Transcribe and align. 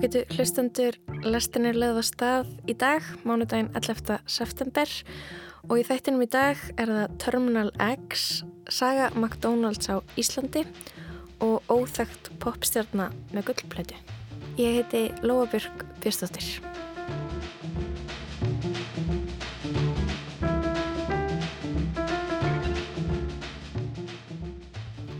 Ágætu 0.00 0.22
hlustendur 0.32 0.94
lestinir 1.28 1.76
leða 1.76 2.00
stað 2.00 2.46
í 2.64 2.72
dag, 2.72 3.04
mánudaginn 3.28 3.66
11. 3.76 4.14
september 4.24 4.88
og 5.68 5.74
í 5.76 5.82
þættinum 5.84 6.22
í 6.24 6.28
dag 6.32 6.62
er 6.80 6.88
það 6.88 7.16
Terminal 7.20 7.68
X, 7.84 8.22
saga 8.72 9.10
McDonalds 9.12 9.90
á 9.92 10.00
Íslandi 10.16 10.62
og 11.44 11.68
óþægt 11.68 12.30
popstjarnar 12.40 13.12
með 13.36 13.50
gullplætu. 13.50 13.98
Ég 14.56 14.78
heiti 14.78 15.02
Lóabjörg 15.20 15.84
Björnstóttir. 16.00 16.48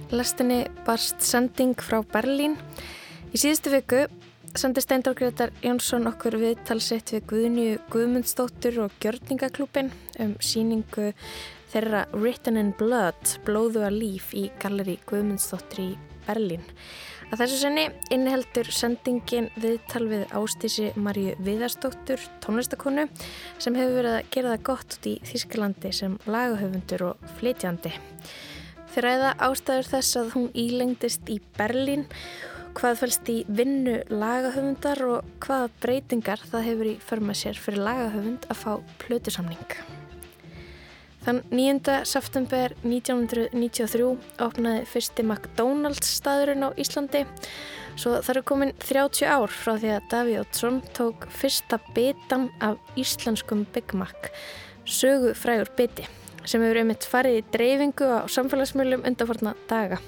Lestinni 0.09 0.63
barst 0.89 1.21
sending 1.21 1.77
frá 1.77 2.01
Berlín. 2.17 2.57
Í 3.29 3.45
síðustu 3.45 3.77
viku 3.77 4.07
sendi 4.59 4.81
Steindor 4.83 5.15
Gretar 5.15 5.53
Jónsson 5.63 6.09
okkur 6.11 6.35
viðtalsett 6.41 7.13
við 7.15 7.27
Guðnju 7.31 7.77
Guðmundsdóttur 7.93 8.81
og 8.85 8.95
Gjörningaklúpin 9.03 9.91
um 10.23 10.33
síningu 10.43 11.13
þeirra 11.71 12.07
Written 12.17 12.59
in 12.59 12.73
Blood, 12.79 13.37
blóðu 13.47 13.85
að 13.87 13.99
líf 14.01 14.33
í 14.35 14.49
galleri 14.63 14.97
Guðmundsdóttur 15.07 15.85
í 15.85 15.89
Berlín. 16.27 16.65
Að 17.31 17.45
þessu 17.45 17.61
senni 17.61 17.85
inniheldur 18.11 18.73
sendingin 18.75 19.51
viðtal 19.63 20.09
við 20.11 20.25
Ástísi 20.35 20.89
Marju 20.99 21.37
Viðarsdóttur, 21.47 22.23
tónlistakonu, 22.43 23.07
sem 23.63 23.79
hefur 23.79 24.01
verið 24.01 24.17
að 24.17 24.31
gera 24.35 24.55
það 24.57 24.65
gott 24.73 24.97
út 24.97 25.11
í 25.13 25.19
Þísklandi 25.31 25.93
sem 25.95 26.17
lagahöfundur 26.27 27.13
og 27.13 27.29
flytjandi. 27.39 27.95
Þeir 28.91 29.07
ræða 29.07 29.35
ástæður 29.47 29.93
þess 29.93 30.19
að 30.19 30.33
hún 30.35 30.49
ílengdist 30.59 31.29
í 31.31 31.37
Berlín 31.55 32.09
hvað 32.77 32.99
fælst 33.01 33.31
í 33.33 33.37
vinnu 33.49 33.97
lagahöfundar 34.11 35.01
og 35.07 35.31
hvaða 35.45 35.71
breytingar 35.83 36.43
það 36.51 36.67
hefur 36.69 36.91
í 36.91 36.99
förma 37.03 37.35
sér 37.37 37.59
fyrir 37.59 37.83
lagahöfund 37.87 38.47
að 38.51 38.61
fá 38.61 38.73
plötusamning. 39.03 39.75
Þann 41.21 41.43
9. 41.53 41.99
september 42.09 42.73
1993 42.81 44.07
opnaði 44.41 44.87
fyrsti 44.89 45.25
McDonalds 45.27 46.15
staðurinn 46.17 46.65
á 46.65 46.71
Íslandi 46.81 47.27
svo 48.01 48.15
það 48.23 48.33
eru 48.35 48.45
komin 48.49 48.73
30 48.81 49.29
ár 49.29 49.53
frá 49.53 49.75
því 49.75 49.91
að 49.97 50.07
Daví 50.15 50.39
Ótsson 50.41 50.79
tók 50.97 51.27
fyrsta 51.37 51.81
bitan 51.97 52.49
af 52.65 52.79
íslenskum 52.97 53.67
Big 53.75 53.93
Mac, 53.93 54.31
sögu 54.89 55.35
frægur 55.37 55.73
biti 55.77 56.07
sem 56.49 56.63
hefur 56.65 56.81
einmitt 56.81 57.05
farið 57.05 57.41
í 57.41 57.49
dreifingu 57.53 58.07
á 58.09 58.25
samfélagsmiðlum 58.33 59.05
undanfarnar 59.05 59.59
daga. 59.69 60.01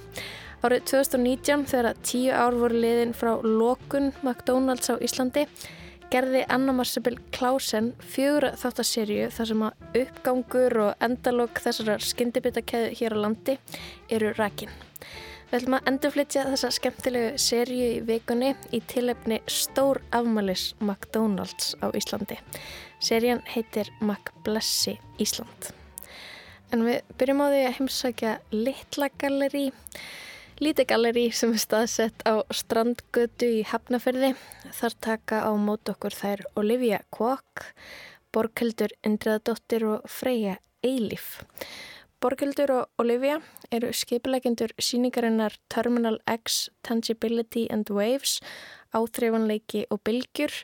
Árið 0.62 0.84
2019 0.92 1.64
þegar 1.66 1.96
tíu 2.06 2.34
ár 2.38 2.54
voru 2.54 2.78
liðin 2.84 3.16
frá 3.18 3.32
lokun 3.42 4.12
McDonalds 4.22 4.92
á 4.92 4.96
Íslandi 5.02 5.42
gerði 6.12 6.44
Anna 6.54 6.70
Marsebill 6.76 7.16
Klausen 7.34 7.88
fjögur 8.12 8.46
þáttaserju 8.60 9.26
þar 9.34 9.50
sem 9.50 9.64
að 9.66 9.98
uppgangur 10.04 10.78
og 10.84 11.02
endalokk 11.02 11.58
þessar 11.64 12.06
skyndibitakeðu 12.06 12.94
hér 13.00 13.18
á 13.18 13.22
landi 13.24 13.58
eru 14.06 14.30
rækin. 14.38 14.70
Við 15.50 15.58
ætlum 15.58 15.78
að 15.80 15.90
endurflytja 15.90 16.46
þessa 16.52 16.72
skemmtilegu 16.78 17.34
serju 17.42 17.90
í 17.96 18.00
vikunni 18.06 18.54
í 18.70 18.84
tilefni 18.86 19.42
Stór 19.50 19.98
afmælis 20.14 20.70
McDonalds 20.78 21.74
á 21.82 21.90
Íslandi. 21.90 22.38
Serjan 23.02 23.42
heitir 23.50 23.90
McBlessi 23.98 25.00
Ísland. 25.18 25.72
En 26.70 26.86
við 26.86 27.02
byrjum 27.18 27.42
á 27.42 27.46
því 27.50 27.64
að 27.66 27.80
heimsækja 27.80 28.40
Littla 28.54 29.10
Galleri 29.18 29.72
Lítið 30.62 30.86
galleri 30.92 31.22
sem 31.34 31.50
er 31.56 31.58
staðsett 31.58 32.20
á 32.22 32.38
strandgötu 32.54 33.48
í 33.50 33.62
Hafnafyrði. 33.66 34.28
Þar 34.70 34.94
taka 35.02 35.40
á 35.42 35.50
mót 35.58 35.90
okkur 35.90 36.14
þær 36.14 36.44
Olivia 36.60 37.00
Kvokk, 37.10 37.64
Borghildur 38.30 38.94
Indriðadóttir 39.02 39.82
og 39.90 40.06
Freyja 40.06 40.60
Eilif. 40.86 41.42
Borghildur 42.22 42.70
og 42.76 43.02
Olivia 43.02 43.40
eru 43.74 43.90
skipilegendur 43.90 44.70
síningarinnar 44.78 45.58
Terminal 45.66 46.20
X 46.30 46.68
Tangibility 46.86 47.66
and 47.66 47.90
Waves, 47.90 48.38
áþreifanleiki 48.94 49.88
og 49.90 50.04
bylgjur. 50.06 50.54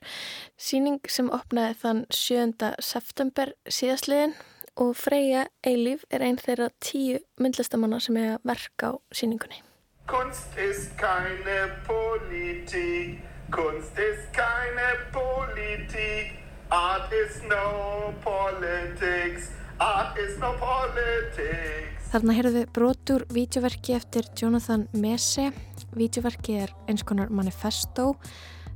Síning 0.55 1.03
sem 1.11 1.27
opnaði 1.35 1.75
þann 1.83 2.05
7. 2.15 2.71
september 2.79 3.57
síðastliðin 3.67 4.39
og 4.79 4.95
Freyja 4.95 5.49
Eilif 5.67 6.07
er 6.07 6.23
einn 6.23 6.39
þeirra 6.39 6.71
tíu 6.79 7.19
myndlistamanna 7.43 7.99
sem 7.99 8.21
er 8.23 8.37
að 8.37 8.53
verka 8.55 8.95
á 8.95 9.03
síningunni. 9.11 9.65
Kunst 10.09 10.57
ist 10.57 10.97
keine 10.97 11.69
Politik, 11.87 13.21
Kunst 13.51 13.93
ist 13.93 14.33
keine 14.33 14.89
Politik, 15.13 16.33
Art 16.71 17.13
is 17.13 17.43
no 17.43 18.15
politics, 18.25 19.51
Art 19.79 20.17
is 20.17 20.39
no 20.41 20.55
politics. 20.57 22.09
Þarna 22.09 22.39
heyrðu 22.39 22.55
við 22.55 22.73
brotur 22.73 23.27
vítjuverki 23.37 23.99
eftir 23.99 24.25
Jonathan 24.33 24.87
Messe. 24.97 25.51
Vítjuverki 25.93 26.57
er 26.65 26.73
eins 26.89 27.05
konar 27.05 27.29
manifesto 27.29 28.15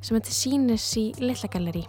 sem 0.04 0.20
til 0.20 0.37
sínis 0.37 0.91
í 1.00 1.09
Lillagalleri. 1.16 1.87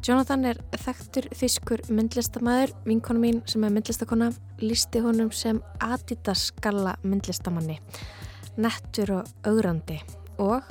Jonathan 0.00 0.48
er 0.48 0.64
þekktur 0.80 1.28
þýskur 1.36 1.84
myndlistamæður, 1.92 2.72
vinkonu 2.88 3.20
mín 3.20 3.44
sem 3.44 3.68
er 3.68 3.76
myndlistakona, 3.76 4.32
lísti 4.64 5.04
honum 5.04 5.28
sem 5.28 5.60
Adidas 5.92 6.48
skalla 6.54 6.96
myndlistamanni 7.04 7.82
nettur 8.56 9.14
og 9.20 9.28
augrandi 9.48 9.98
og 10.42 10.62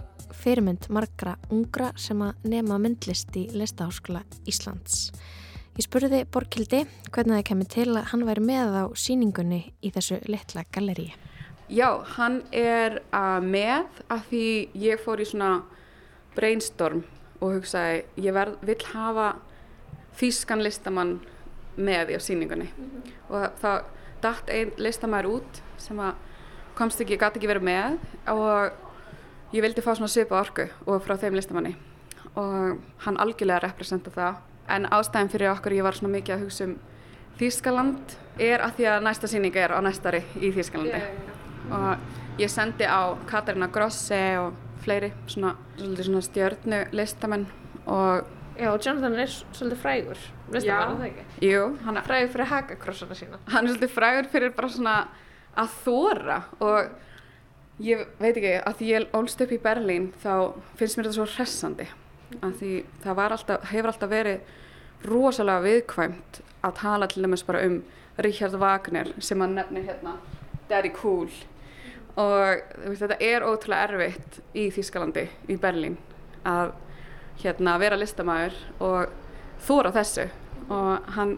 fyrirmynd 0.41 0.87
margra 0.93 1.35
ungra 1.51 1.91
sem 1.99 2.21
að 2.23 2.45
nema 2.51 2.77
myndlist 2.81 3.35
í 3.37 3.47
Listaháskóla 3.55 4.23
Íslands. 4.49 5.09
Ég 5.77 5.85
spurði 5.85 6.23
Borkildi 6.27 6.83
hvernig 7.13 7.39
það 7.39 7.45
kemur 7.47 7.69
til 7.71 7.87
að 7.95 8.09
hann 8.11 8.25
væri 8.27 8.43
með 8.45 8.75
á 8.75 8.85
síningunni 8.97 9.61
í 9.81 9.91
þessu 9.93 10.19
litla 10.27 10.65
galleri. 10.73 11.11
Já, 11.71 12.03
hann 12.17 12.41
er 12.51 12.99
uh, 13.15 13.39
með 13.39 14.01
af 14.11 14.25
því 14.27 14.45
ég 14.83 14.99
fór 14.99 15.23
í 15.23 15.27
svona 15.29 15.61
brainstorm 16.35 17.05
og 17.39 17.55
hugsaði 17.55 18.03
ég 18.19 18.35
verð, 18.35 18.57
vill 18.67 18.81
hafa 18.91 19.29
þýskan 20.19 20.63
listamann 20.65 21.15
með 21.79 22.11
í 22.11 22.19
á 22.19 22.21
síningunni 22.21 22.67
mm 22.67 22.89
-hmm. 22.89 23.13
og 23.29 23.61
þá 23.61 23.71
dætt 24.21 24.49
einn 24.51 24.71
listamæður 24.77 25.31
út 25.37 25.61
sem 25.77 25.99
að 25.99 26.13
komst 26.81 27.01
ekki, 27.03 27.19
gæti 27.21 27.37
ekki 27.39 27.49
verið 27.51 27.67
með 27.67 27.97
og 28.33 29.53
ég 29.53 29.65
vildi 29.65 29.83
fá 29.85 29.93
svona 29.93 30.09
svipa 30.09 30.39
orku 30.39 30.65
og 30.87 31.03
frá 31.05 31.17
þeim 31.21 31.37
listamanni. 31.37 31.75
Og 32.39 32.79
hann 33.05 33.19
algjörlega 33.21 33.67
representa 33.67 34.13
það. 34.13 34.39
En 34.71 34.87
ástæðin 34.89 35.29
fyrir 35.33 35.51
okkur 35.51 35.75
ég 35.77 35.85
var 35.85 35.97
svona 35.97 36.15
mikið 36.15 36.37
að 36.37 36.45
hugsa 36.45 36.69
um 36.69 36.79
Þýskaland 37.41 38.17
er 38.41 38.61
að 38.61 38.75
því 38.77 38.87
að 38.91 39.05
næsta 39.07 39.29
síning 39.29 39.55
er 39.57 39.73
á 39.73 39.79
næstari 39.81 40.19
í 40.37 40.51
Þýskalandi. 40.53 40.99
Yeah, 40.99 41.31
og 41.73 42.41
ég 42.41 42.51
sendi 42.51 42.85
á 42.85 43.17
Katarina 43.29 43.69
Grosse 43.73 44.19
og 44.41 44.59
fleiri 44.81 45.11
svona, 45.29 45.55
svona 45.77 46.21
stjörnu 46.25 46.85
listamenn 46.95 47.47
og 47.85 48.37
Já, 48.61 48.67
Jonathan 48.77 49.15
er 49.17 49.29
svolítið 49.31 49.79
frægur, 49.79 50.19
það 50.51 50.65
var 50.67 50.89
það 50.99 51.05
ekki? 51.07 51.23
Jú, 51.47 51.61
hann 51.81 51.97
er 51.97 52.03
frægur 52.05 52.33
fyrir 52.33 52.49
hagakrossana 52.51 53.15
sína. 53.17 53.39
Hann 53.49 53.65
er 53.65 53.71
svolítið 53.71 53.93
frægur 53.95 54.27
fyrir 54.29 54.51
bara 54.53 54.69
svona 54.69 54.95
að 55.59 55.77
þóra 55.83 56.41
og 56.63 57.81
ég 57.83 58.05
veit 58.21 58.35
ekki 58.35 58.53
að 58.59 58.77
því 58.79 58.91
ég 58.91 59.17
ólst 59.17 59.41
upp 59.43 59.51
í 59.51 59.61
Berlín 59.61 60.11
þá 60.21 60.53
finnst 60.79 60.97
mér 60.97 61.09
þetta 61.09 61.17
svo 61.17 61.27
hressandi 61.35 61.87
að 62.39 62.53
því 62.61 62.73
það 63.03 63.23
alltaf, 63.25 63.65
hefur 63.71 63.91
alltaf 63.91 64.11
verið 64.11 65.07
rosalega 65.09 65.65
viðkvæmt 65.65 66.41
að 66.61 66.77
tala 66.77 67.09
til 67.09 67.25
dæmis 67.25 67.43
bara 67.47 67.63
um 67.65 67.81
Richard 68.21 68.55
Wagner 68.61 69.09
sem 69.23 69.41
að 69.41 69.57
nefnir 69.57 69.87
hérna 69.87 70.15
Daddy 70.69 70.91
Cool. 70.95 71.31
Og 72.19 72.95
þetta 72.99 73.17
er 73.23 73.45
ótrúlega 73.47 73.87
erfitt 73.87 74.39
í 74.57 74.67
Þýskalandi, 74.73 75.25
í 75.47 75.57
Berlín 75.59 75.97
að 76.47 76.73
hérna 77.41 77.77
vera 77.81 77.97
listamæður 77.99 78.57
og 78.83 79.13
þóra 79.65 79.93
þessu. 79.95 80.27
Og 80.71 81.11
hann 81.15 81.37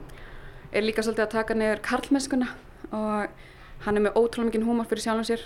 er 0.74 0.86
líka 0.86 1.06
svolítið 1.06 1.28
að 1.28 1.36
taka 1.38 1.58
neyður 1.58 1.84
karlmennskuna 1.86 2.50
og 2.94 3.44
hann 3.84 4.00
er 4.00 4.06
með 4.08 4.18
ótrúlega 4.20 4.50
mikið 4.50 4.68
húmor 4.68 4.88
fyrir 4.90 5.04
sjálfum 5.06 5.28
sér. 5.28 5.46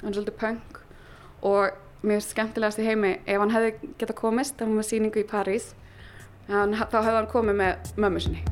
Hann 0.00 0.10
er 0.10 0.18
svolítið 0.18 0.38
punk. 0.40 0.80
Og 1.46 1.74
mér 2.02 2.20
finnst 2.20 2.34
skemmtilegast 2.34 2.80
í 2.82 2.86
heimi 2.86 3.16
ef 3.24 3.40
hann 3.40 3.54
hefði 3.54 3.92
geta 3.98 4.14
komist, 4.16 4.56
það 4.58 4.70
var 4.70 4.78
með 4.80 4.88
síningu 4.90 5.22
í 5.22 5.28
París 5.28 5.72
hann, 6.50 6.76
þá 6.76 6.98
hefði 7.00 7.18
hann 7.18 7.30
komið 7.32 7.58
með 7.62 7.90
mömmu 7.96 8.22
sinni. 8.22 8.44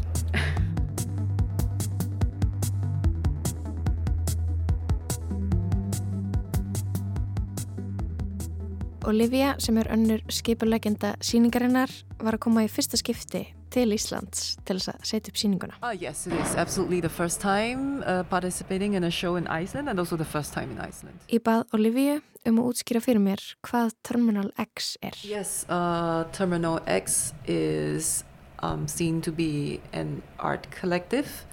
Olivia 9.04 9.52
sem 9.60 9.76
er 9.76 9.90
önnur 9.92 10.22
skipulegenda 10.32 11.12
síningarinnar 11.20 11.92
var 12.22 12.38
að 12.38 12.44
koma 12.46 12.64
í 12.64 12.70
fyrsta 12.72 12.96
skipti 12.96 13.44
til 13.74 13.94
Íslands 13.94 14.54
til 14.66 14.78
þess 14.78 14.92
að 14.92 15.08
setja 15.10 15.32
upp 15.32 15.40
síninguna. 15.40 15.78
Uh, 15.82 15.94
yes, 15.98 16.26
it 16.28 16.36
is 16.38 16.54
absolutely 16.56 17.00
the 17.02 17.10
first 17.10 17.40
time 17.42 18.02
uh, 18.06 18.22
participating 18.30 18.94
in 18.94 19.04
a 19.04 19.10
show 19.10 19.34
in 19.36 19.48
Iceland 19.48 19.88
and 19.88 19.98
also 19.98 20.16
the 20.16 20.28
first 20.28 20.54
time 20.54 20.70
in 20.70 20.78
Iceland. 20.78 21.18
Ég 21.28 21.42
bað 21.44 21.66
Olivia 21.74 22.20
um 22.44 22.60
að 22.60 22.70
útskýra 22.74 23.02
fyrir 23.04 23.22
mér 23.24 23.42
hvað 23.66 23.94
Terminal 24.06 24.52
X 24.60 24.94
er. 25.02 25.18
Yes, 25.26 25.64
uh, 25.68 26.24
Terminal 26.36 26.80
X 26.86 27.32
is 27.50 28.22
um, 28.62 28.86
seen 28.88 29.20
to 29.22 29.32
be 29.32 29.80
an 29.92 30.22
art 30.38 30.68
collective 30.70 31.46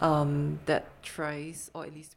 um, 0.00 0.58
that 0.66 0.84
tries. 1.02 1.70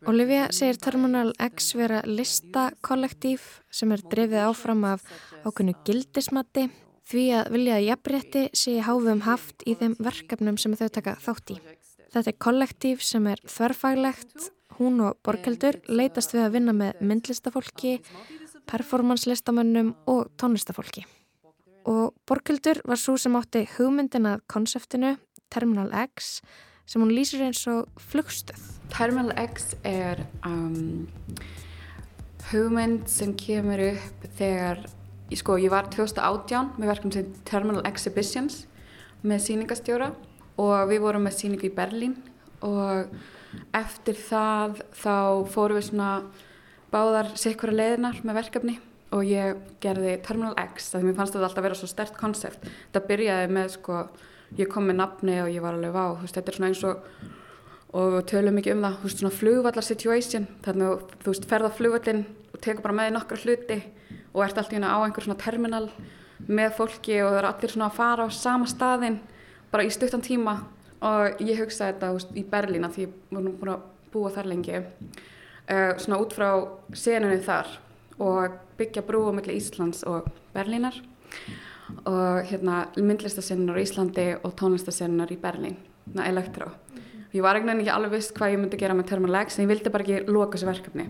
Olivia 0.07 0.47
segir 0.51 0.79
Terminal 0.81 1.33
X 1.39 1.73
vera 1.77 2.01
listakollektív 2.05 3.45
sem 3.71 3.91
er 3.95 4.03
drefið 4.11 4.43
áfram 4.47 4.85
af 4.93 5.07
ákveðnu 5.43 5.77
gildismatti 5.87 6.67
því 7.07 7.23
að 7.39 7.49
vilja 7.55 7.77
að 7.77 7.85
jafnrétti 7.87 8.43
sé 8.57 8.77
háfum 8.83 9.23
haft 9.27 9.63
í 9.67 9.75
þeim 9.79 9.95
verkefnum 10.03 10.57
sem 10.59 10.75
þau 10.75 10.87
taka 10.91 11.15
þátt 11.23 11.53
í. 11.55 11.57
Þetta 12.13 12.31
er 12.31 12.39
kollektív 12.43 13.03
sem 13.03 13.27
er 13.31 13.41
þverfaglegt, 13.47 14.49
hún 14.77 15.01
og 15.05 15.19
Borgeldur 15.25 15.79
leitast 15.87 16.35
við 16.35 16.45
að 16.45 16.57
vinna 16.57 16.75
með 16.75 16.99
myndlistafólki, 17.03 17.97
performanslistamönnum 18.67 19.93
og 20.11 20.27
tónlistafólki. 20.39 21.05
Og 21.87 22.11
Borgeldur 22.27 22.81
var 22.87 22.99
svo 22.99 23.15
sem 23.19 23.35
átti 23.39 23.63
hugmyndin 23.77 24.27
að 24.27 24.43
konseptinu 24.51 25.15
Terminal 25.53 25.87
X 26.09 26.41
sem 26.87 27.03
hún 27.03 27.13
lýsir 27.15 27.45
eins 27.45 27.63
og 27.71 27.87
flugstöð. 28.11 28.59
Terminal 28.91 29.31
X 29.47 29.73
er 29.87 30.25
um, 30.47 31.07
hugmynd 32.51 33.07
sem 33.11 33.33
kemur 33.39 33.81
upp 33.93 34.27
þegar 34.39 34.83
Sko, 35.35 35.57
ég 35.59 35.71
var 35.73 35.89
2018 35.91 36.77
með 36.79 36.87
verkefni 36.87 37.15
sem 37.17 37.31
Terminal 37.47 37.81
Exhibitions 37.89 38.61
með 39.27 39.41
síningastjóra 39.43 40.13
og 40.55 40.75
við 40.87 41.01
vorum 41.03 41.25
með 41.27 41.35
síningu 41.41 41.67
í 41.67 41.73
Berlín 41.75 42.13
og 42.63 43.09
eftir 43.75 44.15
það 44.15 44.79
þá 44.95 45.17
fórum 45.51 45.79
við 45.79 45.89
svona 45.89 46.11
báðar 46.93 47.33
sikkura 47.35 47.75
leiðinar 47.75 48.21
með 48.23 48.39
verkefni 48.39 48.77
og 49.15 49.27
ég 49.27 49.59
gerði 49.83 50.15
Terminal 50.23 50.53
X 50.63 50.93
það 50.93 51.03
því 51.03 51.09
mér 51.09 51.19
fannst 51.19 51.35
þetta 51.35 51.49
alltaf 51.49 51.61
að 51.61 51.67
vera 51.67 51.79
svo 51.81 51.89
stert 51.91 52.15
konsept 52.19 52.63
þetta 52.69 53.03
byrjaði 53.11 53.51
með 53.57 53.73
sko 53.75 53.99
ég 54.61 54.71
kom 54.71 54.87
með 54.87 54.99
nafni 55.01 55.37
og 55.43 55.51
ég 55.51 55.63
var 55.63 55.75
alveg 55.75 55.95
vá 55.95 56.05
veist, 56.21 56.39
þetta 56.39 56.53
er 56.53 56.59
svona 56.59 56.71
eins 56.71 56.85
og 56.87 57.03
og 57.97 58.17
tölum 58.27 58.57
mikið 58.57 58.75
um 58.75 58.81
það, 58.83 58.95
þú 58.97 59.07
veist 59.07 59.21
svona 59.21 59.37
flugvallar 59.41 59.85
situation 59.85 60.47
þannig 60.63 60.89
að 60.89 61.13
þú 61.23 61.31
veist 61.33 61.47
ferða 61.51 61.75
flugvallin 61.75 62.25
og 62.51 62.59
tekur 62.63 62.83
bara 62.83 62.97
með 62.99 63.13
nokkra 63.15 63.39
hluti 63.43 63.79
og 64.33 64.43
ert 64.45 64.57
alltaf 64.57 64.73
á 64.73 64.97
einhver 65.03 65.25
svona 65.25 65.39
terminal 65.41 65.87
með 66.47 66.75
fólki 66.77 67.19
og 67.23 67.31
það 67.31 67.39
eru 67.39 67.51
allir 67.51 67.73
svona 67.73 67.89
að 67.89 67.97
fara 67.97 68.27
á 68.27 68.29
sama 68.31 68.67
staðin 68.69 69.19
bara 69.71 69.85
í 69.85 69.91
stuttan 69.93 70.23
tíma. 70.23 70.59
Og 70.97 71.41
ég 71.45 71.59
hugsaði 71.61 71.93
þetta 71.93 72.13
veist, 72.15 72.31
í 72.33 72.43
Berlína 72.49 72.89
því 72.89 73.03
ég 73.03 73.17
voru 73.29 73.51
búin 73.59 73.73
að 73.75 73.83
búa 74.13 74.31
þar 74.33 74.49
lengi 74.49 74.79
uh, 74.79 75.93
svona 76.01 76.17
út 76.23 76.33
frá 76.33 76.49
senunni 76.97 77.37
þar 77.45 77.69
og 78.17 78.55
byggja 78.79 79.03
brú 79.05 79.27
á 79.29 79.31
milli 79.37 79.59
Íslands 79.59 80.01
og 80.09 80.31
Berlínar 80.55 80.97
og 82.09 82.49
hérna 82.49 82.87
myndlistasennunar 82.97 83.77
í 83.77 83.85
Íslandi 83.85 84.27
og 84.41 84.55
tónlistasennunar 84.57 85.31
í 85.31 85.37
Berlín, 85.39 85.77
elektró 86.25 86.71
Ég 87.37 87.43
var 87.45 87.57
eiginlega 87.59 87.83
ekki 87.83 87.93
alveg 87.93 88.13
vist 88.15 88.31
hvað 88.33 88.53
ég 88.55 88.61
myndi 88.63 88.77
gera 88.81 88.95
með 88.97 89.11
Terminal 89.11 89.43
X 89.43 89.57
en 89.57 89.67
ég 89.67 89.69
vildi 89.69 89.91
bara 89.93 90.05
ekki 90.05 90.31
loka 90.31 90.57
þessu 90.57 90.67
verkefni. 90.71 91.03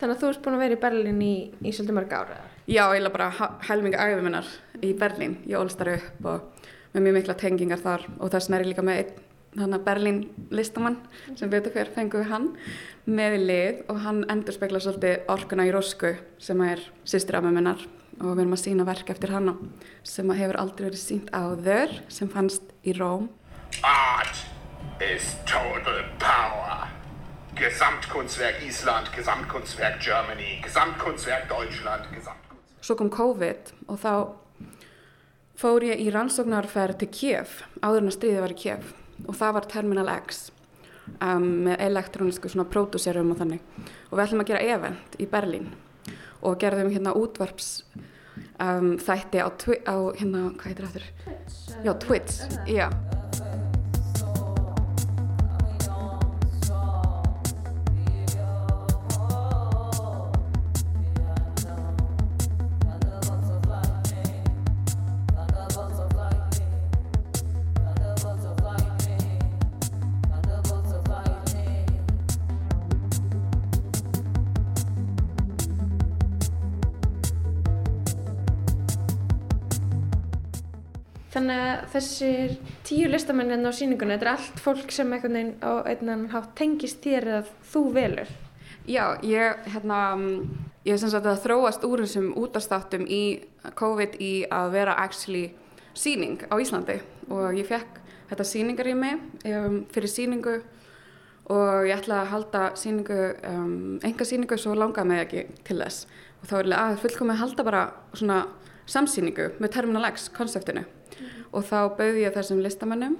Þannig 0.00 0.14
að 0.16 0.22
þú 0.22 0.30
erst 0.32 0.40
búin 0.42 0.56
að 0.56 0.62
vera 0.64 0.74
í 0.74 0.80
Berlín 0.82 1.20
í, 1.22 1.34
í 1.62 1.70
svolítið 1.70 1.96
mörg 2.00 2.14
ára? 2.16 2.38
Já, 2.66 2.82
ég 2.96 3.02
laði 3.04 3.12
bara 3.14 3.50
helminga 3.68 4.00
æfið 4.02 4.22
minnar 4.26 4.48
í 4.82 4.90
Berlín. 4.98 5.36
Ég 5.46 5.60
ólst 5.60 5.78
þar 5.78 5.92
upp 5.92 6.26
og 6.32 6.64
með 6.94 7.04
mjög 7.04 7.14
mikla 7.18 7.36
tengingar 7.38 7.82
þar 7.84 8.06
og 8.16 8.32
þess 8.32 8.48
vegna 8.48 8.58
er 8.58 8.64
ég 8.64 8.72
líka 8.72 8.84
með 8.88 9.02
einn 9.04 9.78
Berlín 9.86 10.18
listamann 10.50 10.96
sem 11.38 11.52
veitur 11.52 11.76
hver 11.76 11.92
fenguði 11.94 12.26
hann 12.32 12.48
með 13.06 13.36
í 13.36 13.42
lið 13.44 13.82
og 13.92 14.00
hann 14.02 14.22
endur 14.32 14.56
spekla 14.56 14.80
svolítið 14.82 15.30
orkuna 15.30 15.68
í 15.68 15.74
Rósku 15.76 16.16
sem 16.42 16.64
er 16.66 16.82
sýstirafið 17.04 17.54
minnar 17.60 17.84
og 18.18 18.32
við 18.32 18.42
erum 18.46 18.56
að 18.56 18.64
sína 18.64 18.88
verk 18.88 19.12
eftir 19.14 19.34
hann 19.36 19.52
sem 20.02 20.34
hefur 20.40 20.58
aldrei 20.64 20.88
verið 20.88 21.04
sínt 21.04 21.30
áður 21.30 21.94
sem 22.10 22.32
fannst 22.32 22.74
í 22.82 22.96
Róm. 22.98 23.28
Art 23.86 24.61
is 25.10 25.36
total 25.46 26.04
power. 26.18 26.88
Gesamtkunstwerk 27.54 28.62
Island, 28.62 29.10
Gesamtkunstwerk 29.16 30.00
Germany, 30.00 30.60
Gesamtkunstwerk 30.62 31.48
Deutschland, 31.48 32.04
Gesamtkunstwerk... 32.14 32.80
Svo 32.80 32.96
kom 32.98 33.10
COVID 33.10 33.72
og 33.86 33.98
þá 34.02 34.14
fór 35.58 35.84
ég 35.86 36.00
í 36.02 36.08
rannsóknarferð 36.14 37.02
til 37.02 37.10
Kiev, 37.12 37.60
áður 37.82 38.02
en 38.02 38.10
að 38.10 38.16
stríðið 38.16 38.44
var 38.46 38.54
í 38.54 38.58
Kiev 38.62 38.90
og 39.28 39.38
það 39.38 39.54
var 39.58 39.68
Terminal 39.70 40.08
X 40.16 40.42
um, 41.20 41.48
með 41.68 41.84
elektrónisku 41.86 42.50
svona 42.50 42.66
pródúserum 42.70 43.34
og 43.34 43.42
þannig 43.42 43.62
og 44.08 44.16
við 44.16 44.24
ætlum 44.26 44.44
að 44.44 44.52
gera 44.52 44.76
event 44.76 45.18
í 45.18 45.28
Berlín 45.30 45.70
og 46.42 46.58
gerðum 46.62 46.90
hérna 46.94 47.14
útvarps 47.18 47.72
um, 48.58 48.94
þætti 48.98 49.42
á, 49.44 49.46
á 49.46 49.96
hérna, 50.18 50.48
hvað 50.56 50.70
heitir 50.70 50.88
það 50.88 50.96
þurr? 50.96 51.10
Já, 51.82 51.92
Twitch, 52.06 52.40
já. 52.66 52.88
Þannig 81.42 81.58
að 81.58 81.86
þessir 81.90 82.52
tíu 82.86 83.06
listamennin 83.10 83.56
hérna 83.56 83.70
á 83.74 83.74
síningunni, 83.74 84.14
þetta 84.14 84.26
er 84.28 84.36
allt 84.36 84.60
fólk 84.62 84.92
sem 84.94 85.08
einhvern 85.10 85.34
veginn 85.34 85.56
á 85.58 85.72
einnan 85.90 86.20
hátt 86.30 86.52
tengist 86.54 87.00
þér 87.02 87.24
að 87.40 87.48
þú 87.66 87.82
velur? 87.96 88.30
Já, 88.86 89.18
ég, 89.26 89.64
hérna, 89.74 89.96
ég 90.86 90.94
er 90.94 91.00
sem 91.02 91.10
sagt 91.10 91.26
að 91.26 91.40
þróast 91.42 91.88
úr 91.88 92.04
þessum 92.04 92.28
útastáttum 92.38 93.08
í 93.10 93.42
COVID 93.74 94.14
í 94.22 94.30
að 94.54 94.70
vera 94.76 94.94
actually 95.02 95.48
síning 95.98 96.46
á 96.46 96.54
Íslandi. 96.62 97.00
Og 97.26 97.58
ég 97.58 97.66
fekk 97.66 97.98
þetta 98.30 98.48
síningar 98.52 98.92
í 98.92 98.94
mig 99.02 99.18
um, 99.50 99.82
fyrir 99.90 100.14
síningu 100.14 100.56
og 101.50 101.90
ég 101.90 101.98
ætlaði 101.98 102.20
að 102.20 102.32
halda 102.36 102.64
síningu, 102.78 103.20
um, 103.50 103.76
enga 103.98 104.30
síningu 104.30 104.62
svo 104.62 104.78
langaði 104.78 105.10
mig 105.10 105.26
ekki 105.26 105.46
til 105.66 105.82
þess. 105.82 106.06
Og 106.38 106.50
þá 106.54 106.56
er 106.62 106.72
ég 106.76 106.80
að 106.86 106.98
fullkomið 107.02 107.34
að 107.34 107.44
halda 107.48 107.70
bara 107.72 107.86
svona 108.14 108.42
samsýningu 108.86 109.56
með 109.58 109.80
Terminal 109.80 110.12
X 110.14 110.30
konseptinu 110.30 110.86
og 111.52 111.66
þá 111.68 111.78
bauði 111.98 112.24
ég 112.24 112.36
þessum 112.36 112.62
listamannum 112.64 113.16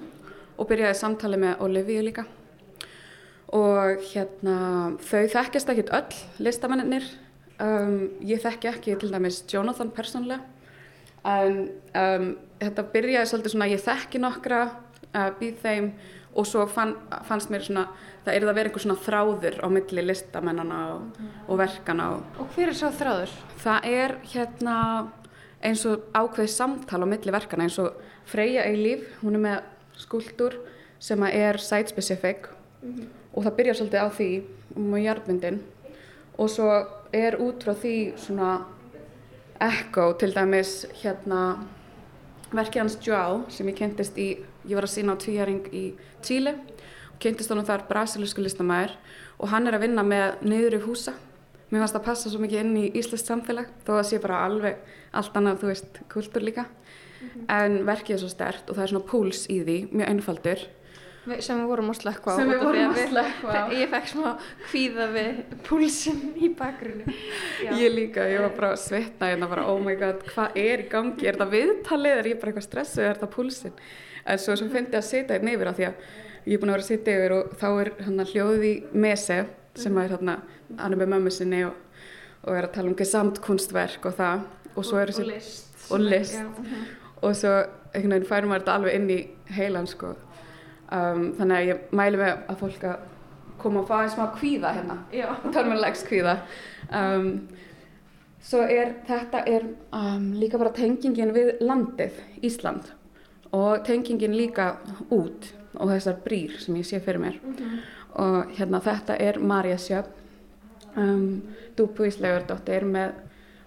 og 0.57 0.69
byrjaði 0.69 0.97
samtali 0.99 1.39
með 1.41 1.61
Olivia 1.65 2.05
líka. 2.05 2.25
Og 3.53 4.01
hérna 4.09 4.55
þau 5.03 5.27
þekkjast 5.35 5.69
ekkit 5.73 5.93
öll 5.93 6.45
listamannir 6.47 7.05
um, 7.61 8.09
ég 8.25 8.41
þekki 8.41 8.71
ekki 8.71 8.97
til 9.01 9.11
dæmis 9.13 9.43
Jonathan 9.49 9.93
persónlega 9.93 10.41
en 11.23 11.59
um, 11.95 12.25
þetta 12.59 12.87
byrjaði 12.95 13.29
svolítið 13.29 13.55
svona 13.55 13.69
ég 13.71 13.83
þekki 13.83 14.21
nokkra 14.23 14.65
uh, 14.67 15.29
býð 15.39 15.63
þeim. 15.63 15.93
Og 16.33 16.47
svo 16.49 16.63
fann, 16.65 16.95
fannst 17.27 17.51
mér 17.53 17.61
svona 17.61 17.83
það 18.23 18.31
er 18.33 18.41
það 18.41 18.49
að 18.49 18.55
vera 18.57 18.69
einhver 18.71 18.81
svona 18.81 19.01
þráður 19.05 19.57
á 19.61 19.67
milli 19.69 20.05
listamennana 20.07 20.79
og, 20.95 21.19
og 21.45 21.59
verkana 21.59 22.07
og, 22.15 22.39
og 22.41 22.55
hver 22.55 22.71
er 22.71 22.77
svo 22.79 22.89
þráður? 22.97 23.35
Það 23.61 23.85
er 23.91 24.15
hérna 24.31 24.77
eins 25.63 25.85
og 25.89 26.07
ákveði 26.13 26.51
samtal 26.51 27.03
á 27.03 27.07
milli 27.07 27.33
verkana 27.33 27.67
eins 27.67 27.79
og 27.79 27.95
Freyja 28.29 28.65
Eilíf, 28.67 29.03
hún 29.21 29.37
er 29.37 29.43
með 29.43 29.61
skuldur 29.99 30.57
sem 30.99 31.23
er 31.23 31.57
site-specific 31.59 32.47
mm 32.81 32.93
-hmm. 32.93 33.07
og 33.33 33.43
það 33.43 33.55
byrjar 33.55 33.75
svolítið 33.75 34.03
á 34.03 34.09
því 34.09 34.43
um 34.75 34.97
jarðmyndin 34.97 35.59
og 36.37 36.49
svo 36.49 36.85
er 37.13 37.37
út 37.39 37.63
frá 37.63 37.73
því 37.73 38.17
svona 38.17 38.65
ekko 39.61 40.13
til 40.13 40.33
dæmis 40.33 40.85
hérna 41.03 41.57
verkið 42.51 42.81
hans 42.81 42.97
Joao 43.01 43.43
sem 43.49 43.67
ég 43.67 43.77
kentist 43.77 44.17
í, 44.17 44.37
ég 44.65 44.75
var 44.75 44.83
að 44.83 44.95
sína 44.95 45.13
á 45.13 45.21
tvíhæring 45.21 45.67
í 45.73 45.93
Tíli 46.21 46.53
og 46.53 47.19
kentist 47.19 47.49
honum 47.49 47.65
þar 47.65 47.87
brasilísku 47.89 48.41
listamæður 48.41 48.91
og 49.39 49.49
hann 49.49 49.67
er 49.67 49.73
að 49.73 49.85
vinna 49.87 50.03
með 50.03 50.41
niður 50.41 50.77
í 50.79 50.81
húsa 50.85 51.13
mér 51.69 51.79
fannst 51.79 51.95
það 51.95 52.05
passa 52.05 52.29
svo 52.29 52.41
mikið 52.43 52.59
inn 52.59 52.75
í 52.77 52.91
Íslands 52.99 53.25
samfélag 53.25 53.71
þó 53.85 53.97
að 53.97 54.07
sé 54.11 54.19
bara 54.21 54.43
alveg 54.45 54.77
allt 55.13 55.37
annað, 55.39 55.59
þú 55.61 55.71
veist, 55.71 55.99
kultur 56.09 56.41
líka 56.41 56.65
mm 56.65 57.29
-hmm. 57.29 57.45
en 57.47 57.85
verkið 57.85 58.15
er 58.15 58.19
svo 58.19 58.29
stert 58.29 58.69
og 58.69 58.75
það 58.75 58.83
er 58.83 58.89
svona 58.89 59.09
púls 59.11 59.47
í 59.49 59.63
því, 59.63 59.77
mjög 59.91 60.09
einfaldur 60.09 60.59
sem 61.23 61.59
við 61.59 61.69
vorum 61.71 61.91
að 61.91 61.99
slökka 62.01 62.33
á 62.33 62.35
sem 62.35 62.49
við 62.51 62.63
vorum 62.65 62.89
að 62.89 62.97
að 62.97 63.11
slekka 63.11 63.53
á. 63.55 63.65
Ég 63.79 63.91
fekk 63.93 64.09
smá 64.11 64.25
kvíða 64.67 65.05
við 65.13 65.37
púlsinn 65.67 66.23
í 66.35 66.49
bakgrunni. 66.59 67.15
Ég 67.79 67.93
líka, 67.93 68.25
ég 68.27 68.43
var 68.43 68.55
bara 68.57 68.71
að 68.73 68.81
svitna 68.83 69.29
hérna 69.31 69.49
bara, 69.51 69.67
oh 69.71 69.79
my 69.83 69.95
god, 69.99 70.25
hvað 70.33 70.59
er 70.59 70.83
í 70.83 70.89
gangi, 70.91 71.27
er 71.27 71.37
þetta 71.37 71.47
viðtalið, 71.53 72.17
er 72.17 72.29
ég 72.33 72.41
bara 72.41 72.51
eitthvað 72.51 72.67
stressuð, 72.67 73.05
er 73.05 73.15
þetta 73.15 73.31
púlsinn? 73.37 73.77
En 74.23 74.41
svo 74.43 74.57
sem 74.59 74.71
fyndi 74.71 74.99
að 74.99 75.07
sitja 75.07 75.37
hérna 75.37 75.55
yfir 75.55 75.71
á 75.71 75.73
því 75.77 75.87
að 75.87 76.03
ég 76.43 76.57
er 76.57 76.59
búin 76.59 76.73
að 76.73 76.77
vera 76.77 76.83
að 76.83 76.91
sitja 76.91 77.15
yfir 77.19 77.37
og 77.37 77.55
þá 77.61 77.67
er 77.71 77.93
hérna 78.01 78.27
hljóðið 78.33 78.67
í 78.67 78.73
Mese 79.05 79.39
sem 79.79 80.01
er 80.03 80.11
hérna, 80.17 80.37
hann 80.75 80.91
er 80.91 80.99
með 80.99 81.13
mömmu 81.15 81.33
sinni 81.33 81.63
og, 81.69 81.79
og 82.43 82.57
er 82.57 82.67
að 82.67 82.75
tala 82.75 82.91
um 82.91 82.99
gesamtkunstverk 82.99 84.11
og 84.11 84.19
það 84.19 84.43
og 84.75 84.85
svo 84.85 84.99
er 84.99 85.13
þessi 85.13 85.29
list. 85.29 85.73
og 85.91 85.99
list. 86.03 86.37
Já, 86.37 86.43
mhm. 86.47 86.83
og 87.21 87.35
svo 87.35 87.55
einhvern 87.93 88.15
veginn 88.15 88.29
færum 88.29 88.49
maður 88.51 88.65
þetta 88.65 88.77
alveg 88.79 88.99
inn 88.99 89.09
í 89.13 89.19
heilan 89.53 89.87
sko. 89.87 90.13
Um, 90.93 91.33
þannig 91.37 91.57
að 91.57 91.67
ég 91.71 91.91
mæli 91.95 92.19
með 92.19 92.33
að 92.51 92.59
fólk 92.59 92.83
að 92.85 93.09
koma 93.63 93.83
og 93.83 93.89
fá 93.89 94.01
einn 94.01 94.11
smá 94.11 94.25
kvíða 94.35 94.73
hérna 94.75 94.97
Já. 95.13 95.27
törmulegs 95.53 96.03
kvíða 96.07 96.37
um, 96.91 97.29
svo 98.43 98.63
er 98.67 98.97
þetta 99.07 99.43
er 99.49 99.67
um, 99.95 100.31
líka 100.39 100.59
bara 100.61 100.73
tengingin 100.75 101.33
við 101.35 101.55
landið 101.63 102.19
Ísland 102.43 102.91
og 103.53 103.83
tengingin 103.87 104.35
líka 104.37 104.73
út 105.13 105.51
og 105.73 105.89
þessar 105.93 106.19
brýr 106.25 106.57
sem 106.61 106.77
ég 106.77 106.87
sé 106.87 106.99
fyrir 107.03 107.23
mér 107.23 107.39
og 108.19 108.53
hérna 108.57 108.81
þetta 108.83 109.17
er 109.21 109.39
Marja 109.41 109.79
Sjöfn 109.81 110.99
um, 110.99 111.27
Dúbu 111.77 112.09
Íslegurdóttir 112.09 112.85
með 112.85 113.15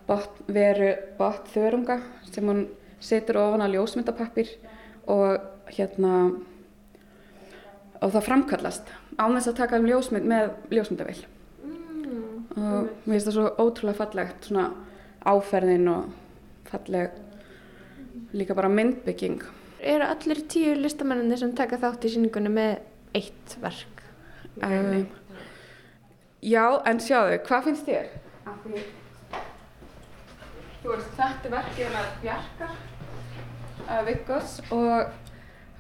bot, 0.07 0.43
veru 0.47 0.93
bot 1.19 1.49
þörunga 1.53 2.01
sem 2.31 2.47
hún 2.47 2.67
setur 3.03 3.41
ofan 3.43 3.65
á 3.65 3.69
ljósmyndapappir 3.71 4.53
og 5.13 5.41
hérna 5.77 6.13
og 8.01 8.13
það 8.13 8.27
framkallast 8.29 8.93
án 9.17 9.35
þess 9.37 9.51
að 9.51 9.59
taka 9.61 9.81
um 9.81 9.89
ljósmynd 9.89 10.29
með 10.31 10.51
ljósmyndavill 10.75 11.23
og 12.57 12.89
mér 13.05 13.17
finnst 13.17 13.29
það 13.29 13.37
svo 13.37 13.47
ótrúlega 13.61 14.01
fallegt 14.01 14.49
svona 14.49 14.67
áferðin 15.27 15.89
og 15.93 16.11
falleg 16.71 18.35
líka 18.37 18.57
bara 18.57 18.73
myndbygging 18.73 19.43
Eru 19.87 20.07
allir 20.09 20.41
tíu 20.51 20.73
listamenninni 20.81 21.37
sem 21.39 21.53
taka 21.55 21.77
þátt 21.79 22.07
í 22.09 22.15
síningunni 22.15 22.51
með 22.51 22.79
eitt 23.15 23.57
verk? 23.61 24.01
um, 24.65 25.05
Já, 26.47 26.65
en 26.89 27.01
sjáðu, 27.03 27.37
hvað 27.45 27.69
finnst 27.69 27.91
þér? 27.91 28.09
Af 28.49 28.65
því 28.65 28.85
þú 30.87 30.95
veist, 30.95 31.15
þetta 31.19 31.49
er 31.49 31.55
verkið 31.57 31.89
hennar 31.89 32.11
Bjarkar 32.23 32.75
uh, 33.87 34.03
Viggos 34.07 34.53
og 34.71 35.09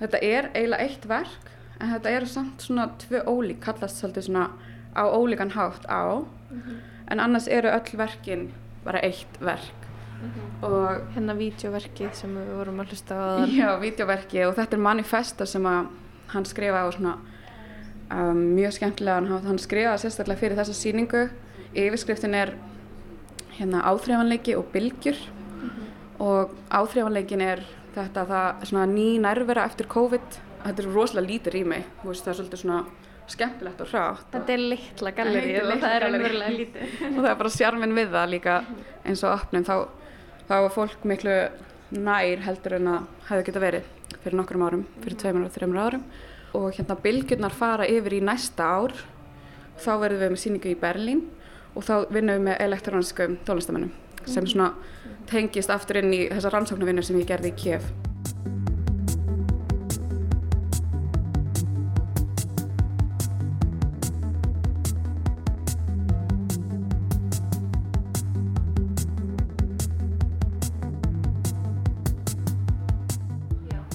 þetta 0.00 0.22
er 0.26 0.50
eiginlega 0.50 0.86
eitt 0.88 1.06
verk 1.10 1.50
en 1.78 1.92
þetta 1.92 2.14
eru 2.18 2.30
samt 2.30 2.64
svona 2.66 2.88
tvö 3.04 3.22
ólík 3.30 3.60
kallast 3.62 4.00
svolítið 4.02 4.26
svona 4.26 4.48
á 4.98 5.04
ólíkan 5.06 5.54
hátt 5.54 5.86
á 5.86 6.26
en 7.06 7.22
annars 7.22 7.46
eru 7.46 7.70
öll 7.70 7.98
verkin 8.00 8.48
bara 8.82 9.02
eitt 9.06 9.38
verk 9.38 9.86
og 10.64 11.12
Hérna 11.14 11.34
vídeoverkið 11.36 12.14
sem 12.16 12.32
við 12.32 12.52
vorum 12.56 12.78
að 12.80 12.94
hlusta 12.94 13.16
á. 13.20 13.28
Já, 13.60 13.68
vídeoverki 13.78 14.46
og 14.48 14.54
þetta 14.56 14.78
er 14.78 14.82
manifesta 14.86 15.46
sem 15.46 15.66
að 15.68 15.90
hann 16.32 16.46
skrifaði 16.48 16.88
á 16.88 16.96
svona 16.96 17.12
um, 18.16 18.40
mjög 18.56 18.78
skemmtilegan 18.78 19.28
hátt. 19.28 19.44
Hann 19.44 19.60
skrifaði 19.60 20.06
sérstaklega 20.06 20.40
fyrir 20.40 20.56
þessa 20.56 20.76
sýningu. 20.78 21.26
Yfirskriftin 21.76 22.38
er 22.38 22.54
hérna 23.56 23.82
áþreifanleiki 23.88 24.56
og 24.58 24.68
bylgjur 24.74 25.18
og 26.22 26.54
áþreifanleikin 26.70 27.42
er 27.44 27.64
þetta 27.96 28.26
það 28.28 28.68
svona 28.70 28.86
ný 28.90 29.08
nærvera 29.24 29.66
eftir 29.68 29.88
COVID. 29.92 30.38
Þetta 30.66 30.82
er 30.82 30.88
rosalega 30.92 31.30
lítið 31.30 31.54
rými, 31.54 31.82
þú 32.00 32.08
veist 32.10 32.24
það 32.26 32.32
er 32.32 32.38
svolítið 32.40 32.62
svona 32.62 32.80
skemmtilegt 33.26 33.82
og 33.82 33.90
hrátt. 33.90 34.26
Þetta 34.32 34.54
er 34.54 34.64
litla 34.72 35.12
er 35.12 35.30
og 35.62 35.80
það 35.82 35.92
er 35.92 36.04
raunverulega 36.04 36.54
lítið. 36.56 36.96
og 37.10 37.20
það 37.20 37.30
er 37.30 37.38
bara 37.42 37.54
sjarminn 37.56 37.96
við 37.96 38.12
það 38.14 38.32
líka 38.34 38.56
eins 39.04 39.24
og 39.26 39.34
opnum 39.34 39.66
þá, 39.66 39.76
þá 40.46 40.54
var 40.66 40.74
fólk 40.74 41.06
miklu 41.10 41.36
nær 41.96 42.42
heldur 42.46 42.78
en 42.80 42.88
að 42.90 43.10
hefði 43.28 43.46
geta 43.48 43.62
verið 43.62 43.92
fyrir 44.22 44.38
nokkrum 44.40 44.64
árum, 44.66 44.86
fyrir 45.02 45.18
tveimur 45.22 45.46
og 45.46 45.54
þreimur 45.54 45.82
árum 45.82 46.06
og 46.56 46.72
hérna 46.74 46.96
bylgjurnar 47.02 47.54
fara 47.54 47.86
yfir 47.90 48.16
í 48.18 48.22
næsta 48.24 48.66
ár 48.66 48.94
þá 49.82 49.90
verðum 50.02 50.22
við 50.22 50.32
með 50.32 50.42
síningu 50.42 50.72
í 50.72 50.78
Berlín 50.80 51.22
og 51.76 51.84
þá 51.84 51.94
vinnum 52.08 52.38
við 52.38 52.46
með 52.48 52.60
elektróniskum 52.64 53.38
tónlistamennum 53.44 53.92
sem 54.26 54.48
svona 54.48 54.72
tengist 55.28 55.70
aftur 55.70 56.00
inn 56.00 56.14
í 56.14 56.24
þessa 56.30 56.50
rannsóknarvinnu 56.54 57.04
sem 57.04 57.20
ég 57.20 57.28
gerði 57.28 57.52
í 57.52 57.56
Kiev. 57.60 57.86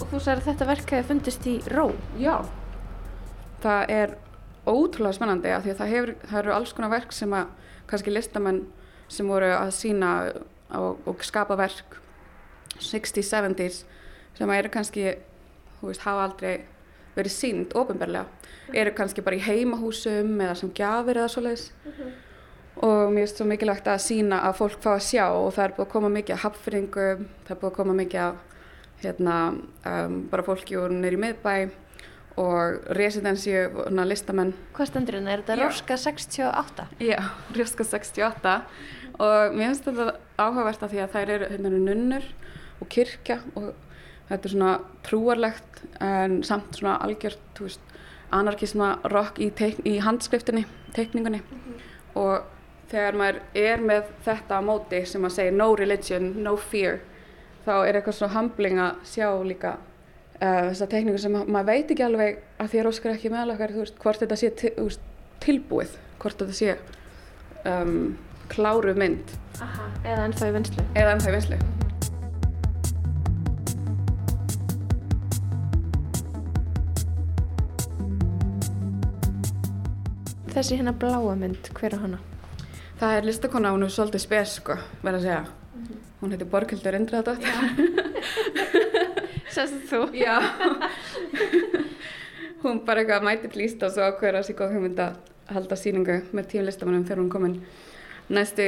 Og 0.02 0.12
þú 0.12 0.20
sagði 0.20 0.38
að 0.38 0.48
þetta 0.52 0.68
verk 0.70 0.94
hefði 0.94 1.08
fundist 1.10 1.48
í 1.50 1.56
Ró. 1.72 1.88
Já, 2.20 2.36
það 3.64 3.96
er 3.96 4.16
ótrúlega 4.70 5.18
spennandi 5.18 5.50
af 5.56 5.66
því 5.66 5.74
að 5.74 5.80
það, 5.80 5.92
hefur, 5.96 6.16
það 6.28 6.40
eru 6.44 6.56
alls 6.60 6.74
konar 6.78 6.94
verk 6.94 7.16
sem 7.16 7.34
að 7.34 7.58
kannski 7.90 8.14
listamenn 8.14 8.66
sem 9.12 9.28
voru 9.28 9.50
að 9.56 9.72
sína 9.76 10.12
og, 10.78 11.02
og 11.08 11.24
skapa 11.26 11.58
verk 11.60 11.98
60s, 12.80 13.32
70s 13.32 13.82
sem 14.38 14.50
að 14.50 14.62
eru 14.62 14.72
kannski, 14.74 15.08
þú 15.80 15.90
veist, 15.90 16.06
hafa 16.06 16.28
aldrei 16.30 16.54
verið 17.16 17.34
sínd 17.36 17.74
ofinberlega, 17.76 18.26
eru 18.74 18.94
kannski 18.96 19.24
bara 19.26 19.38
í 19.38 19.44
heimahúsum 19.44 20.38
eða 20.40 20.56
sem 20.62 20.72
gjafir 20.76 21.20
eða 21.20 21.32
svoleiðis. 21.34 21.66
Og 22.82 23.12
mér 23.12 23.26
finnst 23.26 23.42
svo 23.42 23.46
mikilvægt 23.50 23.90
að 23.92 24.00
sína 24.06 24.40
að 24.48 24.62
fólk 24.62 24.80
fá 24.82 24.94
að 24.94 25.04
sjá 25.10 25.26
og 25.28 25.50
það 25.58 25.66
er 25.66 25.74
búið 25.76 25.86
að 25.86 25.92
koma 25.92 26.12
mikið 26.16 26.38
af 26.38 26.46
hapfringum, 26.46 27.26
það 27.44 27.56
er 27.56 27.60
búið 27.60 27.72
að 27.72 27.78
koma 27.82 27.96
mikið 28.00 28.22
af 28.24 28.40
hérna, 29.02 29.38
um, 29.92 30.16
bara 30.32 30.46
fólki 30.48 30.78
úr 30.80 30.94
nýri 30.96 31.20
miðbæ 31.20 31.56
og 32.40 32.82
residensíu, 32.96 33.68
hérna, 33.76 34.06
listamenn 34.08 34.54
Hvað 34.76 34.92
stendur 34.92 35.18
hérna? 35.18 35.34
Er 35.34 35.44
þetta 35.44 35.58
Já. 35.60 35.64
Róska 35.66 35.98
68? 35.98 36.88
Já, 37.04 37.20
Rjöska 37.58 37.84
68 37.88 38.56
og 39.22 39.56
mér 39.56 39.72
finnst 39.72 39.88
þetta 39.90 40.08
áhugavert 40.40 40.84
af 40.86 40.94
því 40.94 41.04
að 41.04 41.16
þær 41.16 41.34
eru 41.36 41.50
hérna, 41.52 41.72
eru 41.72 41.82
nunnur 41.86 42.28
og 42.82 42.90
kirkja 42.92 43.42
og 43.60 43.74
þetta 44.30 44.48
er 44.48 44.56
svona 44.56 44.74
trúarlegt 45.06 45.84
en 46.00 46.40
samt 46.48 46.80
svona 46.80 46.96
algjört, 47.04 47.44
þú 47.58 47.68
veist, 47.68 47.94
anarkisma 48.32 48.94
rock 49.12 49.42
í, 49.44 49.52
í 49.86 49.98
handskriftinni, 50.00 50.64
teikningunni 50.96 51.42
og 52.16 52.48
þegar 52.92 53.18
maður 53.20 53.40
er 53.60 53.84
með 53.84 54.12
þetta 54.26 54.60
á 54.60 54.62
móti 54.64 55.04
sem 55.08 55.26
að 55.28 55.36
segja 55.36 55.56
no 55.56 55.72
religion, 55.80 56.32
no 56.44 56.56
fear 56.60 57.02
þá 57.66 57.74
er 57.86 58.00
eitthvað 58.00 58.18
svona 58.18 58.36
humbling 58.38 58.80
að 58.82 59.02
sjá 59.08 59.28
líka 59.46 59.76
uh, 60.42 60.72
þessa 60.72 60.88
teikningu 60.92 61.22
sem 61.22 61.34
ma- 61.36 61.46
maður 61.46 61.70
veit 61.72 61.94
ekki 61.96 62.06
alveg 62.08 62.42
að 62.62 62.76
að 62.82 62.90
Óskar 62.92 63.16
ekki 63.16 63.32
meðal 63.34 63.54
okkar, 63.56 63.76
veist, 63.78 64.00
hvort 64.02 64.24
þetta 64.24 64.40
sé 64.42 64.50
til, 64.62 64.74
veist, 64.78 65.06
tilbúið, 65.44 65.96
hvort 66.22 66.42
þetta 66.42 66.58
sé 66.58 66.76
um, 67.70 68.18
kláru 68.52 68.96
mynd 68.98 69.38
Aha. 69.62 69.88
Eða 70.08 70.26
ennþá 70.26 70.48
í 70.50 70.54
vinslu. 70.58 70.84
eða 70.98 71.16
ennþá 71.16 71.30
í 71.30 71.38
vinslu. 71.38 71.58
Þessi 80.52 80.78
hérna 80.80 80.92
bláa 81.00 81.36
mynd, 81.40 81.70
hver 81.78 81.96
er 81.96 82.02
hana? 82.04 82.20
Það 83.00 83.16
er 83.18 83.28
listakona, 83.30 83.72
hún 83.74 83.86
er 83.88 83.94
svolítið 83.94 84.24
spes, 84.26 84.58
sko, 84.60 84.76
verð 85.06 85.22
að 85.22 85.26
segja. 85.28 85.42
Hún 86.22 86.36
heitir 86.36 86.50
Borghildur 86.52 86.98
Indriðadóttir. 87.00 88.80
Sérstu 89.52 89.82
þú? 89.90 90.02
Já. 90.16 90.38
hún 92.64 92.84
bara 92.86 93.02
eitthvað 93.02 93.26
mæti 93.26 93.50
plýst 93.52 93.82
og 93.84 93.94
svo 93.94 94.06
ákveður 94.12 94.40
að 94.40 94.46
sér 94.48 94.58
góð 94.60 94.76
hugmynd 94.76 95.02
að 95.02 95.18
halda 95.52 95.78
sýningu 95.80 96.18
með 96.32 96.52
tíu 96.54 96.64
listamannum 96.64 97.04
þegar 97.08 97.22
hún 97.24 97.32
komin 97.34 97.58
næstu 98.32 98.68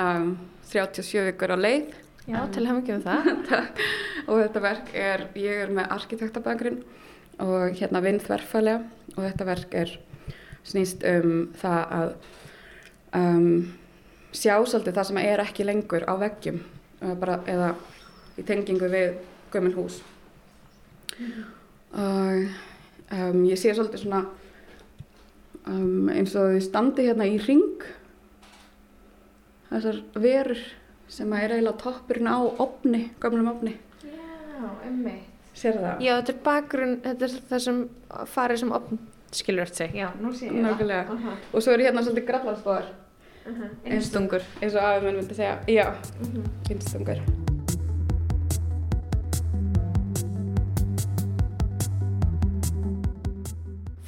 um, 0.00 0.32
37 0.70 1.28
vikur 1.28 1.54
á 1.54 1.58
leið. 1.60 1.92
Já, 2.24 2.40
til 2.50 2.64
hef 2.66 2.80
ekki 2.80 2.94
um 2.96 3.04
það. 3.04 3.28
og 4.28 4.40
þetta 4.40 4.64
verk 4.64 4.92
er, 4.96 5.26
ég 5.38 5.64
er 5.66 5.74
með 5.76 5.92
arkitektabakgrinn 5.98 6.80
og 7.44 7.76
hérna 7.76 8.02
vinn 8.02 8.22
þverfælega 8.22 8.80
og 9.14 9.20
þetta 9.26 9.48
verk 9.48 9.76
er 9.84 9.94
snýst 10.64 11.04
um 11.06 11.34
það 11.60 11.94
að 11.98 12.14
um, 13.20 13.48
sjá 14.34 14.56
svolítið 14.56 14.96
það 14.96 15.08
sem 15.10 15.20
er 15.22 15.44
ekki 15.44 15.68
lengur 15.68 16.06
á 16.08 16.14
veggjum 16.18 16.62
bara, 17.20 17.38
eða 17.50 17.74
í 18.40 18.46
tengingu 18.46 18.88
við 18.90 19.18
gömul 19.52 19.74
hús 19.76 20.00
og 21.94 22.46
um, 23.12 23.44
ég 23.46 23.58
sé 23.60 23.74
svolítið 23.74 24.04
svona 24.04 24.24
um, 25.66 26.08
eins 26.10 26.34
og 26.34 26.54
þið 26.54 26.64
standi 26.66 27.06
hérna 27.08 27.28
í 27.30 27.38
ring 27.42 27.86
þessar 29.70 30.02
verur 30.14 30.60
sem 31.08 31.32
að 31.32 31.44
er 31.44 31.56
eiginlega 31.56 31.82
toppurinn 31.82 32.30
á 32.30 32.38
opni, 32.42 33.10
gömlum 33.22 33.52
opni 33.52 33.76
Já, 34.04 34.70
emmitt. 34.88 35.30
Sér 35.54 35.78
það? 35.78 36.02
Já, 36.02 36.12
þetta 36.18 36.32
er 36.32 36.40
bakgrunn, 36.46 36.96
þetta 37.04 37.26
er 37.26 37.36
það 37.50 37.62
sem 37.66 37.78
farið 38.32 38.60
sem 38.62 38.74
opn, 38.74 39.00
skilur 39.34 39.66
eftir 39.66 39.84
sig. 39.84 39.94
Já, 40.00 40.08
nú 40.22 40.32
sé 40.34 40.48
ég 40.48 40.58
Nákvæmlega. 40.64 41.04
Uh 41.12 41.24
-huh. 41.26 41.36
Og 41.52 41.62
svo 41.62 41.72
er 41.72 41.84
hérna 41.86 42.02
svolítið 42.02 42.26
grallarspóðar. 42.26 42.90
Uh 43.46 43.52
-huh. 43.52 43.70
Einstungur. 43.84 44.42
Eins 44.62 44.74
og 44.74 44.82
afi 44.82 45.04
minn 45.04 45.16
myndi 45.16 45.34
segja. 45.34 45.58
Já, 45.68 45.88
Uh 46.20 46.28
-huh. 46.34 47.43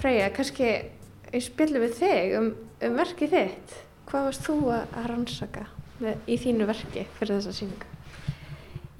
Freyja, 0.07 0.29
kannski 0.31 0.67
ég 1.35 1.43
spillu 1.43 1.81
við 1.83 1.97
þig 1.99 2.35
um, 2.39 2.45
um 2.87 2.93
verkið 2.95 3.33
þitt. 3.33 3.73
Hvað 4.07 4.29
varst 4.29 4.45
þú 4.47 4.55
að, 4.71 4.93
rannsaka 5.11 5.65
með, 5.99 6.21
í 6.31 6.37
þínu 6.45 6.69
verki 6.69 7.03
fyrir 7.17 7.41
þessa 7.41 7.55
síningu? 7.57 7.89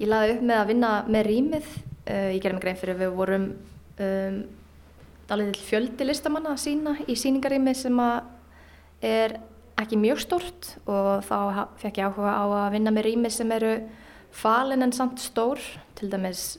Ég 0.01 0.11
laði 0.11 0.33
upp 0.33 0.43
með 0.49 0.59
að 0.59 0.73
vinna 0.73 0.91
með 1.07 1.25
rýmið. 1.29 1.71
Uh, 2.01 2.27
ég 2.33 2.41
gerði 2.43 2.57
mig 2.57 2.65
grein 2.65 2.81
fyrir 2.83 2.97
að 2.97 3.05
við 3.05 3.15
vorum 3.21 3.47
um, 4.09 4.43
dálítið 5.31 5.63
fjöldi 5.69 6.11
listamanna 6.11 6.57
að 6.57 6.61
sína 6.65 6.97
í 7.07 7.15
síningarými 7.23 7.77
sem 7.85 8.05
er 9.15 9.39
ekki 9.79 10.03
mjög 10.03 10.25
stort 10.27 10.73
og 10.91 11.23
þá 11.23 11.67
fekk 11.85 12.03
ég 12.03 12.11
áhuga 12.11 12.35
á 12.35 12.45
að 12.65 12.71
vinna 12.75 12.91
með 12.91 13.13
rými 13.13 13.31
sem 13.31 13.55
eru 13.55 13.77
falin 14.35 14.83
en 14.83 14.91
samt 14.91 15.23
stór, 15.23 15.63
til 15.95 16.11
dæmis 16.11 16.57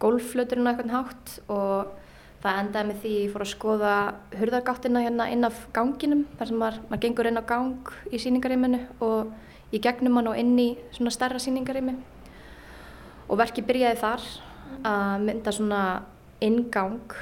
gólfflöturinn 0.00 0.64
á 0.64 0.72
eitthvað 0.72 0.96
hátt 0.96 1.42
og 1.52 1.98
það 2.42 2.60
endaði 2.62 2.88
með 2.88 3.02
því 3.02 3.12
ég 3.16 3.32
fór 3.32 3.44
að 3.44 3.52
skoða 3.52 3.96
hurðargáttina 4.38 5.02
hérna 5.04 5.28
inn 5.30 5.46
af 5.46 5.58
ganginum 5.74 6.24
þar 6.38 6.50
sem 6.50 6.58
maður, 6.58 6.80
maður 6.88 7.02
gengur 7.04 7.28
inn 7.30 7.38
á 7.38 7.44
gang 7.46 7.92
í 8.10 8.18
síningarýminu 8.22 8.80
og 9.06 9.30
í 9.72 9.80
gegnum 9.82 10.18
hann 10.18 10.30
og 10.32 10.40
inn 10.40 10.56
í 10.58 10.70
svona 10.94 11.12
stærra 11.14 11.40
síningarými 11.42 11.94
og 13.28 13.38
verkið 13.40 13.68
byrjaði 13.68 14.00
þar 14.02 14.26
að 14.88 15.28
mynda 15.28 15.54
svona 15.54 15.82
ingang 16.42 17.14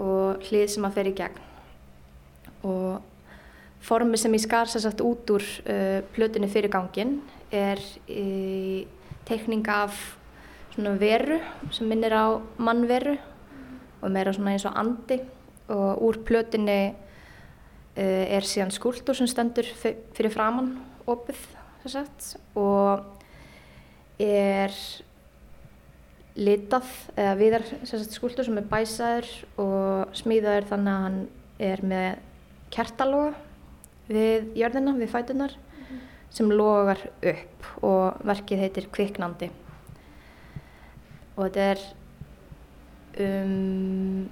og 0.00 0.42
hlið 0.48 0.66
sem 0.74 0.86
að 0.88 0.96
fer 0.96 1.10
í 1.10 1.14
gegn. 1.16 1.40
Og 2.66 3.00
formi 3.84 4.18
sem 4.20 4.34
ég 4.36 4.44
skar 4.44 4.68
sér 4.68 4.84
sagt 4.84 5.02
út 5.04 5.30
úr 5.32 5.44
uh, 5.44 6.00
plötunni 6.14 6.50
fyrir 6.50 6.72
gangin 6.72 7.20
er 7.50 7.80
í 8.10 8.86
teikning 9.28 9.64
af 9.70 9.96
svona 10.74 10.96
veru 11.00 11.38
sem 11.74 11.88
minnir 11.88 12.14
á 12.14 12.38
mannveru 12.58 13.16
og 14.00 14.10
meira 14.12 14.32
svona 14.34 14.54
eins 14.54 14.66
og 14.68 14.76
andi. 14.80 15.20
Og 15.70 16.02
úr 16.02 16.18
plötunni 16.26 16.80
uh, 16.90 18.24
er 18.36 18.46
síðan 18.46 18.74
skúltur 18.74 19.16
sem 19.16 19.28
stendur 19.30 19.68
fyr- 19.78 20.00
fyrir 20.16 20.34
framann 20.34 20.74
opið 21.10 21.38
sagt 21.88 22.34
og 22.58 23.06
er 24.20 24.74
litað 26.36 26.90
eða 27.16 27.36
viðar 27.38 27.64
skúltur 27.86 28.46
sem 28.46 28.58
er 28.60 28.68
bæsaður 28.70 29.30
og 29.62 30.18
smíðaður 30.18 30.68
þannig 30.70 30.92
að 30.92 31.06
hann 31.06 31.20
er 31.70 31.82
með 31.84 32.10
kertaloga 32.70 33.32
við 34.10 34.50
jörðina, 34.58 34.94
við 34.98 35.12
fætunar 35.12 35.56
sem 36.30 36.50
logar 36.50 37.00
upp 37.26 37.66
og 37.86 38.20
verkið 38.26 38.62
heitir 38.64 38.86
Kviknandi. 38.92 39.50
Og 41.36 41.46
þetta 41.46 41.66
er 41.72 41.82
um, 43.18 44.28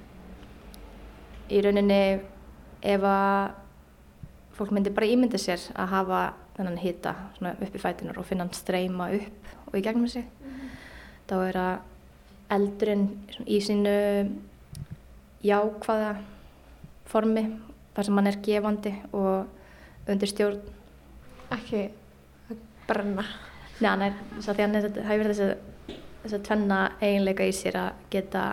í 1.49 1.61
rauninni 1.65 2.01
ef 2.85 3.05
að 3.09 3.51
fólk 4.57 4.73
myndi 4.75 4.93
bara 4.95 5.09
ímynda 5.09 5.39
sér 5.41 5.61
að 5.75 5.93
hafa 5.93 6.21
þennan 6.57 6.81
hita 6.81 7.15
upp 7.49 7.75
í 7.75 7.81
fætunar 7.81 8.19
og 8.19 8.27
finna 8.27 8.45
hann 8.45 8.55
streyma 8.55 9.09
upp 9.15 9.69
og 9.69 9.77
í 9.79 9.83
gegnum 9.85 10.09
sig 10.11 10.27
þá 11.29 11.35
er 11.45 11.59
að 11.61 12.55
eldurinn 12.55 13.07
í 13.45 13.59
sínu 13.63 13.95
jákvæða 15.45 16.15
formi 17.09 17.45
þar 17.95 18.07
sem 18.07 18.19
hann 18.19 18.29
er 18.31 18.43
gefandi 18.45 18.93
og 19.13 20.09
undir 20.09 20.31
stjórn 20.31 20.59
Ekki 21.49 21.87
að 22.49 22.57
brenna. 22.85 23.23
Nei, 23.81 24.09
er, 24.09 24.17
hefur 25.07 25.29
þessi, 25.31 25.47
þessi 26.21 26.39
tvenna 26.45 26.79
eiginleika 27.01 27.47
í 27.47 27.53
sér 27.55 27.79
að 27.79 28.03
geta 28.13 28.43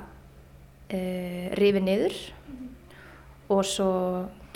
e, 0.88 1.00
rifið 1.58 1.86
niður 1.86 2.18
og 3.52 3.62
svo 3.66 3.90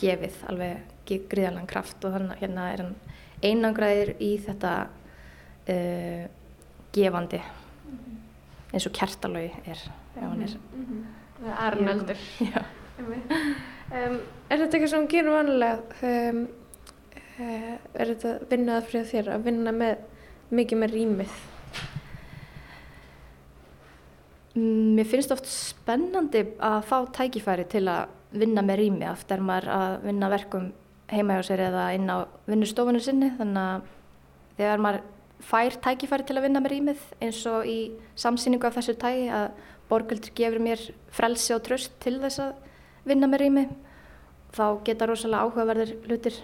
gefið 0.01 0.43
alveg 0.51 0.87
gríðarlegan 1.11 1.71
kraft 1.71 2.05
og 2.07 2.15
þannig 2.15 2.43
hérna 2.43 2.67
er 2.71 2.85
hann 2.85 2.93
einangraðir 3.43 4.13
í 4.23 4.35
þetta 4.45 4.75
e, 5.67 5.79
gefandi 6.95 7.41
eins 8.71 8.87
og 8.87 8.95
kertalögi 8.95 9.51
er 9.65 9.81
ef 9.81 10.23
hann 10.23 10.45
er 10.47 10.55
Það 11.41 11.51
er 11.51 11.61
arneldur. 11.65 12.25
Já. 12.53 12.61
Um, 13.01 14.17
er 14.53 14.61
þetta 14.61 14.77
eitthvað 14.77 14.91
sem 14.93 15.01
hún 15.01 15.07
gerir 15.11 15.33
vanlega? 15.33 16.01
Um, 16.05 16.43
uh, 17.41 17.71
er 17.97 18.11
þetta 18.13 18.33
vinnað 18.51 18.91
fyrir 18.91 19.07
þér 19.09 19.31
að 19.37 19.47
vinna 19.49 19.73
með 19.73 20.03
mikið 20.59 20.83
með 20.83 20.97
rýmið? 20.99 21.39
Mm, 24.55 24.97
Mér 24.99 25.07
finnst 25.07 25.31
oft 25.31 25.47
spennandi 25.47 26.43
að 26.59 26.81
fá 26.89 26.97
tækifæri 27.15 27.69
til 27.71 27.85
að 27.91 28.11
vinna 28.35 28.63
með 28.67 28.81
rými 28.81 29.07
oft 29.11 29.31
er 29.31 29.43
maður 29.43 29.71
að 29.75 29.95
vinna 30.09 30.31
verkum 30.31 30.71
heima 31.11 31.37
hjá 31.39 31.47
sér 31.51 31.63
eða 31.69 31.85
inn 31.95 32.11
á 32.11 32.27
vinnustofunum 32.51 33.03
sinni. 33.03 33.31
Þannig 33.39 33.63
að 33.63 33.89
þegar 34.59 34.83
maður 34.87 35.05
fær 35.51 35.77
tækifæri 35.87 36.27
til 36.27 36.39
að 36.39 36.47
vinna 36.49 36.63
með 36.63 36.75
rýmið 36.75 37.05
eins 37.23 37.43
og 37.51 37.69
í 37.71 37.79
samsýningu 38.19 38.67
af 38.67 38.79
þessu 38.79 38.97
tægi 39.01 39.29
að 39.35 39.47
borgöldur 39.91 40.35
gefur 40.39 40.63
mér 40.63 40.83
frelsi 41.15 41.55
og 41.55 41.63
tröst 41.67 41.95
til 42.03 42.19
þess 42.23 42.43
að 42.45 43.07
vinna 43.07 43.31
með 43.31 43.45
rými 43.45 43.65
þá 44.55 44.65
geta 44.87 45.07
rosalega 45.09 45.47
áhugaverðir 45.47 45.95
hlutir 46.09 46.37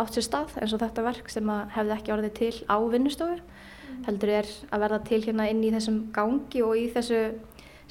átt 0.00 0.16
sér 0.16 0.26
stað 0.26 0.58
eins 0.58 0.74
og 0.74 0.82
þetta 0.82 1.06
verk 1.06 1.30
sem 1.30 1.50
að 1.52 1.72
hefði 1.76 1.94
ekki 1.96 2.14
orðið 2.14 2.34
til 2.38 2.52
á 2.66 2.76
vinnustofu. 2.90 3.38
Heldur 4.06 4.34
er 4.34 4.52
að 4.72 4.84
verða 4.84 5.00
til 5.06 5.22
hérna 5.22 5.48
inn 5.52 5.62
í 5.62 5.72
þessum 5.74 5.98
gangi 6.14 6.62
og 6.64 6.78
í 6.78 6.86
þessu 6.94 7.22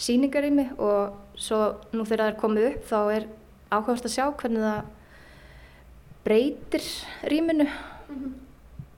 síningarými 0.01 0.67
og 0.81 1.15
svo 1.39 1.61
nú 1.93 2.05
þegar 2.05 2.25
það 2.25 2.31
er 2.31 2.41
komið 2.41 2.67
upp 2.71 2.85
þá 2.89 2.99
er 3.15 3.27
áhugast 3.71 4.07
að 4.07 4.15
sjá 4.15 4.25
hvernig 4.41 4.65
það 4.67 4.81
breytir 6.25 6.87
rýminu 7.31 7.67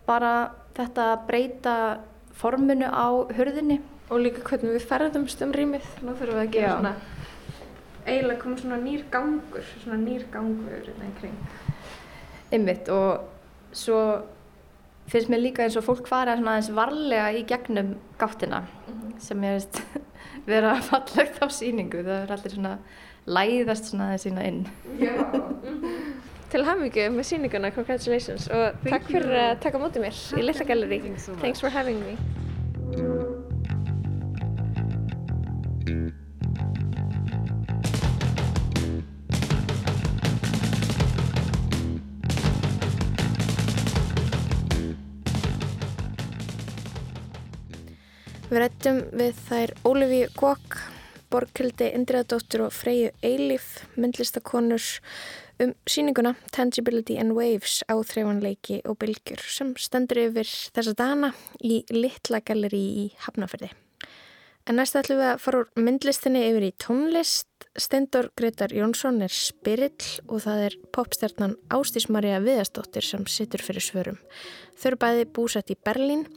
bara 0.07 0.33
þetta 0.75 1.09
að 1.13 1.25
breyta 1.29 1.75
forminu 2.35 2.89
á 2.89 3.07
hurðinni 3.37 3.79
Og 4.11 4.19
líka 4.21 4.43
hvernig 4.45 4.75
við 4.75 4.83
ferðumst 4.85 5.41
um 5.45 5.51
rýmið. 5.55 5.85
Nú 6.03 6.13
þurfum 6.17 6.37
við 6.37 6.43
að 6.43 6.51
gera 6.53 6.67
Já. 6.67 6.73
svona, 6.75 6.91
eiginlega 8.03 8.41
komið 8.43 8.63
svona 8.63 8.79
nýr 8.83 9.03
gangur, 9.13 9.69
svona 9.83 9.99
nýr 10.03 10.25
gangur 10.33 10.89
í 10.91 11.11
kring. 11.19 11.37
Einmitt 12.53 12.91
og 12.93 13.23
svo 13.73 14.01
finnst 15.09 15.31
mér 15.31 15.41
líka 15.41 15.63
eins 15.65 15.77
og 15.79 15.87
fólk 15.87 16.07
fara 16.07 16.35
svona 16.37 16.57
aðeins 16.57 16.71
varlega 16.75 17.31
í 17.33 17.41
gegnum 17.47 17.95
gáttina 18.19 18.61
sem 19.23 19.41
ég 19.43 19.57
veist 19.57 19.81
vera 20.47 20.75
fallegt 20.89 21.41
á 21.41 21.47
síningu 21.47 22.03
það 22.03 22.19
er 22.19 22.35
allir 22.37 22.55
svona 22.55 22.73
læðast 23.23 23.91
svona 23.91 24.11
aðeins 24.11 24.27
sína 24.27 24.47
inn. 24.49 24.61
Til 26.53 26.61
hamingju 26.67 27.07
með 27.15 27.25
sýninguna, 27.31 27.71
congratulations 27.73 28.45
og 28.53 28.83
takk 28.85 29.07
fyrir 29.09 29.33
að 29.39 29.53
taka 29.63 29.81
á 29.81 29.83
móti 29.83 30.03
mér 30.03 30.19
í 30.37 30.45
Lilla 30.45 31.17
so 31.17 31.33
Thanks 31.41 31.59
for 31.59 31.69
having 31.69 31.97
me. 32.05 32.13
Við 48.53 48.59
rættum 48.61 48.97
við 49.17 49.37
þær 49.47 49.71
Ólafíu 49.81 50.25
Kokk, 50.37 50.75
Borghildi 51.33 51.87
Indriðadóttur 51.97 52.67
og 52.67 52.75
Freyju 52.77 53.07
Eilif, 53.25 53.79
myndlistakonur 53.97 54.83
um 55.63 55.71
sýninguna 55.89 56.35
Tangibility 56.53 57.15
and 57.17 57.33
Waves 57.33 57.79
áþreifanleiki 57.89 58.83
og 58.85 58.99
bylgjur 59.01 59.41
sem 59.41 59.71
stendur 59.81 60.21
yfir 60.27 60.51
þessa 60.75 60.93
dana 60.99 61.31
í 61.65 61.79
Littla 61.89 62.43
galleri 62.45 62.83
í 63.01 63.07
Hafnafyrði. 63.25 63.71
En 64.69 64.77
næst 64.77 64.99
ætlum 65.01 65.23
við 65.23 65.31
að 65.31 65.41
fara 65.47 65.63
úr 65.63 65.83
myndlistinni 65.87 66.45
yfir 66.51 66.67
í 66.69 66.71
tónlist. 66.77 67.49
Steindor 67.73 68.29
Gretar 68.37 68.69
Jónsson 68.69 69.17
er 69.25 69.33
spirill 69.33 70.21
og 70.27 70.45
það 70.45 70.67
er 70.67 70.77
popstjarnan 70.93 71.57
Ástís 71.73 72.05
Maria 72.05 72.37
Viðastóttir 72.37 73.01
sem 73.01 73.25
sittur 73.25 73.65
fyrir 73.65 73.81
svörum. 73.81 74.21
Þau 74.77 74.91
eru 74.91 75.01
bæði 75.01 75.27
búsett 75.33 75.73
í 75.73 75.79
Berlín 75.81 76.27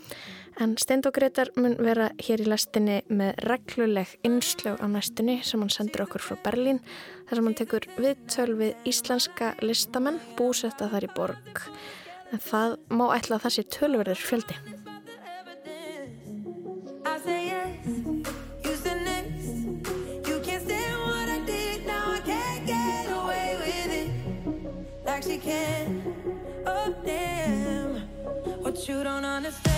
En 0.57 0.73
Steind 0.81 1.05
og 1.05 1.13
Gretar 1.13 1.51
mun 1.61 1.75
vera 1.85 2.07
hér 2.17 2.41
í 2.41 2.47
lastinni 2.49 3.03
með 3.13 3.43
regluleg 3.45 4.15
innslög 4.25 4.81
á 4.81 4.89
næstunni 4.89 5.35
sem 5.45 5.61
hann 5.61 5.73
sendur 5.73 6.07
okkur 6.07 6.25
frá 6.25 6.39
Berlín 6.47 6.81
þar 7.29 7.37
sem 7.37 7.49
hann 7.51 7.59
tekur 7.59 7.89
viðtöl 7.99 8.55
við 8.57 8.89
íslenska 8.89 9.51
listamenn 9.61 10.17
búsetta 10.39 10.89
þar 10.89 11.09
í 11.11 11.13
borg. 11.13 11.61
En 12.33 12.41
það 12.41 12.79
má 12.89 13.05
ætla 13.19 13.37
að 13.37 13.45
það 13.45 13.57
sé 13.59 13.67
tölverður 13.77 14.25
fjöldi. 14.25 14.57
Like 25.17 25.43
oh, 28.65 28.87
you 28.87 29.03
don't 29.03 29.25
understand 29.25 29.76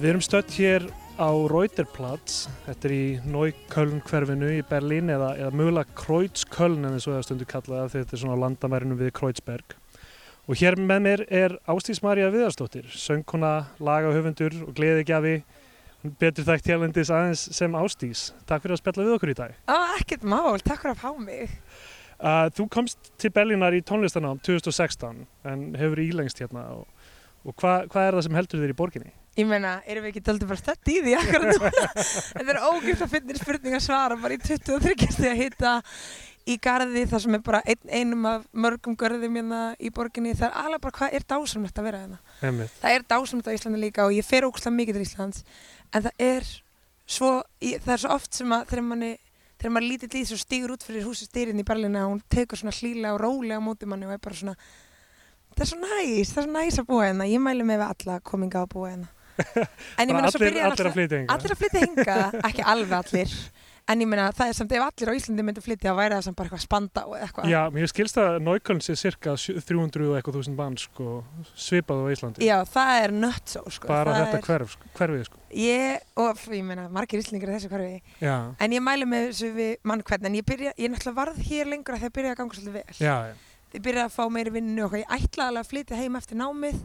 Við 0.00 0.14
erum 0.14 0.22
stödd 0.24 0.52
hér 0.56 0.84
á 1.20 1.28
Reuterplatz, 1.28 2.46
þetta 2.64 2.86
er 2.88 2.92
í 2.96 3.06
Neukölln 3.28 3.98
hverfinu 4.08 4.48
í 4.56 4.62
Berlín 4.64 5.12
eða, 5.12 5.34
eða 5.36 5.58
mögulega 5.60 5.92
Kreuzköln 5.98 6.86
en 6.88 6.94
þessu 6.94 7.12
eða 7.12 7.26
stundu 7.26 7.48
kallað 7.50 7.82
af 7.82 7.92
því 7.92 8.00
þetta 8.00 8.16
er 8.16 8.22
svona 8.22 8.38
á 8.40 8.42
landamærinu 8.46 8.96
við 8.96 9.12
Kreuzberg. 9.18 9.76
Og 10.48 10.56
hér 10.56 10.78
með 10.80 11.04
mér 11.04 11.24
er 11.28 11.56
Ástís 11.68 12.00
Marja 12.00 12.30
Viðarsdóttir, 12.32 12.88
söngkona, 12.96 13.52
lagahöfundur 13.76 14.56
og 14.70 14.72
gleðigjafi, 14.80 15.36
er 16.00 16.16
betur 16.24 16.48
þekkt 16.48 16.72
hérlendis 16.72 17.12
aðeins 17.12 17.44
sem 17.60 17.78
Ástís. 17.84 18.26
Takk 18.48 18.64
fyrir 18.64 18.78
að 18.78 18.84
spjalla 18.86 19.08
við 19.10 19.18
okkur 19.18 19.36
í 19.36 19.38
dag. 19.44 19.62
Á, 19.68 20.00
ekkert 20.00 20.24
mál, 20.24 20.56
takk 20.64 20.80
fyrir 20.80 20.96
að 20.96 21.04
fá 21.04 21.24
mig. 21.28 21.56
Uh, 22.16 22.46
þú 22.56 22.70
komst 22.72 23.12
til 23.20 23.36
Berlínar 23.36 23.76
í 23.76 23.84
tónlistanám 23.84 24.40
2016 24.48 25.26
en 25.44 25.72
hefur 25.76 26.00
ílengst 26.08 26.40
hérna 26.40 26.70
og, 26.80 26.88
og 27.44 27.60
hvað 27.60 27.90
hva 27.92 28.08
er 28.08 28.16
það 28.16 28.30
sem 28.30 28.40
heldur 28.40 28.64
þér 28.64 28.78
í 28.80 28.80
borginni? 28.80 29.19
Ég 29.38 29.46
meina, 29.46 29.76
erum 29.86 30.04
við 30.04 30.10
ekki 30.10 30.24
töldu 30.26 30.48
bara 30.50 30.58
stödd 30.58 30.90
í 30.90 30.96
því 31.04 31.12
akkurat 31.20 31.52
núna? 31.54 31.70
Þetta 32.36 32.50
er 32.54 32.58
ógæft 32.66 33.04
að 33.06 33.12
finna 33.14 33.36
spurning 33.38 33.76
að 33.78 33.84
svara 33.84 34.18
bara 34.20 34.36
í 34.36 34.40
23. 34.42 35.06
steg 35.14 35.30
að 35.30 35.38
hitta 35.38 35.74
í 36.50 36.56
garði 36.62 37.04
þar 37.06 37.22
sem 37.22 37.36
er 37.36 37.44
bara 37.46 37.60
ein, 37.62 37.80
einum 37.92 38.26
af 38.26 38.48
mörgum 38.50 38.96
garðum 38.98 39.38
hérna 39.38 39.60
í 39.78 39.92
borginni. 39.94 40.34
Það 40.34 40.48
er 40.48 40.58
alveg 40.64 40.82
bara 40.86 40.96
hvað 40.98 41.16
er 41.16 41.26
dásamlegt 41.30 41.78
að 41.78 41.86
vera 41.86 42.02
hérna. 42.02 42.18
Einmitt. 42.42 42.74
Það 42.82 42.96
er 42.96 43.06
dásamlegt 43.14 43.52
á 43.52 43.56
Íslandi 43.56 43.82
líka 43.84 44.08
og 44.08 44.16
ég 44.16 44.26
fer 44.26 44.48
ógæslega 44.48 44.76
mikið 44.80 44.98
til 44.98 45.06
Íslands 45.06 45.44
en 45.94 46.06
það 46.08 46.26
er 46.26 46.50
svo, 47.10 47.32
ég, 47.62 47.82
það 47.84 47.94
er 47.94 48.02
svo 48.04 48.14
oft 48.16 48.38
sem 48.38 48.54
að 48.54 48.66
þegar 48.72 48.86
manni 48.90 49.12
þegar 49.60 49.74
maður 49.76 49.88
lítið 49.92 50.14
lítið 50.14 50.28
svo 50.30 50.40
stígur 50.40 50.74
út 50.74 50.84
fyrir 50.86 51.06
húsi 51.06 51.26
stýrin 51.28 51.60
í 51.60 51.66
Berlínu 51.66 52.00
og 52.00 52.14
hún 52.14 52.22
tekur 52.32 52.60
svona 52.60 52.74
hlýlega 52.74 53.14
og 53.14 53.20
rólega 53.20 53.60
á 53.60 53.62
móti 53.64 53.88
manni 53.88 54.08
og 54.08 54.14
er 54.14 54.22
bara 54.22 54.38
svona 54.38 54.54
það 55.56 55.64
er 55.64 55.70
svo 55.70 55.80
næs, 55.82 56.32
það 56.32 56.42
er 56.42 56.46
svo 56.46 56.54
næs 56.54 56.78
að 56.80 56.88
búa 56.88 57.08
hérna 57.08 57.26
ég 57.28 57.42
mæli 57.44 57.66
mig 57.68 57.80
við 57.80 57.90
alla 57.90 58.20
kominga 58.24 58.62
að 58.64 58.70
búa 58.72 58.92
hérna 58.94 59.10
en 59.98 60.08
ég 60.08 60.14
meina 60.16 60.30
svo 60.34 60.42
byrja 60.44 60.68
allir 60.70 60.90
að 60.90 60.94
flytja 60.98 61.18
hingað. 61.22 61.34
allir 61.36 61.56
að 61.56 61.64
flytja 61.64 61.86
hinga, 61.86 62.20
ekki 62.50 62.68
alveg 62.74 62.96
allir 63.00 63.34
en 63.90 64.02
ég 64.04 64.06
meina 64.06 64.28
það 64.36 64.50
er 64.52 64.54
samt 64.54 64.72
ef 64.76 64.82
allir 64.84 65.10
á 65.10 65.14
Íslandi 65.18 65.42
myndu 65.42 65.62
flytja 65.64 65.90
þá 65.90 65.96
væri 65.98 66.14
það 66.14 66.24
samt 66.28 66.36
bara 66.38 66.46
eitthvað 66.50 66.62
spanda 66.62 67.02
og 67.10 67.14
eitthvað 67.18 67.48
Já, 67.50 67.60
mér 67.74 67.88
skilst 67.90 68.18
að 68.22 68.36
Neukölln 68.46 68.82
sé 68.86 68.94
cirka 69.00 69.32
300 69.40 70.04
og 70.06 70.14
eitthvað 70.20 70.36
þúsund 70.38 70.58
mann 70.60 70.76
sko, 70.78 71.16
svipað 71.58 72.04
á 72.04 72.06
Íslandi. 72.14 72.44
Já, 72.46 72.56
það 72.70 72.92
er 73.00 73.14
nöttsó 73.24 73.64
sko. 73.72 73.90
Bara 73.90 74.12
Það 74.14 74.20
þetta 74.20 74.38
er- 74.38 74.46
hverf, 74.46 74.76
sko, 74.76 74.92
hverfið 75.00 75.24
sko. 75.26 75.42
Ég, 75.58 76.06
og 76.22 76.44
ég 76.54 76.64
meina, 76.70 76.86
margir 76.92 77.18
Íslingar 77.24 77.50
í 77.50 77.56
þessu 77.58 77.72
hverfi 77.72 77.98
Já, 78.22 78.36
En 78.62 78.70
ég 78.78 78.84
mæli 78.86 79.10
með 79.10 79.26
þessu 79.32 79.50
við 79.58 79.72
mann 79.90 80.04
hvern 80.06 80.30
En 80.30 80.38
ég, 80.38 80.46
byrja, 80.46 80.74
ég 80.78 80.92
náttúrulega 80.94 81.18
varð 81.18 81.42
hér 81.50 81.72
lengur 81.74 81.96
að 81.98 82.04
það 82.06 82.14
byrjaði 82.20 82.36
að 82.36 82.42
ganga 82.44 82.60
svolítið 82.60 82.78
vel 82.78 83.00
já. 83.08 83.16
Ég 83.74 83.82
byrjaði 83.88 84.06
að 84.06 84.14
fá 84.20 84.24
meiri 84.34 84.50
vinnu 84.54 84.86
og 84.86 84.94
ég 85.00 85.10
ætlaði 85.18 85.58
að 85.64 85.68
flytja 85.72 85.98
heim 85.98 86.16
eftir 86.20 86.38
námið 86.38 86.78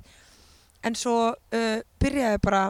En 0.86 0.98
svo 0.98 1.16
uh, 1.34 1.80
byrjaði 2.02 2.42
bara 2.44 2.66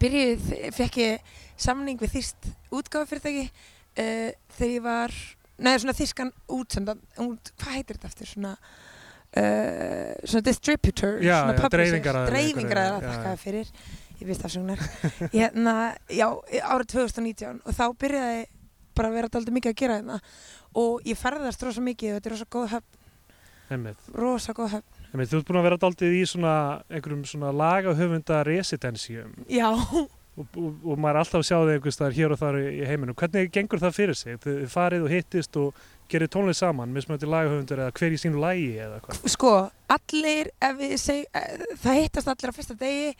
Byrjaði, 0.00 0.70
fekk 0.74 0.98
ég 1.02 1.34
samning 1.60 2.00
við 2.00 2.16
þýst 2.16 2.48
útgáfafyrirtæki 2.74 3.44
uh, 3.48 4.30
Þegar 4.56 4.72
ég 4.72 4.86
var 4.86 5.16
Nei, 5.62 5.76
svona 5.78 5.94
þýskan 5.94 6.32
útsendan 6.50 7.02
út, 7.22 7.52
Hvað 7.60 7.76
heitir 7.78 8.00
þetta 8.00 8.12
eftir? 8.12 8.34
Svona 8.36 8.56
Uh, 9.32 10.10
svona 10.28 10.44
distributor 10.44 11.14
Já, 11.24 11.38
svona 11.38 11.54
já, 11.54 11.60
publisher, 11.62 11.94
dreifingaraðili 11.94 12.32
dreifingaraðili, 12.34 12.90
einhverju, 12.92 13.06
já, 13.08 13.14
þakka 13.14 13.30
já. 13.30 13.38
fyrir 13.40 13.70
ég 14.18 14.26
vist 14.28 14.42
afsögnar 14.44 14.82
hérna, 15.32 15.72
já, 16.12 16.26
árið 16.68 16.90
2019 16.92 17.62
og 17.64 17.78
þá 17.78 17.86
byrjaði 18.02 18.42
bara 18.96 19.08
að 19.08 19.16
vera 19.16 19.30
daldið 19.32 19.56
mikið 19.56 19.72
að 19.72 19.78
gera 19.80 19.98
hérna. 20.00 20.18
Og 20.82 21.06
ég 21.08 21.18
ferðast 21.20 21.64
rosa 21.66 21.84
mikið 21.84 22.12
og 22.12 22.18
þetta 22.18 22.30
er 22.30 22.34
rosa 22.36 22.48
góð 22.56 22.68
höfn. 22.76 23.88
Rosa 24.16 24.54
góð 24.56 24.74
höfn 24.76 25.01
Einmitt, 25.12 25.28
Þú 25.28 25.38
ert 25.38 25.48
búin 25.50 25.60
að 25.60 25.66
vera 25.68 25.80
daldið 25.82 26.16
í 26.16 26.24
svona 26.28 26.56
einhverjum 26.88 27.24
svona 27.28 27.52
lagahöfunda 27.52 28.42
residensíum 28.48 29.34
já, 29.52 29.68
og, 29.68 30.46
og, 30.56 30.70
og 30.82 30.96
maður 30.96 31.18
er 31.18 31.20
alltaf 31.22 31.40
að 31.42 31.48
sjá 31.50 31.56
þig 31.58 31.74
einhvers 31.76 31.98
staðar 31.98 32.16
hér 32.16 32.34
og 32.34 32.40
þar 32.40 32.60
í 32.62 32.86
heiminum. 32.88 33.18
Hvernig 33.20 33.52
gengur 33.52 33.82
það 33.82 33.98
fyrir 33.98 34.18
sig? 34.18 34.38
Þið 34.40 34.62
farið 34.72 35.06
og 35.06 35.12
hittist 35.12 35.58
og 35.60 35.82
gerir 36.12 36.32
tónlist 36.32 36.64
saman, 36.64 36.92
mismöndi 36.92 37.28
lagahöfundur 37.28 37.84
eða 37.84 37.96
hver 37.96 38.16
í 38.16 38.20
sínu 38.20 38.40
lagi 38.40 38.68
eða 38.80 39.00
hvað? 39.04 39.22
sko, 39.32 39.52
allir 39.92 40.52
ef 40.60 40.76
við 40.80 40.94
seg, 41.00 41.24
eh, 41.36 41.64
það 41.84 42.00
hittast 42.00 42.32
allir 42.32 42.52
á 42.52 42.56
fyrsta 42.56 42.76
degi 42.80 43.12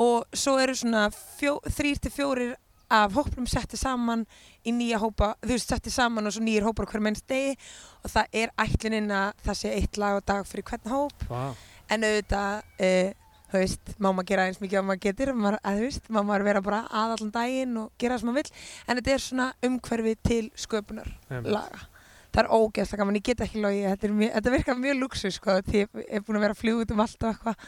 og 0.00 0.28
svo 0.36 0.56
eru 0.60 0.76
svona 0.76 1.08
þrýr 1.12 2.00
til 2.00 2.12
fjórir 2.14 2.54
af 2.90 3.14
hóprum 3.14 3.46
setti 3.50 3.78
saman 3.78 4.26
í 4.66 4.74
nýja 4.74 4.98
hópa, 5.02 5.34
þú 5.44 5.54
veist, 5.54 5.70
setti 5.70 5.92
saman 5.94 6.26
og 6.26 6.34
svo 6.34 6.42
nýjir 6.44 6.66
hópar 6.66 6.88
á 6.88 6.90
hver 6.90 7.04
mennst 7.06 7.26
degi 7.30 7.54
og 8.02 8.10
það 8.10 8.38
er 8.42 8.52
ætluninn 8.66 9.10
að 9.14 9.44
það 9.46 9.58
sé 9.60 9.74
eitt 9.76 10.00
lag 10.00 10.18
á 10.18 10.20
dag 10.32 10.48
fyrir 10.48 10.66
hvern 10.70 10.94
hóp. 10.94 11.26
Vá, 11.30 11.54
en 11.90 12.06
auðvitað 12.06 12.62
uh, 12.86 13.12
þú 13.50 13.62
veist, 13.62 13.94
má 13.98 14.10
maður 14.10 14.28
gera 14.30 14.48
eins 14.48 14.60
mikið 14.62 14.80
og 14.80 14.88
maður 14.88 15.02
getur 15.06 15.32
maður, 15.34 15.60
að, 15.62 15.78
þú 15.78 15.86
veist, 15.86 16.10
má 16.10 16.20
maður 16.20 16.46
vera 16.48 16.64
bara 16.66 16.82
að 16.86 17.14
allan 17.16 17.32
daginn 17.34 17.78
og 17.80 17.94
gera 17.98 18.16
það 18.16 18.22
sem 18.22 18.30
maður 18.30 18.42
vill. 18.42 18.60
En 18.86 19.00
þetta 19.00 19.14
er 19.14 19.24
svona 19.24 19.48
umhverfi 19.68 20.16
til 20.26 20.42
sköpunar 20.58 21.14
einmitt. 21.30 21.54
laga. 21.54 21.86
Það 22.30 22.44
er 22.44 22.52
ógeðslega 22.54 23.02
gaman, 23.02 23.18
ég 23.18 23.26
get 23.26 23.40
ekki 23.42 23.62
logið 23.64 23.88
þetta, 23.90 24.12
þetta 24.36 24.52
virkar 24.54 24.78
mjög 24.78 25.00
luxus 25.00 25.38
sko, 25.40 25.56
því 25.66 25.80
ég 25.80 25.96
er 26.06 26.22
búin 26.22 26.38
að 26.38 26.44
vera 26.46 26.54
að 26.54 26.60
fljúga 26.60 26.84
út 26.84 26.94
um 26.94 27.02
allt 27.02 27.26
og 27.26 27.32
eitthvað. 27.32 27.66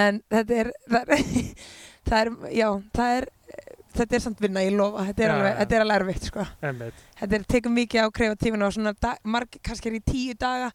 En 0.00 0.22
þetta 0.32 0.56
er 0.62 0.70
það 0.86 1.12
er, 1.16 1.26
það 2.08 2.22
er, 2.22 2.32
já, 2.56 2.68
það 2.96 3.18
er 3.18 3.28
þetta 3.96 4.16
er 4.18 4.22
samt 4.24 4.40
vinna, 4.42 4.62
ég 4.64 4.76
lofa, 4.78 5.04
þetta 5.10 5.24
er 5.24 5.28
Já, 5.30 5.34
alveg 5.34 5.50
já. 5.52 5.58
þetta 5.60 5.76
er 5.78 5.84
alveg 5.84 6.00
erfitt, 6.00 6.28
sko. 6.30 6.46
Þetta 7.20 7.38
er 7.38 7.44
tekur 7.54 7.74
mikið 7.76 8.06
á 8.06 8.08
kreatífinu 8.20 8.66
og 8.68 8.74
svona 8.76 8.94
dag, 9.02 9.18
marg, 9.24 9.58
kannski 9.66 9.90
er 9.90 9.98
í 9.98 10.02
tíu 10.06 10.36
daga 10.40 10.70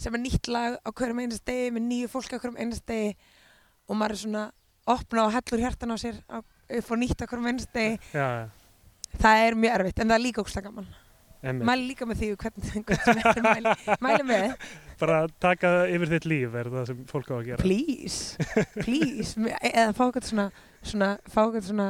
sem 0.00 0.14
er 0.16 0.22
nýtt 0.22 0.48
lag 0.48 0.78
á 0.80 0.88
hverjum 0.96 1.18
einast 1.26 1.44
degi 1.44 1.68
með 1.76 1.84
nýju 1.90 2.08
fólki 2.14 2.38
á 2.38 2.40
hverjum 2.40 2.56
einast 2.62 2.86
degi 2.88 3.10
og 3.90 3.98
maður 4.00 4.14
er 4.16 4.22
svona 4.22 4.44
opna 4.90 5.26
og 5.26 5.34
hellur 5.34 5.60
hjartan 5.66 5.92
á 5.92 5.96
sér 6.00 6.22
á, 6.30 6.40
upp 6.40 6.90
og 6.94 7.00
nýtt 7.02 7.20
á 7.20 7.28
hverjum 7.28 7.50
einast 7.52 7.72
degi. 7.76 7.98
Já, 8.16 8.48
það 9.20 9.44
er 9.50 9.58
mjög 9.60 9.76
erfitt, 9.80 10.00
en 10.00 10.08
það 10.12 10.16
er 10.20 10.24
líka 10.28 10.44
ógslag 10.46 10.68
gaman. 10.70 10.90
Einmitt. 11.40 11.64
mæli 11.64 11.84
líka 11.88 12.04
með 12.04 12.18
því 12.20 12.26
hvernig, 12.36 12.64
sem 13.00 13.20
er 13.24 13.38
mæli, 13.46 13.70
mæli 14.04 14.24
með. 14.28 14.64
Bara 15.00 15.20
taka 15.40 15.70
yfir 15.88 16.10
þitt 16.10 16.26
líf 16.28 16.56
er 16.60 16.68
það 16.68 16.82
sem 16.90 16.98
fólk 17.08 17.30
á 17.32 17.34
að 17.38 17.46
gera. 17.46 17.62
please, 17.62 18.36
please. 18.82 19.32
Eða 19.70 19.94
fá 19.96 20.02
eitthvað 20.04 20.26
svona, 20.28 20.44
svona 20.82 21.10
fá 21.28 21.42
eitthvað 21.42 21.66
svona, 21.68 21.88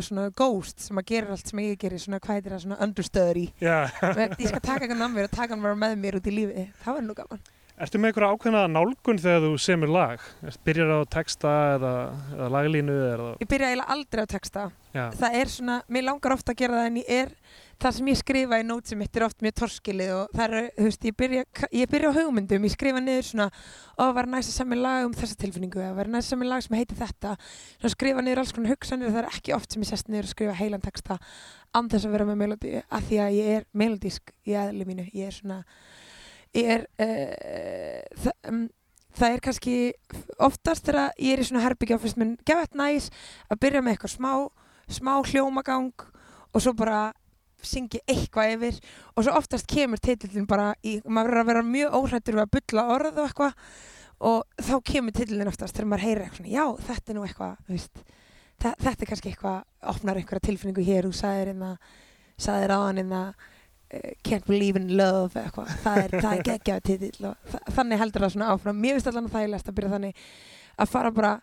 svona 0.00 0.28
ghost 0.36 0.86
sem 0.86 1.00
að 1.00 1.10
gera 1.10 1.34
allt 1.34 1.50
sem 1.50 1.64
ég 1.64 1.80
gerir, 1.80 2.00
svona 2.02 2.22
hvað 2.22 2.38
heitir 2.38 2.54
það 2.54 2.64
svona 2.64 2.80
understudy. 2.86 3.44
Já, 3.60 3.76
ég 4.38 4.48
skal 4.48 4.62
taka 4.62 4.84
eitthvað 4.84 5.02
námið 5.02 5.28
og 5.28 5.34
taka 5.34 5.54
hann 5.54 5.66
bara 5.66 5.82
með 5.84 6.00
mér 6.04 6.18
út 6.20 6.30
í 6.30 6.34
lífi 6.38 6.66
það 6.84 6.98
var 6.98 7.06
nú 7.08 7.18
gaman. 7.18 7.44
Ertu 7.74 7.98
með 7.98 8.12
einhverja 8.12 8.34
ákveðna 8.36 8.60
nálgun 8.70 9.18
þegar 9.18 9.40
þú 9.42 9.54
semur 9.58 9.90
lag? 9.90 10.26
Byrjar 10.62 10.92
á 10.94 10.98
texta 11.10 11.54
eða, 11.74 11.94
eða 12.36 12.50
laglínu 12.54 12.94
eða... 13.08 13.30
ég 13.40 13.48
byrja 13.50 13.70
eiginlega 13.72 13.96
aldrei 13.96 14.22
á 14.22 14.28
texta. 14.30 14.66
Já, 14.94 15.08
það 15.18 15.38
er 15.40 15.50
svona, 15.50 15.78
mér 15.90 16.06
langar 16.06 16.36
ofta 16.36 16.54
að 16.54 16.60
gera 16.62 16.78
það 16.78 16.86
en 16.92 17.00
ég 17.00 17.10
er, 17.16 17.32
það 17.82 17.96
sem 17.96 18.08
ég 18.10 18.18
skrifa 18.20 18.58
í 18.60 18.66
nót 18.66 18.90
sem 18.90 18.98
mitt 19.00 19.16
er 19.16 19.24
oft 19.26 19.42
mjög 19.44 19.56
torskilið 19.60 20.12
og 20.14 20.34
það 20.36 20.56
er, 20.58 20.68
þú 20.76 20.86
veist, 20.88 21.06
ég 21.08 21.16
byrja, 21.20 21.44
ég 21.74 21.90
byrja 21.92 22.12
á 22.12 22.16
hugmyndum, 22.18 22.66
ég 22.68 22.74
skrifa 22.74 23.02
niður 23.02 23.26
svona, 23.28 23.48
ó, 23.98 24.04
var 24.16 24.28
næst 24.30 24.52
að 24.52 24.58
semja 24.60 24.78
lag 24.80 25.08
um 25.08 25.16
þessa 25.16 25.38
tilfinningu 25.40 25.82
eða 25.82 25.96
var 25.98 26.12
næst 26.12 26.28
að 26.28 26.36
semja 26.36 26.50
lag 26.52 26.64
sem 26.66 26.78
heitir 26.78 27.00
þetta. 27.00 27.34
Svo 27.80 27.92
skrifa 27.94 28.24
niður 28.24 28.42
alls 28.44 28.54
konar 28.56 28.74
hugsanir 28.74 29.12
það 29.14 29.20
er 29.22 29.30
ekki 29.32 29.56
oft 29.56 29.74
sem 29.74 29.84
ég 29.84 29.90
sest 29.90 30.10
niður 30.12 30.28
og 30.28 30.32
skrifa 30.34 30.56
heilan 30.60 30.84
texta 30.84 31.18
án 31.74 31.90
þess 31.90 32.06
að 32.06 32.16
vera 32.16 32.28
með 32.30 32.40
melodi 32.44 32.78
af 32.82 33.04
því 33.08 33.20
að 33.24 33.36
ég 33.40 33.52
er 33.58 33.68
melodísk 33.74 34.34
í 34.46 34.56
eðli 34.58 34.88
mínu. 34.88 35.10
Ég 35.14 35.30
er 35.30 35.34
svona 35.34 35.60
ég 36.54 36.70
er 36.76 36.84
uh, 37.02 38.02
það, 38.22 38.36
um, 38.50 38.60
það 39.18 39.36
er 39.36 39.42
kannski 39.48 39.76
oftast 40.42 40.86
þegar 40.86 41.16
ég 41.18 41.34
er 41.34 41.42
í 41.42 41.48
svona 41.48 41.64
herbyggja 41.64 41.98
fyrst 42.02 42.20
minn 42.20 42.36
gefett 42.46 42.78
næs 42.78 43.10
að 43.50 43.60
byrja 43.64 43.82
með 43.82 43.96
eitthvað 43.96 44.14
smá 44.14 44.32
smá 44.90 45.14
hljómagang 45.24 45.92
og 46.54 46.62
svo 46.62 46.74
bara 46.76 47.12
syngi 47.68 48.00
eitthvað 48.04 48.54
yfir 48.56 48.78
og 49.14 49.26
svo 49.26 49.34
oftast 49.38 49.68
kemur 49.70 50.02
titillin 50.02 50.48
bara 50.50 50.72
í, 50.82 50.98
maður 51.04 51.30
verður 51.30 51.42
að 51.42 51.50
vera 51.52 51.66
mjög 51.70 51.98
óhrættur 52.00 52.38
við 52.38 52.44
að 52.44 52.54
bulla 52.58 52.86
orð 52.94 53.18
og 53.18 53.28
eitthvað 53.28 53.66
og 54.24 54.64
þá 54.68 54.74
kemur 54.92 55.16
titillin 55.16 55.50
oftast 55.50 55.76
þegar 55.76 55.90
maður 55.92 56.06
heyrir 56.08 56.28
eitthvað 56.28 56.52
já, 56.54 56.64
þetta 56.88 57.12
er 57.12 57.18
nú 57.18 57.26
eitthvað 57.26 57.72
veist, 57.72 58.04
þetta 58.62 58.94
er 58.94 59.10
kannski 59.10 59.32
eitthvað 59.32 59.90
opnar 59.94 60.20
einhverja 60.20 60.48
tilfinningu 60.48 60.86
hér 60.86 61.10
og 61.10 61.16
sagðir 61.18 61.52
inn 61.54 61.66
að 61.66 61.76
sagðir 62.40 62.74
á 62.74 62.78
hann 62.82 63.02
inn 63.02 63.12
að 63.14 63.28
uh, 63.34 64.12
can't 64.26 64.46
believe 64.48 64.80
in 64.80 64.94
love 64.98 65.38
eitthvað, 65.38 65.74
það 65.84 66.00
er, 66.02 66.16
það 66.18 66.32
er 66.36 66.46
geggjaði 66.50 66.86
titill 66.88 67.28
og 67.30 67.50
þa 67.52 67.74
þannig 67.78 68.02
heldur 68.02 68.24
það 68.24 68.34
svona 68.34 68.50
áfram. 68.54 68.80
Mér 68.80 68.96
finnst 68.96 69.10
allan 69.10 69.28
að 69.28 69.36
þægilegast 69.36 69.70
að 69.70 69.76
byrja 69.78 69.92
þannig 69.94 70.24
að 70.74 70.90
fara 70.94 71.12
bara 71.14 71.34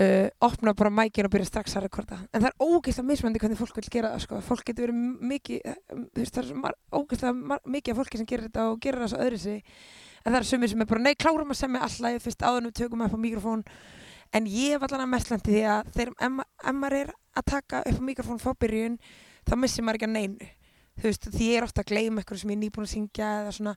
uh, 0.00 0.28
opna 0.44 0.74
bara 0.76 0.90
mækin 0.92 1.26
og 1.28 1.32
byrja 1.32 1.48
strax 1.50 1.76
að 1.76 1.86
rekorda. 1.86 2.18
En 2.32 2.42
það 2.42 2.50
er 2.50 2.64
ógeðslega 2.66 3.08
mismöndi 3.10 3.40
hvernig 3.42 3.60
fólk 3.60 3.76
vil 3.80 3.90
gera 3.92 4.14
það 4.14 4.24
sko. 4.26 4.40
fólk 4.44 4.64
getur 4.68 4.88
verið 4.88 5.28
mikið 5.32 5.70
um, 5.92 6.02
þú 6.14 6.22
veist, 6.24 6.34
það 6.36 6.50
er 6.70 6.78
ógeðslega 7.00 7.60
mikið 7.76 7.92
af 7.94 8.00
fólki 8.02 8.20
sem 8.20 8.26
gerir 8.32 8.48
þetta 8.48 8.66
og 8.70 8.80
gerir 8.84 9.04
það 9.04 9.12
svo 9.14 9.22
öðru 9.26 9.38
sig 9.44 9.62
en 10.26 10.32
það 10.32 10.40
er 10.40 10.48
sumir 10.50 10.72
sem 10.72 10.80
er 10.82 10.88
bara, 10.90 11.02
nei, 11.06 11.14
klárum 11.14 11.52
að 11.54 11.60
semja 11.60 11.84
alltaf 11.86 12.24
fyrst 12.26 12.42
áður 12.42 12.58
en 12.64 12.68
við 12.70 12.78
tökum 12.80 13.04
upp 13.06 13.14
á 13.14 13.20
mikrofón. 13.22 13.62
En 14.34 14.46
ég 14.50 14.82
allan 14.82 15.04
að 15.04 15.12
mest 15.12 15.30
landi 15.30 15.52
því 15.54 15.60
að 15.70 15.90
þegar 15.94 16.14
ef 16.26 16.32
ma- 16.34 16.46
ef 16.66 16.74
maður 16.74 16.96
er 16.98 17.12
að 17.38 17.44
taka 17.46 17.82
upp 17.86 18.00
mikrofón 18.02 18.40
frá 18.42 18.52
byrjun 18.58 18.96
þá 19.46 19.54
missir 19.62 19.86
maður 19.86 20.00
ekki 20.00 20.08
að 20.08 20.16
neinu. 20.16 20.48
Þú 20.96 21.06
veist, 21.06 21.28
því 21.30 21.46
ég 21.52 21.60
er 21.60 21.66
ofta 21.68 21.84
að 21.84 21.90
gleyma 21.92 22.22
eitthvað 22.24 22.40
sem 22.42 22.50
ég 22.50 22.56
er 22.56 22.62
nýbúin 22.64 22.88
að 22.88 22.92
syngja 22.96 23.28
eða 23.44 23.52
svona 23.54 23.74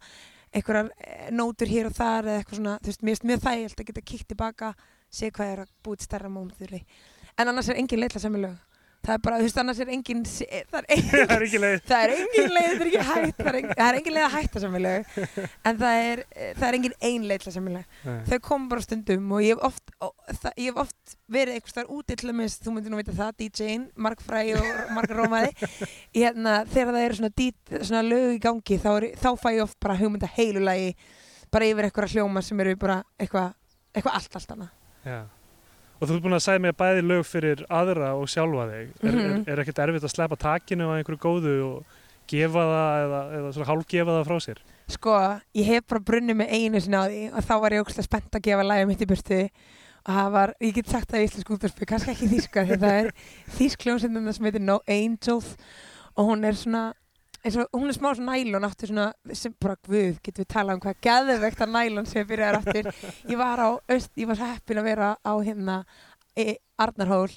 einhverjar 0.49 0.89
eh, 0.97 1.29
nótur 1.35 1.69
hér 1.69 1.89
og 1.91 1.95
þar 1.99 2.29
eða 2.31 2.41
eitthvað 2.41 2.59
svona, 2.63 2.75
þú 2.81 2.89
veist, 2.89 3.03
mér 3.03 3.13
finnst 3.13 3.27
mjög 3.29 3.43
þægilt 3.45 3.83
að 3.83 3.89
geta 3.91 4.05
kíkt 4.09 4.27
tilbaka, 4.33 4.69
sé 5.09 5.31
hvað 5.33 5.53
er 5.53 5.63
að 5.65 5.75
búið 5.85 6.07
stærra 6.07 6.31
mómentur 6.31 6.75
en 6.79 7.47
annars 7.47 7.69
er 7.71 7.79
engin 7.79 8.03
leitla 8.03 8.21
samilög 8.21 8.57
það 8.99 9.13
er 9.13 9.21
bara, 9.23 9.37
þú 9.39 9.45
veist, 9.47 9.59
annars 9.61 9.79
er 9.79 9.89
engin 9.93 10.23
það 10.71 10.79
er 10.79 10.87
engin, 10.95 11.29
það 11.29 11.53
leið. 11.63 11.83
það 11.87 12.01
er 12.03 12.13
engin 12.15 12.53
leið, 12.55 12.69
þetta 12.69 12.83
er 12.83 12.89
ekki 12.89 13.03
hægt 13.09 13.37
það 13.39 13.49
er 13.49 13.57
engin, 13.59 13.75
það 13.77 13.85
er 13.89 13.97
engin 13.99 14.15
leið 14.15 14.25
að 14.25 14.33
hætta 14.35 14.63
samilög 14.63 15.13
en 15.69 15.79
það 15.79 15.99
er, 16.07 16.21
það 16.59 16.65
er 16.67 16.77
engin 16.79 16.95
ein 17.09 17.27
leitla 17.29 17.53
samilög 17.55 18.01
Nei. 18.09 18.17
þau 18.27 18.39
kom 18.49 18.65
bara 18.73 18.83
stundum 18.85 19.31
og 19.35 19.45
ég 19.45 19.55
hef 19.55 19.63
oft, 19.69 19.93
ó, 20.03 20.07
það, 20.27 20.49
ég 20.51 20.67
hef 20.73 20.81
oft 20.83 21.15
verið 21.37 21.59
einhvers 21.59 21.77
þar 21.77 21.93
úti 21.95 22.17
til 22.19 22.29
að 22.29 22.37
minnst, 22.41 22.65
þú 22.65 22.73
myndir 22.75 22.93
nú 22.93 22.99
vita 22.99 23.15
það, 23.15 23.31
DJ-in, 23.39 23.85
Mark 23.95 24.23
Fræ 24.25 24.43
og 24.59 24.81
Mark 24.97 25.15
Rómaði 25.15 25.53
hérna, 26.17 26.57
þegar 26.67 26.97
það 26.97 27.05
eru 27.05 27.21
svona, 27.21 27.47
svona 27.79 28.03
lög 28.03 28.35
í 28.35 28.41
gangi 28.43 28.81
þá, 28.83 28.89
er, 28.97 29.07
þá 29.15 29.29
fæ 29.39 29.49
ég 29.55 29.63
oft 29.63 29.79
bara 29.79 29.97
hugmynda 30.01 30.29
heilulagi 30.35 30.91
bara 31.49 31.71
yfir 31.71 31.87
eitthvað 31.87 32.17
hljóma 32.17 32.43
sem 32.45 32.59
eru 32.65 32.75
bara 32.79 32.99
eitthvað 33.17 33.55
eitthva 33.95 34.13
allt, 34.19 34.35
allt 34.37 34.53
annað 34.57 34.75
Já. 35.09 35.19
Og 35.99 36.07
þú 36.07 36.15
ert 36.15 36.23
búin 36.23 36.37
að 36.37 36.43
segja 36.45 36.61
mig 36.63 36.71
að 36.71 36.79
bæði 36.79 37.01
lög 37.09 37.23
fyrir 37.27 37.63
aðra 37.75 38.13
og 38.15 38.29
sjálfa 38.31 38.67
þig. 38.69 38.91
Er, 39.03 39.15
Mhm. 39.15 39.39
er, 39.43 39.49
er 39.51 39.61
ekkert 39.65 39.81
erfitt 39.83 40.05
að 40.07 40.13
sleppa 40.13 40.37
takinu 40.39 40.87
á 40.87 40.95
einhverju 40.95 41.19
góðu 41.25 41.55
og 41.65 41.97
gefa 42.29 42.63
það 42.69 43.01
eða, 43.03 43.19
eða 43.39 43.51
svona 43.57 43.67
hálfgefa 43.71 44.15
það 44.15 44.27
frá 44.29 44.37
sér? 44.45 44.61
Sko, 44.89 45.15
ég 45.59 45.65
hef 45.65 45.87
bara 45.89 45.99
brunnið 46.07 46.37
með 46.39 46.53
einu 46.55 46.79
sinni 46.81 46.97
á 46.97 47.05
því 47.09 47.23
og 47.33 47.43
þá 47.49 47.53
var 47.61 47.75
ég 47.75 47.83
ógslag 47.83 48.07
spennt 48.07 48.37
að 48.39 48.45
gefa 48.47 48.63
lægum 48.69 48.87
mitt 48.93 49.01
í 49.03 49.09
burtu 49.09 49.39
og 49.43 50.13
það 50.15 50.31
var, 50.31 50.53
ég 50.61 50.73
get 50.79 50.87
sagt 50.93 51.11
það 51.11 51.19
í 51.19 51.27
íslensku 51.27 51.57
útvarpi, 51.57 51.85
kannski 51.89 52.13
ekki 52.15 52.29
þýska 52.31 52.63
því 52.69 52.77
það 52.79 52.95
er 53.03 53.11
þýsk 53.57 53.83
hljómsveitin 53.85 54.33
sem 54.33 54.45
heitir 54.47 54.61
No 54.63 54.79
Angels 54.87 55.49
og 56.15 56.29
hún 56.31 56.45
er 56.47 56.53
svona 56.57 56.85
og 57.45 57.79
hún 57.79 57.87
er 57.89 57.95
smá 57.95 58.11
svona 58.15 58.35
nælon 58.35 58.67
aftur 58.67 58.91
svona 58.91 59.07
sem 59.33 59.53
bara 59.61 59.77
guð, 59.87 60.19
getum 60.23 60.43
við 60.43 60.49
talað 60.51 60.75
um 60.75 60.83
hvað 60.83 61.01
geðvegt 61.05 61.61
að 61.63 61.73
nælon 61.75 62.09
sem 62.09 62.27
byrjaði 62.27 62.59
aftur? 62.59 62.89
Ég 63.31 63.39
var 63.39 63.63
á, 63.63 63.69
öst, 63.95 64.11
ég 64.19 64.27
var 64.27 64.39
svo 64.39 64.49
heppin 64.49 64.81
að 64.81 64.89
vera 64.89 65.09
á 65.23 65.33
hérna 65.39 65.77
e, 66.35 66.57
Arnarhól 66.79 67.29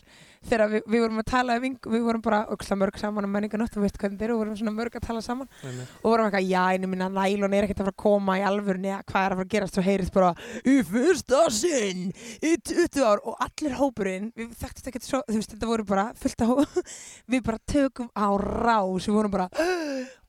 þegar 0.48 0.72
við, 0.72 0.84
við 0.92 1.04
vorum 1.04 1.22
að 1.22 1.28
tala 1.32 1.56
um, 1.58 1.76
við 1.94 2.06
vorum 2.06 2.24
bara 2.24 2.40
ógslag 2.52 2.80
mörg 2.80 2.98
saman 3.00 3.28
um 3.28 3.34
menninganótt, 3.36 3.74
þú 3.74 3.84
veist 3.84 3.98
hvernig 4.00 4.18
þetta 4.18 4.28
er 4.28 4.34
og 4.34 4.42
vorum 4.42 4.58
svona 4.58 4.74
mörg 4.76 4.98
að 4.98 5.06
tala 5.06 5.22
saman. 5.24 5.50
Nei, 5.62 5.86
og 6.00 6.08
vorum 6.08 6.28
eitthvað, 6.28 6.48
já, 6.50 6.62
einu 6.72 6.90
minna 6.92 7.10
nælon 7.12 7.56
er 7.58 7.66
ekkert 7.68 7.82
að 7.82 7.90
fara 7.90 7.96
að 7.96 8.02
koma 8.04 8.38
í 8.40 8.44
alvörni 8.48 8.92
eða 8.92 9.06
hvað 9.12 9.26
er 9.26 9.36
að 9.36 9.42
fara 9.42 9.48
að 9.48 9.52
gerast? 9.56 9.78
Og 9.78 9.88
heyrist 9.88 10.16
bara 10.16 10.32
í 10.62 10.78
fyrsta 10.88 11.42
sinn, 11.54 12.08
í 12.42 12.54
20 12.72 13.06
ár. 13.06 13.22
Og 13.28 13.46
allir 13.46 13.78
hópurinn, 13.78 14.32
við 14.38 14.56
þekktist 14.62 14.90
ekkert 14.92 15.08
svo, 15.08 15.22
þú 15.28 15.38
veist, 15.38 15.54
þetta 15.54 15.70
voru 15.70 15.86
bara 15.88 16.08
fullt 16.18 16.46
hó 16.48 16.56
við 17.32 17.46
bara 17.46 17.62
tökum 17.72 18.10
á 18.12 18.28
rás 18.42 19.08
við 19.08 19.16
vorum 19.16 19.32
bara 19.34 19.48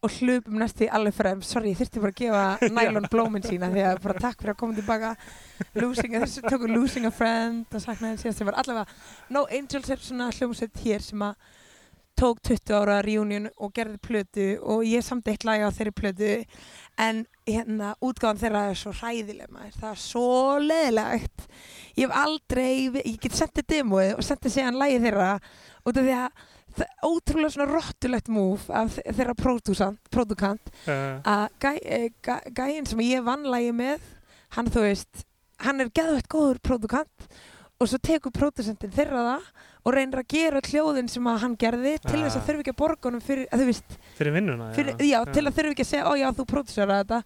og 0.04 0.12
hlupum 0.18 0.60
næstu 0.60 0.86
alveg 0.92 1.16
frem, 1.16 1.42
sorry, 1.46 1.72
ég 1.72 1.80
þurfti 1.80 2.04
bara 2.04 2.14
að 2.14 2.20
gefa 2.20 2.44
nælon 2.78 3.10
blóminn 3.12 3.46
sína 3.46 3.72
því 3.72 3.86
að 3.88 4.00
bara 4.04 4.24
takk 4.26 4.40
fyrir 4.42 4.54
að 4.54 4.62
koma 4.62 4.78
tilbaka. 4.78 5.16
Losing, 5.80 6.18
þessu 6.20 6.46
tóku 6.46 6.70
losing 6.72 7.08
a 7.08 7.14
friend 7.14 7.74
og 7.74 7.84
saknaði 7.84 8.22
síðast. 8.22 8.42
Sem 8.42 8.50
var 8.50 8.60
allavega 8.62 9.34
No 9.34 9.46
Angels 9.48 9.92
er 9.94 10.02
svona 10.04 10.32
hljómsveit 10.36 10.82
hér 10.84 11.06
sem 11.06 11.24
að 11.24 11.52
tók 12.20 12.42
20 12.46 12.76
ára 12.78 13.00
reunion 13.02 13.48
og 13.58 13.72
gerði 13.74 13.98
plötu 14.04 14.48
og 14.62 14.84
ég 14.86 15.02
samt 15.02 15.28
eitt 15.32 15.46
lag 15.48 15.64
á 15.66 15.74
þeirri 15.74 15.96
plötu. 15.98 16.34
En 17.02 17.24
hérna 17.48 17.96
útgáðan 18.04 18.42
þeirra 18.44 18.66
er 18.70 18.80
svo 18.80 18.94
hræðileg 19.00 19.50
maður, 19.52 19.80
það 19.80 19.90
er 19.90 20.02
svo 20.04 20.28
leðilegt 20.62 21.48
ég 21.98 22.08
hef 22.08 22.16
aldrei, 22.18 22.74
ég 23.04 23.18
get 23.22 23.36
sendið 23.38 23.70
demóið 23.74 24.14
og 24.18 24.26
sendið 24.26 24.56
séðan 24.56 24.80
lagið 24.80 25.08
þeirra 25.08 25.30
út 25.84 25.98
af 26.00 26.06
því 26.06 26.16
að 26.18 26.44
ótrúlega 27.06 27.52
svona 27.54 27.70
rottulegt 27.70 28.30
múf 28.34 28.70
af 28.74 28.96
þe- 28.98 29.14
þeirra 29.14 29.36
pródúkant 30.12 30.72
Uh, 30.88 31.22
að 31.24 31.46
gæ, 31.62 31.72
eh, 31.86 32.10
gæ, 32.24 32.34
gæinn 32.58 32.88
sem 32.90 33.00
ég 33.00 33.24
vann 33.24 33.44
lagi 33.48 33.72
með 33.76 34.00
hann 34.58 34.68
þú 34.74 34.82
veist, 34.88 35.24
hann 35.64 35.80
er 35.82 35.90
geðveitt 35.90 36.28
góður 36.30 36.60
pródukant 36.62 37.28
og 37.80 37.88
svo 37.90 37.98
tekur 38.04 38.32
pródusentin 38.36 38.92
þeirra 38.94 39.24
það 39.28 39.48
og 39.86 39.94
reynir 39.94 40.20
að 40.22 40.28
gera 40.32 40.62
hljóðin 40.62 41.10
sem 41.10 41.24
að 41.28 41.40
hann 41.44 41.56
gerði 41.60 41.98
til 42.04 42.22
þess 42.24 42.38
að 42.40 42.46
þurfi 42.48 42.62
ekki 42.64 42.74
að 42.74 42.82
borga 42.84 43.10
honum 43.10 43.22
fyrir, 43.24 43.48
að 43.52 43.60
þú 43.64 43.66
veist, 43.72 43.98
fyrir 44.20 44.34
vinnuna, 44.38 44.70
fyrir, 44.76 44.96
já, 45.04 45.20
til 45.34 45.44
að 45.48 45.58
þurfi 45.58 45.74
ekki 45.76 45.84
að 45.84 45.90
segja, 45.92 46.06
ó 46.08 46.14
já, 46.20 46.30
þú 46.38 46.46
pródusera 46.54 47.00
þetta. 47.04 47.24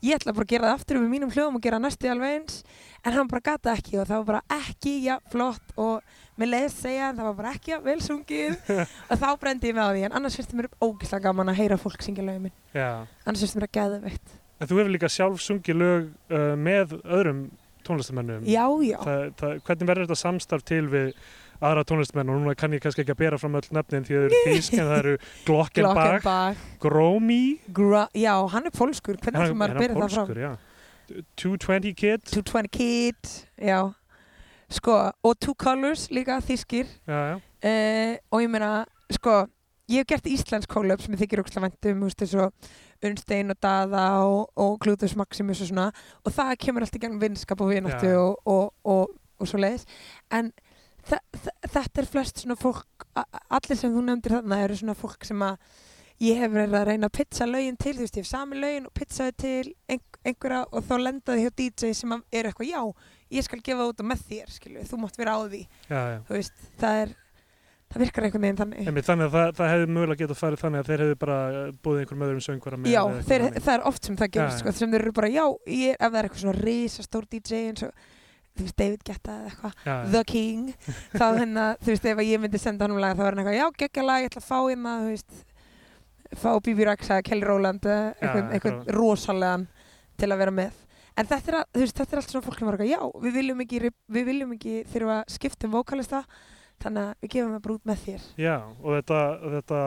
Ég 0.00 0.16
ætla 0.16 0.32
bara 0.32 0.46
að 0.46 0.52
gera 0.54 0.66
það 0.70 0.78
aftur 0.80 0.96
með 0.98 1.10
mínum 1.12 1.30
hljóðum 1.34 1.56
og 1.58 1.62
gera 1.62 1.78
næstu 1.78 2.08
alveg 2.08 2.38
eins 2.38 2.62
en 3.04 3.12
hann 3.12 3.28
bara 3.28 3.42
gata 3.44 3.74
ekki 3.76 3.98
og 4.00 4.06
það 4.08 4.22
var 4.22 4.28
bara 4.30 4.42
ekki 4.56 4.94
já, 5.04 5.18
flott 5.30 5.74
og 5.76 6.00
mér 6.40 6.52
leiðist 6.54 6.82
segja 6.82 7.10
en 7.10 7.20
það 7.20 7.28
var 7.30 7.38
bara 7.40 7.54
ekki 7.54 7.74
já, 7.74 7.78
vel 7.84 7.96
sungið 8.04 8.74
og 9.10 9.22
þá 9.22 9.28
brendi 9.44 9.70
ég 9.70 9.78
með 9.78 9.86
á 9.86 9.92
því 9.94 10.04
en 10.08 10.18
annars 10.20 10.38
finnst 10.40 10.54
mér 10.58 10.70
ógislega 10.82 11.24
gaman 11.28 11.52
að 11.52 11.60
heyra 11.62 11.80
fólk 11.80 12.04
syngja 12.04 12.26
lögum 12.26 12.48
minn 12.48 12.56
Já. 12.74 13.06
annars 13.24 13.44
finnst 13.44 13.58
mér 13.58 13.68
að 13.68 13.76
geðveikt 13.80 14.38
En 14.60 14.68
þú 14.68 14.76
hefur 14.76 14.92
líka 14.92 15.08
sjálf 15.08 15.40
sungið 15.40 15.78
lög 15.80 16.08
uh, 16.36 16.50
með 16.60 16.90
öðrum 17.00 17.46
tónlistamennum. 17.86 18.42
Já, 18.44 18.66
já. 18.84 18.98
Það, 19.00 19.22
það, 19.40 19.54
hvernig 19.64 19.88
verður 19.88 20.08
þetta 20.08 20.20
samstarf 20.20 20.64
til 20.68 20.82
við 20.92 21.14
aðra 21.60 21.84
tónlistamenn 21.88 22.32
og 22.32 22.40
núna 22.40 22.54
kann 22.60 22.74
ég 22.76 22.82
kannski 22.84 23.02
ekki 23.04 23.14
að 23.14 23.20
bera 23.20 23.38
fram 23.40 23.56
öll 23.56 23.68
nöfnin 23.76 24.04
því 24.04 24.16
þau 24.16 24.26
eru 24.26 24.40
þýsk 24.46 24.76
en 24.78 24.90
það 24.90 24.98
eru 24.98 25.14
Glockenbach, 25.48 25.96
Glockenbach. 25.96 26.66
Gromi, 26.84 27.40
Gra 27.76 28.04
já, 28.16 28.34
hann 28.54 28.68
er 28.68 28.76
pólskur, 28.76 29.20
hvernig 29.20 29.46
ætlum 29.46 29.60
maður 29.60 29.76
að 29.76 29.82
byrja 29.84 29.96
það 29.96 30.14
fram? 30.14 30.28
pólskur, 30.28 30.42
já. 30.44 30.52
220 31.42 31.94
Kid, 31.98 32.28
220 32.30 32.70
Kid, 32.76 33.32
já. 33.60 33.78
Sko, 34.70 34.94
og 35.26 35.38
Two 35.42 35.54
Colors 35.58 36.08
líka, 36.10 36.40
já. 36.40 37.40
Uh, 37.60 38.16
og 38.30 38.40
ég 38.44 38.48
meina, 38.48 38.84
sko, 39.12 39.46
ég 39.90 39.98
hef 40.04 40.06
gert 40.06 40.26
íslensk 40.30 40.70
collab 40.70 41.00
sem 41.02 41.12
ég 41.16 41.20
þykir 41.24 41.42
ógslag 41.42 41.64
væntum, 41.66 41.98
þú 42.00 42.06
veist, 42.08 42.22
eins 42.22 42.34
og 42.38 42.70
Unnstein 43.04 43.50
og 43.50 43.58
Daða 43.60 44.04
og, 44.24 44.50
og 44.56 44.78
Klutus 44.80 45.16
Maximus 45.16 45.60
og 45.64 45.68
svona, 45.72 45.88
og 46.24 46.32
það 46.32 46.54
kemur 46.62 46.84
alltaf 46.86 47.00
í 47.00 47.02
gegnum 47.02 47.20
vinskap 47.20 47.60
og 47.64 47.72
vináttu 47.72 48.10
og, 48.20 48.38
og, 48.46 48.72
og, 48.84 49.14
og 49.40 49.48
svo 49.50 49.58
leiðis. 49.60 49.84
En 50.30 50.52
þetta 51.10 52.02
er 52.02 52.08
flest 52.12 52.42
svona 52.44 52.56
fólk, 52.60 53.06
allir 53.50 53.78
sem 53.80 53.92
þú 53.94 54.02
nefndir 54.06 54.36
þarna 54.38 54.58
eru 54.64 54.76
svona 54.76 54.94
fólk 54.98 55.24
sem 55.26 55.42
að 55.42 55.56
ég 56.20 56.36
hef 56.42 56.52
verið 56.52 56.76
að 56.76 56.84
reyna 56.90 57.08
að 57.08 57.16
pizza 57.16 57.46
lögin 57.48 57.78
til, 57.80 57.94
þú 57.96 58.04
veist, 58.04 58.16
ég 58.18 58.24
hef 58.26 58.28
sami 58.30 58.58
lögin 58.60 58.86
og 58.86 58.92
pizzaði 58.94 59.32
til 59.40 59.70
ein- 59.88 60.18
einhverja 60.28 60.66
og 60.70 60.84
þá 60.84 60.94
lendaði 61.00 61.46
hjá 61.46 61.54
DJ 61.56 61.92
sem 61.96 62.12
er 62.12 62.50
eitthvað, 62.50 62.68
já, 62.68 62.82
ég 63.30 63.46
skal 63.46 63.60
gefa 63.64 63.88
út 63.90 64.04
með 64.06 64.22
þér, 64.28 64.52
skilju, 64.54 64.84
þú 64.90 65.00
mátt 65.02 65.18
vera 65.20 65.34
á 65.36 65.40
því, 65.46 65.64
já, 65.88 66.00
já. 66.00 66.18
þú 66.28 66.36
veist, 66.36 66.62
það 66.80 67.00
er, 67.02 67.12
það 67.90 68.04
virkar 68.04 68.26
einhvern 68.26 68.46
veginn 68.46 68.60
þannig. 68.60 68.86
Einmitt, 68.90 69.08
þannig 69.08 69.28
að 69.28 69.36
það, 69.36 69.50
það 69.58 69.72
hefði 69.74 69.90
mögulega 69.96 70.22
getað 70.22 70.40
farið 70.40 70.62
þannig 70.64 70.80
að 70.82 70.90
þeir 70.90 71.04
hefði 71.04 71.18
bara 71.24 71.36
búið 71.86 72.00
einhverjum 72.04 72.24
öðrum 72.28 72.46
söngvara 72.46 72.80
með 72.80 72.94
Já, 72.94 73.00
eitthvað 73.02 73.28
þeir, 73.30 73.44
það 73.66 73.74
er 73.74 73.84
oft 73.90 74.08
sem 74.08 74.18
það 74.20 74.32
gerist, 74.36 74.62
sko, 74.62 74.74
sem 74.78 74.94
þeir 74.94 75.04
eru 75.04 75.14
bara, 75.20 75.30
já, 75.34 75.44
ég, 75.74 75.98
ef 75.98 76.08
það 76.08 76.18
er 76.20 76.28
eitthvað 76.28 76.44
svona 76.44 76.56
risastór 76.60 77.28
DJ 77.30 77.62
eins 77.70 77.86
og, 77.86 78.08
þú 78.50 78.66
veist, 78.66 78.78
David 78.82 79.04
Guetta 79.06 79.36
eða 79.36 79.52
eitthvað. 79.52 80.10
The 80.14 80.24
King, 80.30 80.72
þá 81.20 81.26
hérna, 81.38 81.68
þú 81.80 81.94
veist, 81.94 82.10
ef 82.10 82.22
að 82.24 82.30
ég 82.30 82.42
myndi 82.42 82.62
senda 82.62 82.86
hann 82.86 82.96
um 82.96 83.02
lag, 83.02 83.14
þá 83.18 83.24
er 83.24 83.30
hann 83.30 83.42
eitthvað, 83.44 83.58
já, 83.60 83.66
geggja 83.84 84.06
lag, 84.06 84.24
ég 84.24 84.30
ætla 84.32 84.42
að 84.42 84.50
fá 84.50 84.58
hérna, 84.58 84.96
þú 85.04 85.14
veist, 85.14 85.40
fá 86.38 86.50
Bibi 86.62 86.86
Rexa, 86.86 87.20
Kelly 87.26 87.46
Rowland, 87.46 87.86
eitthvað 87.86 88.54
eitthvað. 88.54 88.94
rosalegan 88.94 89.66
til 90.20 90.30
að 90.30 90.42
vera 90.44 90.54
með. 90.54 90.78
En 91.16 91.26
þetta 91.26 91.52
er, 91.52 91.58
að- 91.62 91.80
veist, 91.80 91.96
þetta 91.98 92.12
er 92.16 92.20
allt 92.22 92.30
svona 92.30 92.46
fólk 92.46 92.58
sem 92.58 92.66
var 92.70 92.78
eitthvað, 92.78 92.92
já, 92.94 93.20
við 93.26 93.34
viljum 93.40 93.60
ekki, 93.66 93.80
við 94.18 94.24
viljum 94.30 94.52
ekki 94.56 94.76
þurfa 94.92 95.16
að 95.20 95.34
skipta 95.34 95.66
um 95.66 95.74
vokalista, 95.74 96.22
þannig 96.80 97.02
að 97.02 97.14
við 97.26 97.30
gefum 97.34 97.50
það 97.56 97.62
bara 97.66 97.74
út 97.74 97.90
með 97.90 97.98
þér. 98.06 98.22
Já, 98.40 98.54
og 98.80 98.94
þetta, 99.00 99.18
þetta 99.56 99.80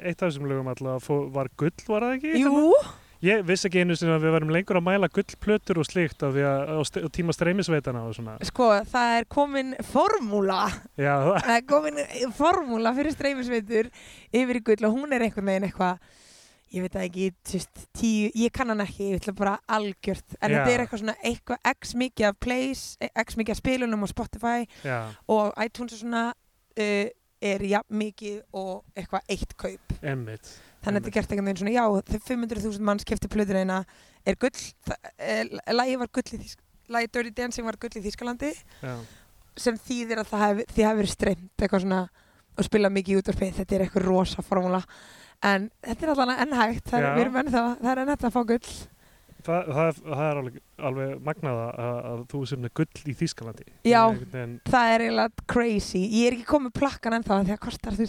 eitt 0.00 0.22
af 0.22 0.26
þessum 0.30 0.48
lögum 0.50 0.72
alltaf 0.72 1.10
var 1.36 1.48
gull, 1.56 1.76
var 1.88 2.08
það 2.08 2.16
ekki? 2.18 2.34
Jú, 2.42 2.72
Ég 3.20 3.42
vissi 3.44 3.68
ekki 3.68 3.82
einu 3.84 3.92
sinni 4.00 4.14
að 4.14 4.22
við 4.24 4.32
varum 4.32 4.48
lengur 4.48 4.78
að 4.80 4.84
mæla 4.86 5.08
gullplötur 5.12 5.76
og 5.82 5.84
slíkt 5.84 6.22
því 6.24 6.40
að 6.40 6.70
á 6.72 6.76
á 6.80 7.08
tíma 7.12 7.34
streymisveitana 7.36 8.06
og 8.08 8.14
svona. 8.16 8.38
sko, 8.48 8.70
það 8.88 9.10
er 9.18 9.26
komin 9.28 9.74
formúla 9.84 10.62
Já, 10.96 11.18
það 11.44 11.50
er 11.58 11.66
komin 11.68 12.00
formúla 12.32 12.94
fyrir 12.96 13.12
streymisveitur 13.12 13.90
yfir 14.32 14.56
í 14.56 14.64
gull 14.64 14.88
og 14.88 14.96
hún 14.96 15.12
er 15.12 15.26
einhvern 15.26 15.50
veginn 15.52 15.68
eitthvað 15.68 16.00
ég 16.70 16.84
veit 16.84 16.96
ekki, 17.00 17.28
tjúst, 17.46 17.84
tíu, 17.96 18.30
ég 18.38 18.52
kann 18.54 18.70
hann 18.70 18.82
ekki, 18.84 19.10
ég 19.10 19.20
ætla 19.20 19.34
bara 19.36 19.56
algjört. 19.70 20.36
En 20.38 20.52
þetta 20.54 20.72
er 20.72 20.84
eitthvað 20.84 21.02
svona, 21.02 21.16
eitthvað 21.26 21.70
x 21.72 21.94
mikið 21.98 22.28
af 22.30 22.38
plays, 22.46 22.84
x 23.10 23.38
mikið 23.40 23.56
af 23.56 23.60
spilunum 23.62 24.06
á 24.06 24.08
Spotify 24.10 24.68
já, 24.86 24.98
og 25.30 25.54
iTunes 25.64 25.96
og 25.96 26.02
svona 26.04 26.24
uh, 26.30 27.06
er 27.40 27.64
jafn 27.64 28.00
mikið 28.02 28.40
og 28.56 28.84
eitthvað 28.94 29.34
eitt 29.34 29.54
kaup. 29.58 29.94
Emmitt. 30.00 30.54
þannig 30.80 31.00
að 31.00 31.04
þetta 31.04 31.10
er 31.10 31.16
gert 31.18 31.32
einhvern 31.32 31.50
veginn 31.50 31.62
svona, 31.64 31.76
já, 31.76 31.84
þegar 32.08 32.26
500.000 32.30 32.86
manns 32.88 33.06
kefti 33.08 33.28
plötur 33.32 33.60
eina, 33.60 33.82
er 34.24 34.38
gull 34.40 34.64
uh, 34.88 35.58
lagi 35.74 35.98
var 36.00 36.12
gull 36.14 36.36
í 36.36 36.40
Þýsk 36.40 36.66
lagi 36.90 37.10
Dirty 37.14 37.32
Dancing 37.36 37.66
var 37.66 37.78
gull 37.80 37.92
í 37.98 38.02
Þýskalandi 38.04 38.50
Já, 38.82 38.94
sem 39.60 39.76
þýðir 39.78 40.22
að 40.22 40.30
það 40.32 40.44
hafi, 40.44 40.66
því 40.72 40.86
hafi 40.86 41.00
verið 41.00 41.12
streymt 41.14 41.62
eitthvað 41.64 41.84
svona 41.84 42.00
og 42.58 42.66
spila 42.66 42.90
mikið 42.92 43.14
í 43.14 43.20
útvarpið 43.20 43.58
þetta 43.60 43.76
er 43.76 43.84
eitthvað 43.84 44.06
rosa 44.08 44.44
formúla 44.44 44.80
en 45.46 45.68
þetta 45.84 46.06
er 46.06 46.14
allan 46.14 46.36
enn 46.36 46.56
hægt. 46.60 46.88
Það 46.90 47.04
Já. 47.04 47.10
er, 47.10 47.12
við 47.18 47.26
erum 47.26 47.42
enn 47.42 47.52
það, 47.54 47.68
það 47.80 47.92
er 47.92 48.02
enn 48.04 48.14
hægt 48.14 48.26
að 48.28 48.34
fá 48.36 48.42
gull. 48.54 48.72
Það, 49.40 49.68
það, 49.72 49.98
það 50.04 50.22
er 50.26 50.38
alveg, 50.40 50.56
alveg 50.90 51.12
magnaða 51.24 51.66
að, 51.80 51.98
að 52.10 52.18
þú 52.28 52.40
sem 52.50 52.64
er 52.66 52.72
gull 52.76 53.04
í 53.08 53.14
Þýskalandi. 53.16 53.64
Já. 53.88 54.00
en, 54.36 54.52
það 54.68 54.92
er 54.92 55.04
eiginlega 55.06 55.44
crazy. 55.48 56.02
Ég 56.12 56.26
er 56.28 56.36
ekki 56.36 56.46
komið 56.50 56.74
plakkan 56.76 57.16
ennþá 57.16 57.38
því 57.46 57.54
að 57.54 57.62
kostar 57.64 57.96
þú 57.96 58.08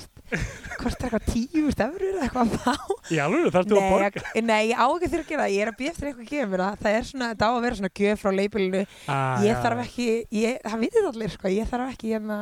kostar 0.82 1.08
eitthvað 1.08 1.30
tíust 1.30 1.84
efur 1.86 2.06
eða 2.10 2.26
eitthvað 2.28 2.56
þá 2.58 3.15
í 3.15 3.22
alveg 3.24 3.48
þarf 3.56 3.70
þú 3.72 3.80
að 3.80 3.88
borga? 3.94 4.24
ég- 4.36 4.48
nei, 4.50 4.60
ég 4.74 4.82
á 4.82 4.88
ekki 4.91 5.12
þurfa 5.13 5.24
að 5.24 5.32
gera 5.32 5.46
það. 5.46 5.56
Ég 5.56 5.63
er 5.63 5.72
að 5.72 5.78
býja 5.80 5.94
eftir 5.94 6.10
eitthvað 6.10 6.26
að 6.26 6.34
gefa 6.34 6.52
mér 6.52 6.65
það. 6.65 6.82
Það 6.84 6.98
er 6.98 7.08
svona, 7.12 7.30
þetta 7.32 7.48
á 7.48 7.52
að 7.52 7.62
vera 7.67 7.80
svona 7.80 7.94
gjöf 8.02 8.26
frá 8.26 8.32
leipilinu 8.41 8.82
ah, 9.08 9.46
ég 9.46 9.63
þarf 9.63 9.86
ekki, 9.86 10.10
ég, 10.41 10.60
það 10.67 10.84
vitið 10.84 11.08
allir 11.13 11.36
sko, 11.38 11.54
ég 11.56 11.72
þarf 11.72 11.96
ekki 11.96 12.12
hérna 12.12 12.41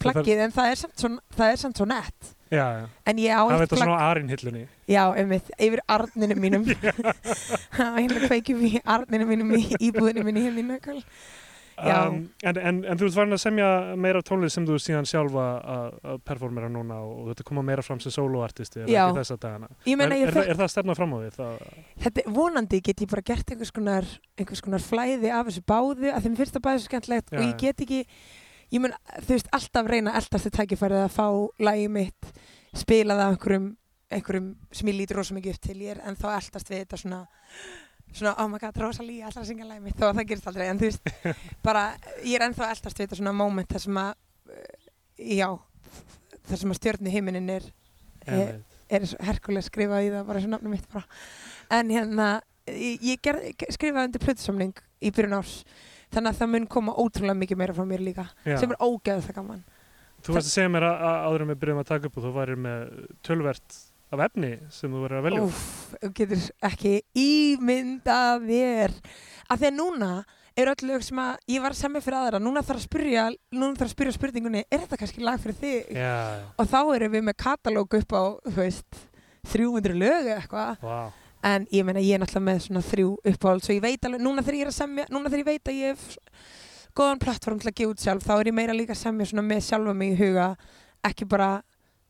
þú 0.00 0.14
þarf, 0.14 0.32
en 0.34 0.56
það 0.56 0.70
er 0.72 0.80
samt 0.80 1.04
svo, 1.04 1.12
það 1.36 1.52
er 1.52 1.60
samt 1.60 1.80
svo 1.80 1.88
nett 1.92 2.32
já, 2.54 2.66
já. 2.80 2.84
en 3.10 3.22
ég 3.22 3.34
á 3.34 3.42
það 3.42 3.54
eitt 3.54 3.60
veit 3.62 3.70
það 3.70 3.76
plagg 3.76 3.88
svona 3.88 4.00
á 4.00 4.10
arinhillunni 4.10 4.64
já, 4.88 5.02
einmitt, 5.20 5.54
yfir 5.58 5.84
arninu 5.96 6.40
mínum 6.40 6.66
hérna 6.70 8.20
kveikjum 8.28 8.66
í 8.68 8.74
arninu 8.84 9.30
mínum 9.30 9.56
í 9.58 9.64
íbúðinu 9.78 10.26
minni 10.26 10.46
hérna 10.46 10.62
í 10.64 10.68
Nökul 10.72 11.00
um, 11.78 12.18
en, 12.46 12.58
en, 12.58 12.78
en 12.86 12.98
þú 12.98 13.08
ert 13.08 13.16
farin 13.16 13.34
að 13.36 13.40
semja 13.42 13.68
meira 14.00 14.22
tónlist 14.26 14.58
sem 14.58 14.66
þú 14.68 14.76
síðan 14.82 15.08
sjálfa 15.08 15.46
að, 15.74 15.96
að 16.12 16.20
performera 16.28 16.70
núna 16.72 17.00
og 17.02 17.32
þetta 17.32 17.46
koma 17.48 17.64
meira 17.66 17.84
fram 17.86 18.00
sem 18.02 18.14
soloartisti 18.14 18.84
Já. 18.84 19.06
ekki 19.08 19.18
þessa 19.20 19.38
dagana 19.42 19.70
ég 19.88 19.98
meina, 19.98 20.14
er, 20.16 20.28
er, 20.28 20.36
það- 20.36 20.52
er 20.52 20.60
það 20.60 20.66
að 20.68 20.72
stefna 20.76 20.96
fram 20.98 21.14
á 21.14 21.18
því? 21.18 21.32
Það, 21.38 21.66
þetta, 22.06 22.26
vonandi 22.38 22.82
get 22.90 23.04
ég 23.04 23.10
bara 23.10 23.26
gert 23.32 23.52
einhvers 23.54 23.74
konar, 23.74 24.08
einhvers 24.38 24.64
konar 24.64 24.86
flæði 24.86 25.34
af 25.34 25.50
þessu 25.50 25.66
báðu 25.74 26.14
að 26.14 26.28
þeim 26.28 26.38
það 26.44 26.64
bæði 26.68 26.80
svo 26.84 26.90
skemmtilegt 26.92 27.32
Já, 27.34 27.38
og 27.40 27.46
ég 27.48 27.56
get 27.64 27.86
ekki 27.86 28.02
ég 28.74 28.82
mun, 28.82 28.94
þú 29.22 29.36
veist, 29.36 29.48
alltaf 29.54 29.88
reyna 29.90 30.16
eldast 30.18 30.48
þetta 30.48 30.64
tækifærið 30.64 31.04
að 31.04 31.14
fá 31.14 31.26
lagi 31.62 31.88
mitt 31.92 32.30
spila 32.74 33.16
það 33.20 33.32
einhverjum, 33.32 33.66
einhverjum 34.10 34.52
sem 34.74 34.90
ég 34.90 34.98
lítur 34.98 35.20
rosa 35.20 35.36
mikið 35.36 35.56
upp 35.56 35.66
til. 35.68 35.80
Ég 35.84 35.94
er 35.94 36.02
en 36.08 36.18
þá 36.18 36.28
eldast 36.34 36.70
við 36.72 36.82
þetta 36.82 37.02
svona 37.04 37.20
svona, 38.14 38.34
oh 38.38 38.48
my 38.48 38.58
god, 38.62 38.76
Rosalía, 38.78 39.28
ætlar 39.28 39.42
að 39.42 39.50
syngja 39.50 39.66
lagi 39.66 39.82
mitt 39.82 39.98
þó 39.98 40.08
að 40.08 40.18
það 40.20 40.28
gerist 40.30 40.48
aldrei, 40.50 40.66
en 40.70 40.80
þú 40.80 40.90
veist 40.90 41.08
bara, 41.66 41.84
ég 42.22 42.36
er 42.38 42.46
ennþá 42.46 42.68
eldast 42.70 42.98
við 42.98 43.08
þetta 43.08 43.18
svona 43.18 43.34
moment 43.34 43.74
þar 43.74 43.84
sem 43.84 44.00
að 44.02 44.12
uh, 44.54 44.90
já, 45.34 45.48
þar 46.50 46.62
sem 46.62 46.74
að 46.74 46.78
stjörnu 46.80 47.14
heiminin 47.14 47.50
er, 47.56 47.66
er, 48.26 48.52
er 48.86 49.08
Herkules 49.26 49.70
skrifað 49.70 50.06
í 50.06 50.12
það 50.14 50.28
bara 50.28 50.42
þessu 50.42 50.52
nafnum 50.52 50.76
mitt 50.76 50.86
bara. 50.92 51.22
En 51.74 51.90
hérna 51.90 52.28
ég, 52.70 53.02
ég 53.02 53.24
ger, 53.24 53.40
skrifaði 53.74 54.10
undir 54.10 54.22
plötusamning 54.22 54.84
í 55.02 55.12
byrjun 55.14 55.38
árs 55.40 55.58
þannig 56.14 56.34
að 56.34 56.42
það 56.42 56.52
mun 56.54 56.68
koma 56.74 56.94
ótrúlega 56.98 57.40
mikið 57.42 57.60
meira 57.60 57.76
frá 57.76 57.88
mér 57.88 58.04
líka 58.04 58.28
Já. 58.44 58.56
sem 58.60 58.70
er 58.74 58.80
ógeð 58.82 59.24
það 59.28 59.40
gaman 59.40 59.64
Þú 60.24 60.32
varst 60.32 60.48
að 60.48 60.54
segja 60.54 60.70
mér 60.72 60.86
að, 60.88 61.02
að 61.04 61.24
áður 61.28 61.42
en 61.44 61.50
við 61.52 61.58
byrjum 61.60 61.80
að 61.82 61.90
taka 61.90 62.08
upp 62.08 62.14
og 62.16 62.24
þú 62.24 62.30
værir 62.32 62.60
með 62.64 62.94
tölvert 63.26 63.74
af 64.14 64.22
efni 64.28 64.52
sem 64.72 64.92
þú 64.94 65.02
verður 65.02 65.18
að 65.18 65.26
velja. 65.26 65.42
Úff, 65.44 65.66
þú 66.00 66.10
getur 66.20 66.46
ekki 66.68 66.92
ímyndað 67.24 68.46
þér 68.48 68.94
af 69.50 69.60
því 69.60 69.68
að 69.68 69.76
núna 69.76 70.10
er 70.54 70.70
öll 70.70 70.86
lög 70.88 71.02
sem 71.04 71.18
að 71.18 71.50
ég 71.50 71.64
var 71.64 71.74
að 71.74 71.80
semja 71.80 72.02
fyrir 72.04 72.18
aðra 72.20 72.40
núna 72.42 72.62
þarf 72.64 72.80
að 72.80 72.86
spyrja, 72.86 73.24
núna 73.56 73.74
þarf 73.74 73.88
að 73.90 73.94
spyrja 73.96 74.14
spurningunni 74.14 74.62
er 74.64 74.84
þetta 74.84 75.00
kannski 75.00 75.24
lag 75.26 75.42
fyrir 75.42 75.58
þig 75.58 75.98
Já, 75.98 76.14
og 76.54 76.70
þá 76.70 76.78
erum 76.94 77.14
við 77.16 77.26
með 77.26 77.36
katalóg 77.42 77.98
upp 77.98 78.14
á 78.14 78.24
þú 78.46 78.56
veist, 78.60 79.00
300 79.50 79.98
lög 79.98 80.30
eitthvað 80.38 80.84
vá. 80.84 80.98
En 81.44 81.66
ég 81.74 81.84
meina 81.84 82.00
ég 82.00 82.16
er 82.16 82.22
náttúrulega 82.22 82.48
með 82.48 82.60
svona 82.64 82.80
þrjú 82.84 83.08
uppáhald 83.30 83.64
svo 83.64 83.74
ég 83.76 83.82
veit 83.84 84.06
alveg, 84.06 84.22
núna 84.24 84.44
þegar 84.44 84.56
ég 84.56 84.64
er 84.64 84.70
að 84.70 84.78
semja 84.78 85.04
núna 85.12 85.28
þegar 85.28 85.42
ég 85.42 85.48
veit 85.50 85.68
að 85.68 85.80
ég 85.80 85.92
hef 85.92 86.04
góðan 86.96 87.20
plattform 87.20 87.60
til 87.60 87.68
að 87.70 87.76
gefa 87.80 87.92
út 87.92 88.02
sjálf, 88.04 88.24
þá 88.24 88.34
er 88.36 88.50
ég 88.50 88.56
meira 88.56 88.76
líka 88.76 88.94
að 88.94 89.02
semja 89.02 89.26
svona 89.28 89.44
með 89.44 89.64
sjálfa 89.66 89.94
mig 89.98 90.14
í 90.14 90.18
huga 90.20 90.46
ekki 91.04 91.26
bara, 91.28 91.48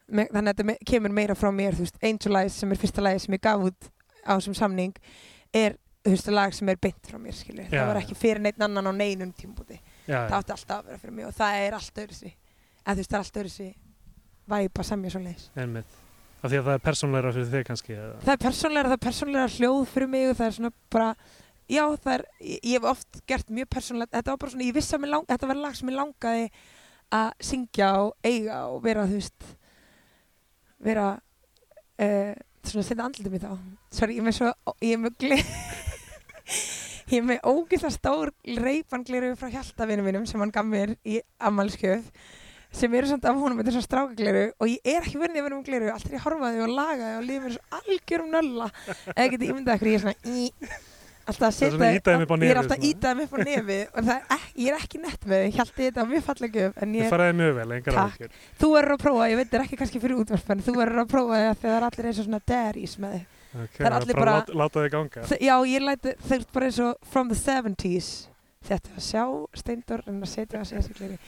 með, 0.06 0.28
þannig 0.34 0.42
að 0.42 0.50
þetta 0.52 0.66
me, 0.68 0.76
kemur 0.90 1.14
meira 1.16 1.36
frá 1.38 1.50
mér, 1.56 1.74
þú 1.74 1.86
veist, 1.86 1.98
Angel 2.04 2.38
Eyes 2.42 2.58
sem 2.60 2.74
er 2.74 2.80
fyrsta 2.82 3.04
lagi 3.04 3.24
sem 3.24 3.36
ég 3.36 3.42
gaf 3.48 3.64
út 3.70 3.88
á 4.22 4.32
þessum 4.36 4.58
samning 4.58 4.94
er, 5.56 5.78
þú 6.04 6.14
veist, 6.14 6.30
lag 6.36 6.54
sem 6.54 6.70
er 6.70 6.80
beint 6.84 7.10
frá 7.10 7.18
mér, 7.18 7.36
skilur, 7.38 7.66
Já, 7.66 7.80
það 7.80 7.90
var 7.90 8.02
ekki 8.04 8.18
fyrir 8.20 8.44
neitt 8.44 8.60
annan 8.62 8.92
á 8.92 8.94
neinum 8.94 9.32
tímabúti, 9.34 9.80
Já, 10.04 10.18
það 10.28 10.38
átti 10.38 10.56
alltaf 10.58 10.78
að 10.78 10.92
vera 10.92 11.02
fyrir 11.02 11.18
mig 11.18 11.28
og 11.30 11.36
það 11.40 11.60
er 11.64 11.78
allt 11.80 12.02
öðru 12.04 12.20
sig, 12.20 12.36
eða 12.84 12.94
þú 12.94 13.02
veist, 13.02 13.10
það 13.10 13.18
er 13.18 13.24
allt 13.24 13.42
öðru 13.42 13.54
sig 13.56 13.74
væp 14.54 14.82
að 14.84 14.90
semja 14.92 15.14
svo 15.14 15.24
leiðis. 15.24 15.48
Af 16.44 16.52
því 16.52 16.60
að 16.60 16.66
það 16.66 16.74
er 16.76 16.84
persónleira 16.84 17.32
fyrir 17.32 17.50
þig 17.54 17.66
kannski. 17.70 17.96
Eða? 17.96 18.20
það 18.26 18.34
er 18.34 18.40
persónlega, 18.44 18.90
það 18.90 18.98
er 18.98 19.04
persónlega 19.06 19.52
hljóð 19.54 19.82
fyrir 19.94 20.10
mig 20.12 20.28
og 20.28 20.38
það 20.38 20.46
er 20.46 20.56
svona 20.58 20.72
bara 20.92 21.10
já, 21.70 21.84
það 22.04 22.14
er, 22.14 22.24
ég, 22.44 22.74
hef 22.74 22.88
oft 22.90 23.20
gert 23.30 23.52
mjög 23.58 23.70
persónlega, 23.72 24.12
þetta 24.12 24.34
var 24.34 24.40
bara 24.42 24.52
svona, 24.52 24.66
ég 24.68 24.76
vissi 24.76 24.96
að 24.98 25.06
lang, 25.08 25.28
þetta 25.30 25.50
var 25.50 25.60
lag 25.62 25.78
sem 25.78 25.92
ég 25.92 25.98
langaði 25.98 26.48
að 27.14 27.30
syngja 27.48 27.90
og 28.02 28.28
eiga 28.28 28.58
og 28.68 28.82
vera, 28.84 29.06
þú 29.08 29.20
veist 29.20 29.48
vera 30.84 31.08
uh, 31.14 32.32
svona 32.64 32.86
setja 32.86 33.06
andlitið 33.06 33.34
mig 33.34 33.44
þá 33.44 33.50
sorry, 33.94 34.18
ég 34.18 34.22
er 34.22 34.28
með 34.28 34.38
svo, 34.38 34.52
ég 34.84 34.96
er 34.96 35.02
með 35.02 35.18
gle 35.24 35.40
ég 37.12 37.18
er 37.20 37.26
með 37.28 37.44
ógeðslega 37.48 37.96
stór 37.96 38.32
reypangliru 38.64 39.34
frá 39.40 39.52
hjaltavinu 39.52 40.04
mínum 40.06 40.26
sem 40.28 40.40
hann 40.42 40.52
gaf 40.54 40.68
mér 40.68 40.96
í 41.04 41.20
ammælskjöf 41.40 42.08
sem 42.74 42.94
eru 42.98 43.06
samt 43.10 43.24
af 43.30 43.36
honum, 43.38 43.60
þetta 43.60 43.70
er 43.70 43.76
svo 43.78 43.84
strákagliru 43.86 44.46
og 44.58 44.70
ég 44.72 44.88
er 44.94 45.04
ekki 45.06 45.20
verið 45.20 45.38
að 45.40 45.46
vera 45.48 45.58
um 45.58 45.62
gliru 45.66 45.92
alltaf 45.94 46.16
ég 46.16 46.24
horfaði 46.24 46.64
og 46.64 46.72
lagaði 46.74 47.14
og 47.20 47.28
lífið 47.28 47.44
mér 47.46 47.54
svo 47.54 47.78
algjörum 47.78 48.34
nölla. 48.34 48.66
Eða 49.14 49.30
getið 49.36 49.52
ímyndað 49.52 49.78
ykkur, 49.78 49.90
ég 49.92 49.94
er 49.94 50.04
svona 50.04 50.34
í, 50.34 50.48
alltaf 51.24 51.46
að 51.46 51.50
er 51.50 51.56
setja 51.56 51.90
ég 52.44 52.50
er 52.54 52.60
alltaf 52.60 52.74
að 52.74 52.82
svona. 52.82 52.90
íta 52.90 53.12
þeim 53.14 53.22
upp 53.24 53.34
á 53.34 53.38
nefið 53.48 53.84
og 53.94 54.08
það 54.08 54.16
er 54.16 54.34
ekki, 54.36 54.64
ég 54.64 54.72
er 54.74 54.80
ekki 54.82 55.00
nett 55.04 55.28
með 55.30 55.44
ég 55.46 55.60
held 55.60 55.72
þetta 55.78 56.06
mjög 56.10 56.26
fallega 56.28 56.60
gjöf 56.64 56.82
en 56.84 56.96
ég, 56.98 57.08
mjög 57.38 57.54
vel, 57.60 57.68
engar 57.78 57.96
Takk. 58.00 58.34
þú 58.60 58.72
verður 58.74 58.96
að 58.96 59.04
prófa, 59.04 59.30
ég 59.30 59.38
veit 59.40 59.48
það 59.54 59.58
er 59.60 59.64
ekki 59.68 59.78
kannski 59.80 60.02
fyrir 60.02 60.20
útvarp 60.20 60.52
en 60.54 60.64
þú 60.66 60.74
verður 60.80 61.04
að 61.04 61.08
prófa 61.14 61.40
það 61.44 61.62
þegar 61.64 61.78
er 61.78 61.88
allir 61.88 62.10
og 62.10 62.28
svona 62.28 62.42
daddies 62.50 62.98
með 63.00 63.16
þig. 63.16 63.24
Ok, 63.54 63.76
Það 63.78 63.86
er 63.86 63.94
allir 64.00 64.16
bara... 64.18 64.24
bara- 64.24 64.38
Láta, 64.42 64.58
láta 64.58 64.80
Já, 65.40 65.54
ég 65.70 65.84
læti, 65.86 66.14
þau 66.26 66.38
bara 66.52 66.66
eins 66.68 66.78
og 66.82 66.96
from 67.06 67.28
the 67.30 67.38
70s 67.38 68.08
Þetta 68.64 68.94
að 68.94 69.04
sjá 69.04 69.24
Steindor 69.60 70.02
en 70.08 70.22
að 70.24 70.30
setja 70.30 70.62
að 70.62 70.70
segja 70.70 70.82
sig 70.86 70.96
gleri 70.96 71.18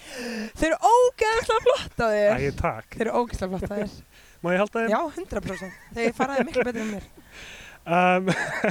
Þau 0.57 0.66
eru 0.70 0.79
ógeðslega 0.92 1.61
flott 1.66 2.01
á 2.01 2.07
þér 2.09 2.33
Æ, 2.33 2.46
takk. 2.57 2.88
Þau 2.96 3.05
eru 3.05 3.14
ógeðslega 3.20 3.53
flott 3.53 3.68
á 3.68 3.77
þér 3.77 3.94
Má 4.42 4.51
ég 4.55 4.62
halda 4.62 4.83
þeim? 4.83 4.94
Já, 4.94 5.01
100% 5.20 5.79
Þau 5.99 6.07
faraði 6.16 6.49
miklu 6.49 6.66
betur 6.70 6.85
en 6.87 6.92
mér 6.96 7.09
Um, 7.87 8.27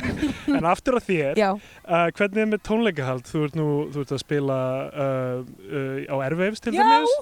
en 0.58 0.66
aftur 0.68 0.98
að 0.98 1.06
þér, 1.08 1.38
Já, 1.40 1.54
uh, 1.56 2.08
hvernig 2.18 2.42
er 2.42 2.50
með 2.52 2.64
tónleikahald? 2.68 3.30
Þú 3.30 3.44
ert 3.46 3.54
nú, 3.56 3.68
þú 3.94 4.02
ert 4.04 4.12
að 4.12 4.20
spila 4.26 4.58
uh, 4.92 5.38
uh, 5.70 6.02
á 6.12 6.16
Airwaves 6.26 6.60
til 6.60 6.74
Já. 6.76 6.82
dæmis 6.84 7.14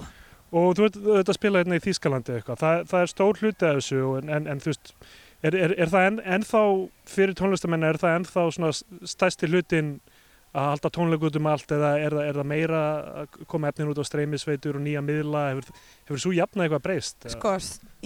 og 0.50 0.72
þú 0.74 0.88
ert, 0.88 0.98
þú 1.04 1.14
ert 1.20 1.30
að 1.30 1.38
spila 1.38 1.62
hérna 1.62 1.78
í 1.78 1.84
Þýskalandi 1.84 2.34
eitthvað. 2.34 2.58
Það, 2.64 2.82
það 2.90 3.04
er 3.04 3.12
stór 3.12 3.38
hluti 3.38 3.68
af 3.68 3.78
þessu 3.78 4.00
en, 4.18 4.32
en, 4.36 4.50
en 4.50 4.64
þú 4.64 4.72
veist, 4.72 4.92
er, 5.46 5.58
er, 5.58 5.76
er 5.84 5.92
það 5.94 6.08
en, 6.08 6.18
ennþá 6.36 6.64
fyrir 7.14 7.38
tónlistamenn, 7.38 7.86
er 7.86 8.00
það 8.02 8.18
ennþá 8.18 8.44
svona 8.58 8.74
stæsti 9.14 9.52
hlutin 9.52 9.94
að 10.54 10.68
halda 10.70 10.90
tónleik 10.94 11.24
út 11.26 11.36
um 11.40 11.48
allt 11.50 11.74
eða 11.74 11.90
er 11.98 12.14
er 12.22 12.38
það 12.38 12.48
meira 12.52 12.80
að 13.24 13.38
koma 13.50 13.70
efnin 13.72 13.90
út 13.90 13.98
á 13.98 14.04
streymisveitur 14.06 14.78
og 14.78 14.84
nýja 14.84 15.02
miðla? 15.02 15.44
Hefur, 15.50 15.80
hefur 16.06 16.22
svo 16.22 16.34
jafnað 16.36 16.68
eitthvað 16.68 16.84
breyst? 16.86 17.28
sko, 17.34 17.54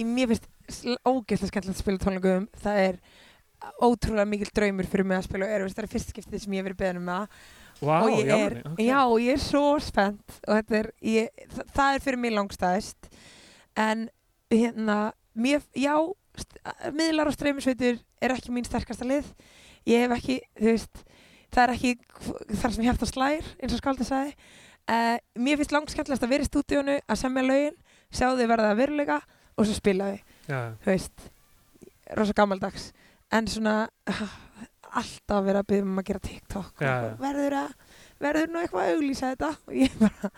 mér 0.09 0.31
finnst 0.33 0.49
sl- 0.69 0.99
ógeðslega 1.05 1.51
skemmtilegt 1.53 1.77
að 1.77 1.83
spila 1.83 2.03
tónleikum 2.03 2.47
Það 2.63 2.81
er 2.87 2.99
ótrúlega 3.83 4.27
mikil 4.29 4.51
draumur 4.55 4.87
fyrir 4.89 5.07
mig 5.07 5.19
að 5.19 5.27
spila 5.27 5.45
á 5.45 5.51
Airwaves 5.53 5.75
Það 5.77 5.85
er 5.85 5.93
fyrst 5.93 6.13
skiptið 6.13 6.43
sem 6.45 6.53
ég 6.55 6.61
hef 6.63 6.69
verið 6.69 6.79
beðin 6.83 7.01
um 7.01 7.09
það 7.13 7.41
Vá, 7.79 7.95
og 8.03 8.09
ég 8.11 8.27
er, 8.27 8.33
alvöru? 8.35 8.61
Ok. 8.73 8.79
já, 8.83 8.99
og 9.05 9.19
ég 9.23 9.37
er 9.37 9.43
svo 9.43 9.65
spennt 9.79 10.39
og 10.47 10.73
er, 10.79 10.89
ég, 11.05 11.43
það, 11.53 11.69
það 11.77 11.93
er 11.93 12.03
fyrir 12.03 12.19
mig 12.19 12.33
langstæðist 12.35 13.09
en 13.79 14.01
hérna, 14.51 14.97
mér, 15.39 15.63
já 15.79 15.93
miðlar 16.95 17.29
og 17.31 17.35
streymisveitur 17.37 18.01
er 18.19 18.33
ekki 18.35 18.51
mín 18.51 18.67
sterkasta 18.67 19.07
lið 19.07 19.29
ég 19.87 20.03
hef 20.03 20.15
ekki, 20.17 20.39
þú 20.59 20.73
veist 20.73 21.03
það 21.53 21.63
er 21.63 21.73
ekki 21.75 21.93
þar 22.61 22.75
sem 22.75 22.87
hjarta 22.87 23.09
slær 23.09 23.51
eins 23.59 23.75
og 23.75 23.81
skáldi 23.81 24.07
sagði. 24.07 24.35
Uh, 24.89 25.17
mér 25.37 25.59
finnst 25.59 25.73
langskemmtilegast 25.75 26.25
að 26.25 26.33
vera 26.33 26.45
í 26.45 26.49
stúdíónu 26.49 26.95
að 27.05 27.19
semja 27.21 27.45
lögin, 27.45 27.75
sjá 28.09 28.31
þau 28.31 28.47
verða 28.49 28.71
að 28.71 28.79
veruleika 28.81 29.19
og 29.53 29.67
svo 29.67 29.75
spila 29.77 30.07
þau, 30.09 30.21
þú 30.81 30.89
veist 30.89 31.27
rosa 32.17 32.33
gammaldags 32.37 32.87
en 33.37 33.49
svona 33.51 33.75
uh, 34.09 34.23
alltaf 34.99 35.45
vera 35.45 35.61
að 35.61 35.69
byggja 35.69 35.85
um 35.85 36.01
að 36.01 36.07
gera 36.09 36.23
TikTok. 36.25 36.81
Já, 36.81 36.93
já. 37.05 37.11
verður 37.21 37.57
að 37.59 37.73
verður 38.19 38.51
nú 38.51 38.61
eitthvað 38.63 38.85
að 38.85 38.95
auglýsa 38.95 39.33
þetta? 39.33 39.51
Og 39.69 39.75
ég 39.77 39.97
bara, 40.01 40.31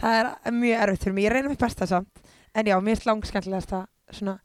það 0.00 0.18
er 0.20 0.56
mjög 0.56 0.82
erfitt 0.86 1.06
fyrir 1.06 1.16
mig, 1.16 1.26
ég 1.28 1.36
reyna 1.36 1.52
mitt 1.52 1.62
besta 1.62 1.88
samt. 1.90 2.24
En 2.56 2.70
já, 2.70 2.76
mér 2.82 2.98
er 2.98 3.08
langskemmtilegast 3.10 3.76
að 3.76 3.86
svona, 4.16 4.38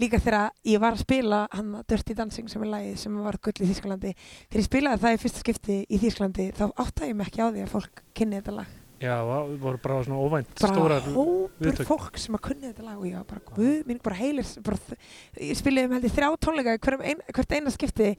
líka 0.00 0.20
þegar 0.22 0.54
ég 0.68 0.82
var 0.82 0.96
að 0.96 1.04
spila 1.04 1.40
hann 1.52 1.74
Dirty 1.90 2.16
Dancing 2.18 2.50
sem 2.50 2.64
er 2.64 2.72
lagið 2.72 2.96
sem 3.02 3.18
var 3.24 3.38
gull 3.42 3.56
í 3.58 3.68
Þýskalandi. 3.70 4.14
Þegar 4.46 4.62
ég 4.62 4.68
spilaði 4.68 5.02
það 5.04 5.16
í 5.16 5.20
fyrsta 5.24 5.42
skipti 5.44 5.76
í 5.88 6.00
Þýskalandi 6.02 6.48
þá 6.56 6.64
áttaði 6.70 7.10
ég 7.10 7.18
mig 7.18 7.30
ekki 7.30 7.44
á 7.44 7.48
því 7.48 7.64
að 7.64 7.74
fólk 7.74 8.02
kynni 8.16 8.40
þetta 8.40 8.56
lag. 8.60 8.72
Já, 9.04 9.14
það 9.26 9.50
voru 9.60 9.80
bara 9.84 9.96
svona 10.06 10.20
óvænt 10.22 10.62
bara 10.62 10.98
hópur 11.12 11.80
fólk 11.88 12.20
sem 12.22 12.36
að 12.38 12.44
kunni 12.46 12.70
þetta 12.70 12.86
lag 12.86 13.00
og 13.00 13.08
ég 13.08 13.18
var 13.18 13.26
bara, 13.28 13.42
guð, 13.50 13.80
mín 13.88 13.98
bara 14.04 14.16
heilir 14.16 14.52
bara, 14.64 14.98
ég 15.42 15.58
spilaði 15.58 15.90
um 15.90 15.96
held 15.96 16.06
ég 16.08 16.14
þrjá 16.14 16.28
tónleika 16.46 16.94
ein, 17.02 17.20
hvert 17.34 17.56
eina 17.58 17.74
skipti. 17.74 18.14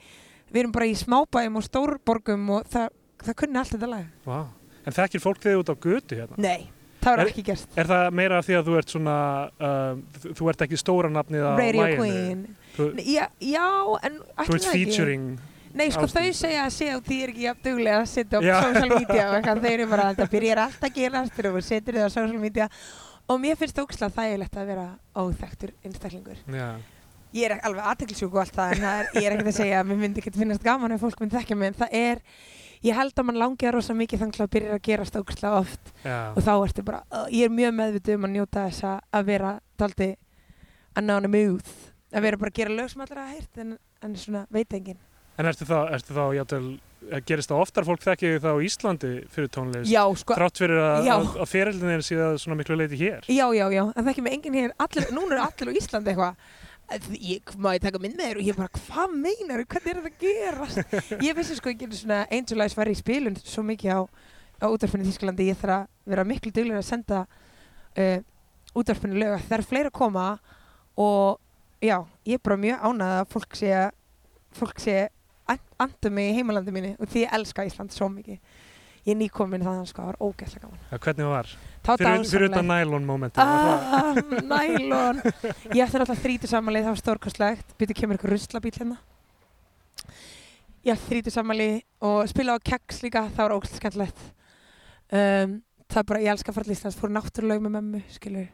Við 0.51 0.61
erum 0.61 0.75
bara 0.75 0.85
í 0.85 0.93
smábæum 0.99 1.57
og 1.57 1.65
stórborgum 1.65 2.51
og 2.59 2.69
það, 2.69 2.91
það 3.23 3.37
kunni 3.41 3.61
allt 3.61 3.73
þetta 3.73 3.89
lag. 3.89 4.11
Vá. 4.27 4.37
En 4.85 4.93
þekkir 4.93 5.23
fólk 5.23 5.41
þig 5.41 5.63
út 5.63 5.71
á 5.73 5.75
götu 5.87 6.19
hérna? 6.19 6.37
nei, 6.37 6.67
það 7.05 7.15
var 7.15 7.23
Er- 7.25 7.31
ekki 7.31 7.43
gerst 7.51 7.77
Er 7.79 7.89
það 7.93 8.11
meira 8.19 8.37
af 8.41 8.47
því 8.49 8.55
að 8.59 8.69
þú 8.69 8.77
ert 8.81 8.93
svona, 8.95 9.17
um, 9.69 10.03
þú- 10.25 10.49
ert 10.51 10.63
ekki 10.67 10.79
stóra 10.81 11.11
nafnið 11.13 11.45
á 11.45 11.51
Radio 11.59 11.81
laginu? 11.83 11.99
Queen 12.01 12.45
Þú, 12.75 12.87
já, 13.07 13.27
já, 13.39 13.67
en 14.09 14.17
þú 14.19 14.55
ert 14.55 14.55
ekki? 14.65 14.71
featuring 14.73 15.27
Nei, 15.75 15.89
sko 15.91 16.05
þau 16.07 16.21
Ásdís. 16.23 16.37
segja 16.39 16.61
að 16.65 16.71
sé 16.71 16.85
að 16.95 17.01
því 17.03 17.15
er 17.23 17.31
ekki 17.33 17.41
jafn 17.49 17.63
duglega 17.65 17.97
að 17.99 18.05
setja 18.07 18.39
Já. 18.39 18.53
social 18.63 18.89
media 18.95 19.23
og 19.27 19.33
eitthvað, 19.35 19.61
þeir 19.65 19.73
eru 19.75 19.87
bara 19.91 20.03
þetta 20.13 20.27
byrjar 20.31 20.61
allt 20.63 20.85
að 20.87 20.93
gerast 20.95 21.33
þú 21.35 21.61
setur 21.67 21.93
þið 21.97 22.05
á 22.07 22.09
social 22.15 22.39
media 22.39 22.67
og 23.27 23.39
mér 23.43 23.57
finnst 23.59 23.75
það 23.75 23.87
ógslag 23.89 24.13
þægilegt 24.15 24.55
að 24.61 24.67
vera 24.71 24.85
óþektur 25.15 25.71
einstaklingur. 25.83 26.37
Já, 26.47 26.69
Ég 27.35 27.51
er 27.51 27.59
alveg 27.67 27.83
aðteklisjúk 27.91 28.31
og 28.31 28.39
allt 28.45 28.55
það 28.55 28.71
en 28.77 28.83
það 28.85 28.99
er, 29.01 29.07
ég 29.19 29.25
er 29.27 29.33
ekkert 29.35 29.51
að 29.51 29.57
segja 29.59 29.79
að 29.81 29.87
mér 29.89 29.97
myndi 30.05 30.21
ekkert 30.23 30.37
finnast 30.39 30.63
gaman 30.63 30.91
ef 30.95 31.01
fólk 31.03 31.19
myndi 31.19 31.35
þekkja 31.35 31.57
mig 31.59 31.67
en 31.67 31.79
það 31.81 31.89
er, 31.99 32.21
ég 32.85 32.95
held 32.99 33.17
að 33.17 33.25
mann 33.29 33.39
langi 33.41 33.65
að 33.67 33.73
rosa 33.79 33.95
mikið 33.97 34.21
þannig 34.23 34.43
að 34.45 34.51
byrja 34.55 34.75
að 34.77 34.83
gerast 34.87 35.17
ógslag 35.19 35.57
oft. 35.63 35.91
Já, 36.05 36.17
og 36.35 36.41
þá 36.45 36.51
ertu 36.67 36.85
bara, 36.85 37.01
uh, 37.11 37.25
ég 37.33 37.49
er 37.49 37.53
mjög 37.57 37.73
meðvitið 37.79 38.17
um 38.19 38.27
að 38.29 38.33
njóta 38.37 38.65
þess 38.69 38.85
að- 38.91 39.01
að 39.19 39.25
vera 39.31 39.53
daldi 39.81 40.09
anonymous, 40.95 41.75
að 42.15 42.21
vera 42.27 42.37
bara 42.39 42.51
að 42.53 42.59
gera 42.61 42.75
lög 42.77 42.89
sem 42.93 43.01
allir 43.05 43.19
hafa 43.21 43.33
heyrt 43.35 43.61
en, 43.63 43.77
en 44.05 44.15
svona 44.19 44.45
veit 44.53 44.73
enginn. 44.77 44.99
En 45.37 45.49
ertu 45.49 45.65
þá, 45.67 45.77
ertu 45.97 46.13
þá, 46.15 46.21
játvel, 46.37 46.67
gerist 47.27 47.51
það 47.51 47.63
oftar 47.65 47.85
fólk 47.89 48.05
þekki 48.05 48.29
þig 48.35 48.43
þá 48.45 48.49
á 48.55 48.57
Íslandi 48.69 49.09
fyrir 49.33 49.49
tónlist? 49.51 49.89
Já, 49.91 50.03
sko, 50.21 50.37
Þrátt 50.39 50.61
fyrir 50.61 50.79
að, 50.79 51.09
að, 51.11 51.25
að 51.43 51.49
fyrirlin 51.51 51.91
er 51.97 52.05
síðan 52.07 52.39
svona 52.39 52.55
miklu 52.61 52.77
leiti 52.79 52.99
hér? 53.01 53.27
Já, 53.27 53.45
já, 53.57 53.65
já, 53.75 53.81
en 53.91 53.99
það 54.05 54.13
ekki 54.13 54.23
með 54.25 54.37
enginn 54.37 54.57
hér, 54.61 54.71
allir, 54.85 55.09
núna 55.17 55.35
eru 55.35 55.43
allir 55.43 55.73
á 55.75 55.79
Íslandi 55.81 56.13
eitthvað 56.13 56.39
ég, 57.17 57.55
má 57.57 57.71
ég 57.75 57.81
taka 57.83 57.99
mynd 58.01 58.17
með 58.17 58.29
þér? 58.29 58.39
Og 58.39 58.49
ég 58.49 58.57
bara, 58.59 58.81
hvað 58.85 59.15
meinar 59.15 59.63
hvernig 59.63 59.91
er 59.91 59.99
þetta 60.01 60.11
að 60.11 60.21
gerast? 60.21 60.95
Ég 61.25 61.37
vissi 61.37 61.57
sko 61.57 61.71
ekki 61.71 61.89
svona 61.93 62.21
Angel 62.29 62.65
Eyes 62.65 62.77
var 62.77 62.91
í 62.91 62.95
spilun 62.97 63.37
svo 63.41 63.65
mikið 63.65 63.97
á, 63.97 64.01
á 64.61 64.65
útvarpinu 64.69 65.05
í 65.05 65.09
Þísklandi 65.09 65.49
ég 65.49 65.59
þarf 65.61 65.79
að 65.79 66.13
vera 66.13 66.27
miklu 66.27 66.53
duglega 66.53 66.83
að 66.83 66.89
senda 66.89 67.23
uh, 67.25 68.19
útvarpinu 68.77 69.17
lög. 69.17 69.39
Það 69.47 69.57
er 69.57 69.67
fleira 69.71 69.91
að 69.91 69.97
koma 69.97 70.27
og 71.01 71.41
já, 71.83 71.97
ég 72.27 72.37
er 72.37 72.45
bara 72.45 72.61
mjög 72.61 72.87
ánað 72.89 73.17
að 73.19 73.33
fólk 73.33 73.59
sé 73.59 73.73
fólk 74.55 74.79
sé 74.79 74.99
andur 75.81 76.13
mig 76.15 76.31
í 76.31 76.37
heimalandi 76.37 76.71
mínu. 76.73 76.93
Og 77.01 77.09
því 77.11 77.25
ég 77.25 77.35
elska 77.35 77.65
Ísland 77.67 77.93
svo 77.93 78.07
mikið 78.13 78.39
ég 79.05 79.13
er 79.13 79.19
nýkomin 79.19 79.65
þannig 79.65 79.89
sko, 79.91 80.01
það 80.01 80.11
var 80.11 80.19
ógeðslega 80.25 80.65
gaman. 80.65 80.85
Ja, 80.91 80.99
hvernig 81.05 81.29
var? 81.31 81.51
Það 81.85 82.01
Fyrir, 82.01 82.23
fyrir 82.31 82.47
utan 82.49 82.69
nælon 82.71 83.05
momentum. 83.05 83.43
Ah, 83.45 84.17
nælon. 84.53 85.21
Ég 85.75 85.83
ætti 85.85 85.99
náttúrulega 86.01 86.23
þrítu 86.23 86.49
samanlið, 86.49 86.87
það 86.87 86.95
var 86.95 87.03
stórkostlegt. 87.03 87.75
Býtu 87.77 87.97
kemur 87.99 88.17
eitthvað 88.17 88.33
ruslabíl 88.33 88.73
hérna? 88.79 88.97
Ég 90.85 90.95
ætti 90.95 91.11
þrítu 91.11 91.33
samanlið 91.33 91.77
og 92.09 92.25
spila 92.33 92.57
á 92.57 92.65
keks 92.71 93.03
líka, 93.05 93.27
það 93.37 93.45
var 93.45 93.57
ógæslega 93.59 93.83
skemmtilegt. 93.83 94.27
Um, 95.13 95.61
Það 95.85 96.01
er 96.01 96.05
bara, 96.09 96.21
ég 96.23 96.31
elska 96.33 96.49
að 96.49 96.55
fara 96.57 96.65
til 96.65 96.73
Íslands, 96.73 96.95
fór 96.97 97.11
náttúrulega 97.13 97.61
með 97.61 97.73
mömmu, 97.77 97.99
skilur 98.09 98.47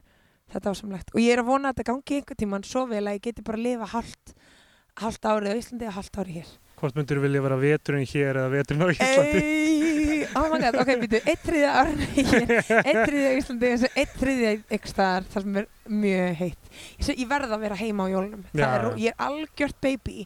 Þetta 0.52 0.68
var 0.68 0.76
samlegt 0.76 1.14
Og 1.16 1.22
ég 1.24 1.32
er 1.32 1.39
að 1.39 1.47
vona 1.47 1.70
að 1.72 1.78
þetta 1.78 1.86
gangi 1.88 2.18
einhvern 2.18 2.39
tímann 2.41 2.66
svo 2.68 2.84
vel 2.89 3.06
að 3.06 3.16
ég 3.16 3.24
geti 3.30 3.45
bara 3.47 3.60
að 3.60 3.68
lifa 3.70 3.88
hálft 3.93 4.34
hálft 4.99 5.24
árið 5.24 5.56
á 5.56 5.60
Íslandi 5.62 5.88
og 5.88 5.95
hálft 5.95 6.18
árið 6.20 6.38
hér. 6.41 6.49
Hvort 6.82 6.97
myndir 6.97 7.18
þú 7.18 7.24
vilja 7.24 7.41
vera 7.45 7.58
veturinn 7.62 8.10
hér 8.12 8.39
eða 8.41 8.52
veturinn 8.52 8.84
á 8.84 8.88
Íslandi? 8.91 9.39
Ey, 9.39 9.90
oh 10.36 10.47
my 10.51 10.59
god, 10.61 10.77
ok, 10.82 10.91
býtu, 11.01 11.19
eitt 11.27 11.49
árið 11.51 12.01
hér 12.15 12.53
eitt 12.88 13.01
þriðja 13.07 13.32
á 13.32 13.36
Íslandi 13.39 13.71
og 13.73 13.99
eitt 14.01 14.23
ykkur 14.77 14.91
staðar 14.91 15.27
þar 15.34 15.45
sem 15.45 15.59
er 15.61 15.67
mjög 15.91 16.39
heitt. 16.41 16.71
Ég, 16.99 17.11
ég 17.11 17.27
verð 17.29 17.55
að 17.55 17.65
vera 17.65 17.79
heima 17.79 18.07
á 18.07 18.13
jólunum. 18.13 18.45
Er, 18.55 18.88
ég 19.01 19.11
er 19.13 19.25
algjört 19.27 19.79
baby. 19.84 20.25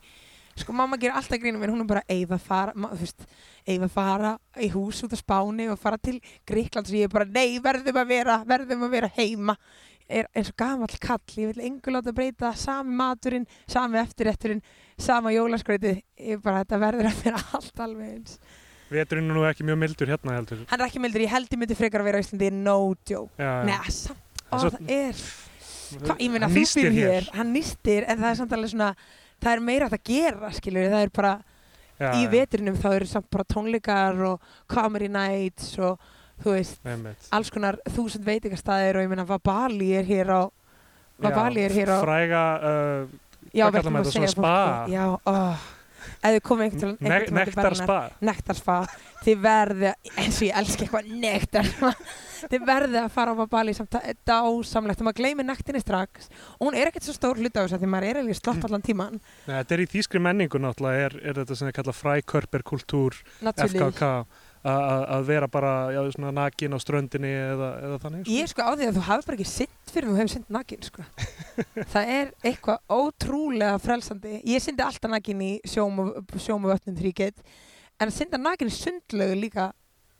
Sko 0.56 0.72
mamma 0.76 1.00
gerir 1.00 1.18
alltaf 1.20 1.42
grínum 1.42 1.60
mér 1.60 1.74
hún 1.74 1.84
er 1.84 1.90
bara 1.90 2.06
eiga 2.08 2.38
fara 2.40 2.72
ma, 2.80 2.94
þú 2.96 3.02
veist, 3.02 3.26
eiga 3.68 3.90
fara 3.92 4.36
í 4.62 4.70
hús 4.72 5.02
út 5.04 5.16
á 5.16 5.20
Spáni 5.20 5.68
og 5.72 5.82
fara 5.82 6.00
til 6.00 6.22
Gríkland 6.48 6.88
og 6.88 6.96
ég 6.96 7.10
er 7.10 7.12
bara 7.12 7.28
nei 7.28 7.58
verðum 7.64 8.00
að 8.00 8.14
vera 8.14 8.38
verðum 8.48 8.86
að 8.88 8.96
vera 8.96 9.12
heima. 9.18 9.58
Er 10.06 10.30
eins 10.38 10.52
og 10.54 10.60
gamall 10.62 11.00
kall 11.02 11.40
ég 11.42 11.50
vil 11.50 11.66
engur 11.66 11.98
láta 11.98 12.14
breyta 12.16 12.54
sami 12.56 12.94
maturinn 12.96 13.48
sami 13.66 13.98
eftirrætturinn 14.00 14.62
sama 15.02 15.34
jólaskreitið 15.34 16.04
ég 16.22 16.44
bara 16.46 16.62
þetta 16.62 16.80
verður 16.86 17.10
að 17.10 17.24
vera 17.26 17.42
allt 17.58 17.82
alveg 17.88 18.14
eins 18.14 18.38
Veturinn 18.92 19.30
er 19.32 19.36
nú 19.40 19.44
ekki 19.50 19.66
mjög 19.66 19.80
mildur 19.82 20.08
hérna 20.14 20.36
heldur. 20.38 20.60
hann 20.70 20.82
er 20.82 20.86
ekki 20.88 21.00
mildur, 21.02 21.22
ég 21.26 21.32
held 21.34 21.50
ég 21.50 21.58
myndi 21.60 21.76
frekar 21.78 22.02
að 22.04 22.10
vera 22.12 22.20
á 22.20 22.24
Íslandi 22.26 22.52
no 22.54 22.78
joke, 23.10 23.32
Já, 23.38 23.50
já. 23.50 23.66
neða 23.66 23.92
samt 23.92 24.44
ó, 24.52 24.58
svo- 24.62 24.72
það 24.76 24.92
er, 24.94 25.24
hva, 26.06 26.18
ég 26.20 26.32
meina 26.32 26.48
þú 26.52 26.60
nístir 26.62 26.90
býr 26.92 27.00
hér 27.00 27.30
hann 27.34 27.54
nýstir, 27.56 28.06
en 28.08 28.18
það 28.22 28.30
er 28.30 28.36
samt 28.42 28.54
alveg 28.54 28.70
svona 28.76 28.92
það 29.42 29.52
er 29.56 29.60
meira 29.60 29.90
að 29.90 30.04
gera, 30.06 30.52
skilur 30.54 30.90
það 30.94 31.02
er 31.08 31.10
bara, 31.16 31.34
Já, 31.96 32.10
í 32.20 32.26
já, 32.26 32.30
vetrinum 32.30 32.76
þá 32.76 32.90
eru 32.98 33.06
samt 33.08 33.30
bara 33.32 33.44
tónleikar 33.48 34.18
og 34.28 34.42
comedy 34.68 35.08
nights 35.08 35.78
og 35.80 35.98
þú 36.44 36.52
veist, 36.58 36.80
einmitt. 36.84 37.30
alls 37.32 37.50
konar 37.50 37.78
þúsund 37.88 38.26
veitingastæðir 38.28 38.98
og 39.00 39.06
ég 39.06 39.10
meina 39.14 39.24
Vabali 39.26 39.94
er 39.96 40.04
hér 40.04 40.28
á 40.36 40.42
Vabali 41.24 41.62
er 41.64 41.72
hér 41.72 41.88
á 41.96 42.00
Fræga, 42.04 42.42
uh, 42.60 43.08
já, 43.56 43.70
hvað 43.70 43.78
kallar 43.80 43.94
maður 43.96 44.04
að 44.04 44.12
þetta, 44.12 44.18
svona 44.20 44.34
spa? 44.36 44.86
já, 44.92 45.06
ó 45.26 45.56
ef 46.06 46.36
þið 46.36 46.42
komið 46.50 46.66
einhvern 46.70 46.98
ne 47.00 47.10
einhvern 47.10 47.26
tímann 47.26 47.26
til 47.26 47.36
nektar 47.40 47.66
Berlínar- 47.72 47.84
spa. 47.84 48.00
nektarspa. 48.30 48.78
Þið 49.26 49.40
verði, 49.42 49.92
eins 50.22 50.38
og 50.38 50.46
ég 50.46 50.58
elska 50.60 50.86
eitthvað 50.86 51.08
nektar 51.24 51.70
þið 52.46 52.66
verði 52.68 53.00
að 53.02 53.08
fara 53.16 53.32
á 53.34 53.40
Babali 53.40 53.74
samt 53.74 53.96
að 53.98 54.12
dásamlegt. 54.30 55.00
Og 55.02 55.08
maður 55.08 55.18
gleymir 55.18 55.48
nektinni 55.48 55.82
strax. 55.82 56.28
Og 56.60 56.68
hún 56.68 56.78
er 56.78 56.92
ekkert 56.92 57.08
svo 57.08 57.16
stór 57.16 57.40
hluta 57.42 57.64
á 57.64 57.66
þess 57.66 57.78
að 57.80 57.86
því 57.86 57.90
maður 57.90 58.10
er 58.12 58.20
eiginlega 58.20 58.38
slopp 58.38 58.64
allan 58.70 58.84
tíman 58.86 59.18
Nei, 59.48 59.56
þetta 59.64 59.74
er 59.78 59.82
í 59.82 59.88
þýskri 59.96 60.22
menningu 60.22 60.62
náttúrulega, 60.62 61.08
er, 61.10 61.18
er 61.32 61.40
þetta 61.42 61.58
sem 61.58 61.72
þið 61.72 61.78
kalla 61.80 61.96
frækörperkultúr. 62.02 63.18
FKK, 63.50 64.12
að 64.66 65.28
vera 65.28 65.48
bara 65.52 65.74
já, 65.94 66.00
svona 66.16 66.32
nakin 66.34 66.74
á 66.74 66.80
ströndinni 66.82 67.30
eða, 67.30 67.70
eða 67.88 68.00
þannig. 68.04 68.30
ég 68.34 68.46
er 68.46 68.52
sko 68.52 68.66
á 68.66 68.72
því 68.74 68.88
að 68.88 68.98
þú 68.98 69.04
hafi 69.10 69.28
bara 69.28 69.38
ekki 69.38 69.50
synd 69.52 69.92
fyrir 69.94 70.10
þú 70.10 70.18
hefur 70.20 70.34
synd 70.34 70.54
nakin 70.56 70.88
sko. 70.88 71.06
það 71.94 72.14
er 72.16 72.32
eitthvað 72.50 72.96
ótrúlega 72.98 73.78
frelsandi 73.84 74.40
ég 74.42 74.64
syndi 74.64 74.86
alltaf 74.86 75.14
nakin 75.14 75.44
í 75.46 75.52
sjóm 75.70 76.02
og, 76.02 76.36
sjóm 76.38 76.66
og 76.66 76.74
vötnum 76.74 76.98
þegar 76.98 77.12
ég 77.12 77.20
get 77.22 77.46
en 78.00 78.10
að 78.10 78.18
synda 78.18 78.42
nakin 78.42 78.72
í 78.72 78.76
sundlegu 78.76 79.38
líka 79.40 79.70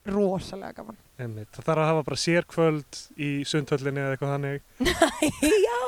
rosalega 0.06 0.78
gaman 0.82 1.02
Einmitt. 1.16 1.48
Það 1.56 1.68
þarf 1.70 1.82
að 1.82 1.90
hafa 1.90 2.04
bara 2.10 2.18
sérkvöld 2.20 2.98
í 3.16 3.30
sundhöllinni 3.48 4.02
eða 4.04 4.16
eitthvað 4.16 4.32
þannig, 4.34 4.64
já! 5.66 5.86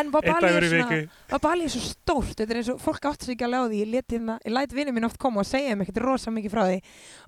En 0.00 0.10
Babali 0.12 0.50
er 0.50 0.66
svona 0.68 0.88
viku. 0.90 0.98
að 1.32 1.42
Bali 1.46 1.64
er 1.64 1.72
svo 1.72 1.80
stórt, 1.86 2.34
þetta 2.36 2.52
er 2.52 2.60
eins 2.60 2.68
og 2.74 2.82
fólk 2.84 3.08
átt 3.08 3.24
sig 3.24 3.34
ekki 3.34 3.46
alveg 3.48 3.64
á 3.64 3.68
því, 3.70 3.78
ég, 3.80 3.90
let 3.94 4.14
hérna, 4.14 4.36
læt 4.52 4.74
vinið 4.76 4.96
minn 4.98 5.08
oft 5.08 5.18
koma 5.22 5.40
og 5.40 5.48
segja 5.48 5.72
þeim 5.72 5.84
ekkert 5.86 6.02
rosa 6.04 6.34
mikið 6.36 6.52
frá 6.52 6.62
því. 6.68 6.76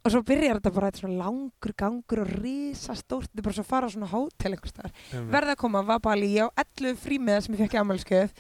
Og 0.03 0.15
svo 0.15 0.23
byrjar 0.29 0.61
þetta 0.61 0.75
bara, 0.77 0.93
svona 1.01 1.19
langur 1.23 1.75
gangur 1.83 2.23
og 2.27 2.35
risa 2.43 2.99
stórt, 2.99 3.31
þetta 3.31 3.41
er 3.41 3.49
bara 3.49 3.57
svo 3.57 3.65
að 3.65 3.73
fara 3.73 3.89
á 3.89 3.95
svona 3.97 4.13
hótel 4.13 4.53
einhvers 4.53 4.77
Einmitt. 4.83 5.33
verða 5.33 5.57
að 5.57 5.63
koma 5.65 5.83
var 5.89 6.05
Bali, 6.05 6.31
ég 6.37 6.53
á 6.53 6.61
11 6.61 7.01
frímiða 7.03 7.41
sem 7.47 7.57
ég 7.57 7.65
fekk 7.65 7.79
í 7.79 7.83
ámælskjöf 7.83 8.37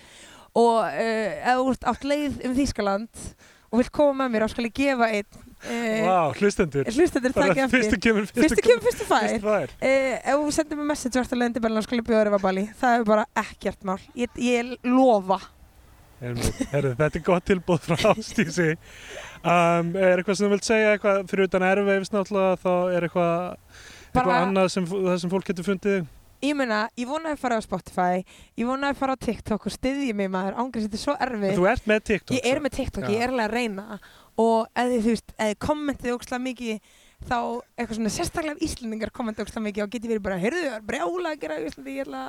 og 0.60 0.84
uh, 0.84 0.92
ef 0.92 1.56
þú 1.56 1.72
ert 1.72 1.86
átt 1.88 2.02
leið 2.04 2.40
um 2.46 2.56
Þýskaland 2.58 3.26
og 3.72 3.80
vilt 3.80 3.90
koma 3.94 4.26
með 4.26 4.34
mér, 4.34 4.44
þá 4.44 4.52
skal 4.52 4.66
ég 4.68 4.74
gefa 4.76 5.08
einn 5.08 5.30
uh, 5.32 6.02
Vá, 6.04 6.18
hlustendur. 6.36 6.90
hlustendur 6.92 7.32
Bara 7.36 7.54
takk 7.56 7.72
fyrstu 7.72 7.98
kemur, 8.04 8.28
fyrstu 8.28 8.58
fyrstu 8.60 8.84
fyrstu 8.84 9.08
fær. 9.08 9.72
Uh, 9.80 10.12
ef 10.20 10.42
þú 10.42 10.52
sendir 10.58 10.80
mér 10.80 10.90
message 10.92 11.16
og 11.16 11.24
ert 11.24 11.34
að 11.36 11.42
lendi 11.42 11.62
Berlín 11.64 11.86
skal 11.86 11.98
ég 12.02 12.06
bjóða 12.10 12.26
þér 12.26 12.36
að 12.36 12.44
Bali 12.46 12.64
það 12.82 12.98
er 13.00 13.08
bara 13.08 13.26
ekkert 13.46 13.88
mál 13.88 13.98
ég, 14.18 14.38
ég 14.42 14.74
lofa. 14.84 15.40
Herðu, 16.22 16.92
þetta 17.00 17.18
er 17.18 17.24
gott 17.26 17.46
tilbúð 17.48 17.80
frá 17.88 17.96
Ástísi. 18.12 18.68
Um, 19.42 19.88
er 19.98 20.20
eitthvað 20.20 20.36
sem 20.38 20.46
þú 20.46 20.50
vilt 20.52 20.68
segja, 20.68 20.92
eitthvað 20.94 21.24
fyrir 21.32 21.48
utan 21.48 21.64
erfveifs 21.66 22.12
náttúrulega, 22.14 22.60
þá 22.62 22.74
er 22.94 23.06
eitthvað, 23.08 23.56
eitthvað 24.12 24.28
Bara- 24.28 24.42
annað 24.46 24.68
sem, 24.76 24.86
sem 25.18 25.32
fólk 25.32 25.48
getur 25.50 25.66
fundið? 25.66 26.04
Ég 26.42 26.56
meina, 26.58 26.80
ég 26.98 27.06
vona 27.06 27.32
að 27.34 27.38
fara 27.42 27.58
á 27.58 27.62
Spotify 27.62 28.24
ég 28.58 28.66
vona 28.66 28.90
að 28.92 28.98
fara 28.98 29.14
á 29.14 29.22
TikTok 29.22 29.66
og 29.68 29.74
styðja 29.76 30.14
mig 30.18 30.30
maður 30.32 30.58
ángrið 30.62 30.88
þetta 30.88 30.98
er 30.98 31.04
svo 31.04 31.14
erfið 31.26 31.54
Þú 31.58 31.68
ert 31.70 31.86
með 31.92 32.02
TikTok. 32.10 32.34
ég 32.36 32.48
er 32.52 32.60
með 32.64 32.76
TikTok, 32.78 33.06
Já. 33.06 33.12
ég 33.14 33.22
er 33.26 33.32
alveg 33.32 33.46
að 33.46 33.54
reyna 33.56 34.00
og 34.42 34.68
þið, 34.74 34.98
þú 35.06 35.12
veist, 35.14 35.32
þið 35.38 35.56
kommentið 35.66 36.14
ógslag 36.16 36.42
mikið 36.42 36.92
þá 37.22 37.36
eitthvað 37.78 37.96
svona 38.00 38.10
sérstaklega 38.10 38.64
Íslendingar 38.66 39.12
kommenta 39.14 39.44
ógslag 39.44 39.62
mikið 39.68 39.84
og 39.84 39.90
geti 39.92 40.08
verið 40.10 40.24
bara, 40.24 40.38
heyrðu 40.42 40.62
er 40.74 40.82
brjála 40.88 41.32
að 41.36 41.42
gera 41.44 41.58
í 41.60 41.66
Íslandi, 41.68 41.92
ég 42.00 42.08
ætla, 42.08 42.22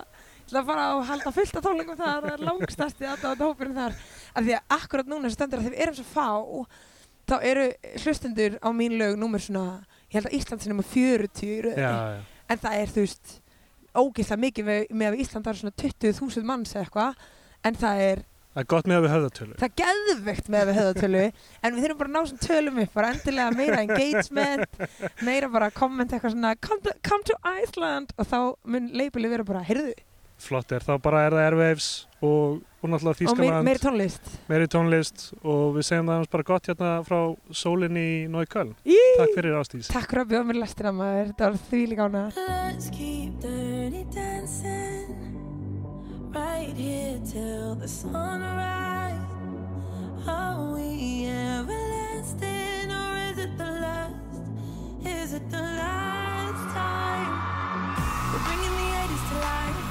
að 0.54 0.68
fara 0.68 0.84
og 1.00 1.06
halda 1.10 1.32
fullt 1.34 1.56
af 1.58 1.64
tónlingum 1.66 1.98
þar, 1.98 2.28
það 2.28 2.34
er 2.36 2.44
langstasti 2.46 3.08
aðdáðandi 3.10 3.48
hópurinn 3.48 3.80
þar, 3.80 3.96
af 4.38 4.46
því 4.46 4.54
að 4.60 4.76
akkurat 4.78 5.10
núna 5.10 5.32
sem 5.32 5.38
stendur 5.40 5.64
að 5.64 5.66
þegar 5.66 5.74
við 5.80 5.86
erum 5.88 5.98
svo 5.98 6.06
fá 6.14 6.28
þá 7.32 7.36
eru 7.50 7.66
hlustendur 8.04 8.60
á 8.62 8.70
mín 8.76 8.98
lög 9.00 9.18
númer 9.18 9.42
svona, 9.42 9.66
ég 10.12 10.20
held 10.20 10.30
að 10.30 10.38
Ísland 10.38 10.62
sinni 10.68 10.78
með 10.78 10.92
40 10.94 11.48
í 11.48 11.58
röðinni 11.66 11.88
Já, 11.88 11.96
já. 12.14 12.22
en 12.54 12.62
það 12.68 12.78
er 12.84 12.94
þú 12.94 13.06
veist 13.08 13.34
ógeðslega 13.96 14.44
mikið 14.44 14.70
með, 14.70 14.86
með 14.92 15.10
að 15.14 15.24
Ísland 15.24 15.48
er 15.52 15.60
svona 15.62 15.76
20.000 15.84 16.48
manns 16.50 16.76
eða 16.76 16.86
eitthvað 16.86 17.26
en 17.70 17.82
það 17.84 18.06
er, 18.12 18.24
Það 18.54 18.62
er 18.62 18.68
gott 18.70 18.86
með 18.86 18.98
að 19.00 19.04
við 19.08 19.12
höfðatölu. 19.16 19.56
það 19.58 19.64
er 19.66 19.78
geðveikt 19.82 20.50
með 20.54 20.60
að 20.62 20.68
við 20.70 20.76
höfðatölu 20.78 21.22
en 21.26 21.74
við 21.74 21.84
þurfum 21.88 22.00
bara 22.04 22.10
að 22.10 22.14
ná 22.14 22.28
svona 22.30 22.44
tölum 22.46 22.82
upp 22.84 22.92
bara 23.00 23.12
endilega 23.16 23.56
meira 23.58 23.80
engagement 23.82 24.84
meira 25.26 25.50
bara 25.56 25.70
komment 25.74 26.14
eitthvað 26.14 26.36
svona 26.36 26.52
come 26.62 26.82
to, 26.86 26.94
come 27.02 27.26
to 27.26 27.38
Iceland. 27.64 28.14
Og 28.22 28.30
þá 28.30 28.38
mun 28.70 28.92
leipili 28.94 29.32
vera 29.32 29.48
bara, 29.48 29.64
heyrðu. 29.66 29.96
Flott 30.44 30.70
er, 30.76 30.84
þá 30.86 30.98
bara 31.02 31.24
er 31.26 31.34
það 31.38 31.48
erfveifs 31.48 31.90
og, 32.22 32.62
og 32.84 32.90
náttúrulega 32.92 33.10
og 33.10 33.38
meir, 33.42 33.50
Þýskaland, 33.50 33.68
meiri 33.72 33.82
tónlist. 33.88 34.32
Meiri 34.52 34.70
tónlist 34.74 35.26
og 35.42 35.62
við 35.80 35.88
segjum 35.90 36.10
það 36.12 36.18
annars 36.20 36.34
bara 36.38 36.48
gott 36.54 36.70
hérna 36.70 36.94
frá 37.10 37.20
sólinni 37.64 38.06
í 38.06 38.24
Nóiköln. 38.34 38.74
Í, 38.86 39.00
Takk 39.22 39.38
fyrir 39.40 39.58
Ástís. 39.62 39.90
Takk 39.94 40.10
fyrir 40.14 40.26
að 40.28 40.34
bjóða 40.36 40.50
mér 40.52 40.62
lestina 40.62 40.94
maður, 40.94 41.32
þetta 41.34 41.50
var 41.54 41.62
því 41.72 41.84
líka 41.94 42.10
ána 42.10 42.26
Let's 42.38 42.92
keep 42.94 43.50
dirty 43.84 44.06
dancing 44.16 45.14
right 46.32 46.74
here 46.74 47.20
till 47.30 47.76
the 47.76 47.88
sunrise. 47.88 49.20
Are 50.26 50.74
we 50.74 51.28
everlasting 51.28 52.88
or 53.02 53.12
is 53.30 53.38
it 53.40 53.58
the 53.58 53.72
last? 53.84 54.16
Is 55.06 55.34
it 55.34 55.50
the 55.50 55.58
last 55.58 56.64
time? 56.74 57.34
We're 58.32 58.46
bringing 58.48 58.74
the 58.82 58.90
80s 59.04 59.24
to 59.30 59.36
life. 59.52 59.82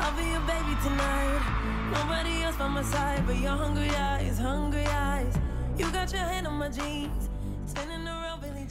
I'll 0.00 0.16
be 0.18 0.26
your 0.34 0.44
baby 0.52 0.74
tonight. 0.82 1.44
Nobody 1.92 2.42
else 2.42 2.56
by 2.56 2.66
my 2.66 2.82
side 2.82 3.22
but 3.28 3.36
your 3.36 3.56
hungry 3.64 3.90
eyes, 3.90 4.38
hungry 4.38 4.86
eyes. 4.86 5.38
You 5.78 5.88
got 5.92 6.12
your 6.12 6.22
hand 6.22 6.48
on 6.48 6.54
my 6.54 6.68
jeans, 6.68 7.28
spinning 7.66 8.08
around, 8.08 8.40
Billy. 8.40 8.65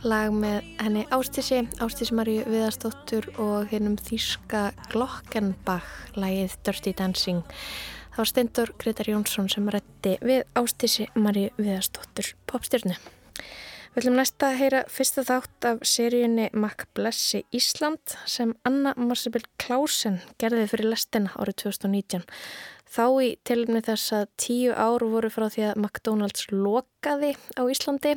Lag 0.00 0.32
með 0.32 0.64
henni 0.80 1.02
Ástísi, 1.12 1.58
Ástísi 1.76 2.14
Maríu 2.16 2.46
Viðarsdóttur 2.48 3.26
og 3.36 3.66
hennum 3.68 3.98
þýska 4.00 4.70
Glockenbach, 4.94 5.90
lagið 6.16 6.54
Dirty 6.64 6.94
Dancing. 6.96 7.42
Það 8.14 8.22
var 8.22 8.30
Steindur 8.30 8.72
Gretar 8.80 9.10
Jónsson 9.12 9.50
sem 9.52 9.68
rætti 9.68 10.14
við 10.24 10.46
Ástísi 10.56 11.04
Maríu 11.20 11.52
Viðarsdóttur 11.60 12.30
popstjörnu. 12.48 12.96
Við 13.90 14.00
ætlum 14.00 14.16
næsta 14.16 14.48
að 14.48 14.58
heyra 14.62 14.82
fyrsta 14.88 15.26
þátt 15.28 15.68
af 15.68 15.84
seríunni 15.92 16.48
Mac 16.56 16.88
Blessi 16.96 17.44
Ísland 17.52 18.16
sem 18.24 18.56
Anna 18.64 18.96
Marcibel 18.96 19.44
Klausen 19.60 20.22
gerði 20.40 20.64
fyrir 20.72 20.94
lestina 20.94 21.36
árið 21.36 21.60
2019. 21.66 22.24
Þá 22.88 23.06
í 23.20 23.32
tilumni 23.44 23.84
þess 23.84 24.16
að 24.16 24.28
tíu 24.40 24.72
ár 24.72 25.04
voru 25.04 25.28
frá 25.28 25.50
því 25.52 25.68
að 25.68 25.80
McDonalds 25.84 26.48
lokaði 26.54 27.34
á 27.60 27.62
Íslandi 27.68 28.16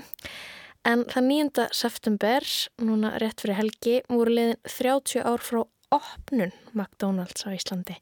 en 0.88 1.04
það 1.08 1.28
9. 1.30 1.68
september, 1.76 2.46
núna 2.84 3.14
rétt 3.22 3.44
fyrir 3.44 3.60
helgi, 3.60 4.00
voru 4.12 4.34
liðin 4.36 4.60
30 4.68 5.24
ár 5.24 5.44
frá 5.44 5.62
opnun 5.94 6.52
McDonalds 6.74 7.46
á 7.48 7.56
Íslandi. 7.56 7.96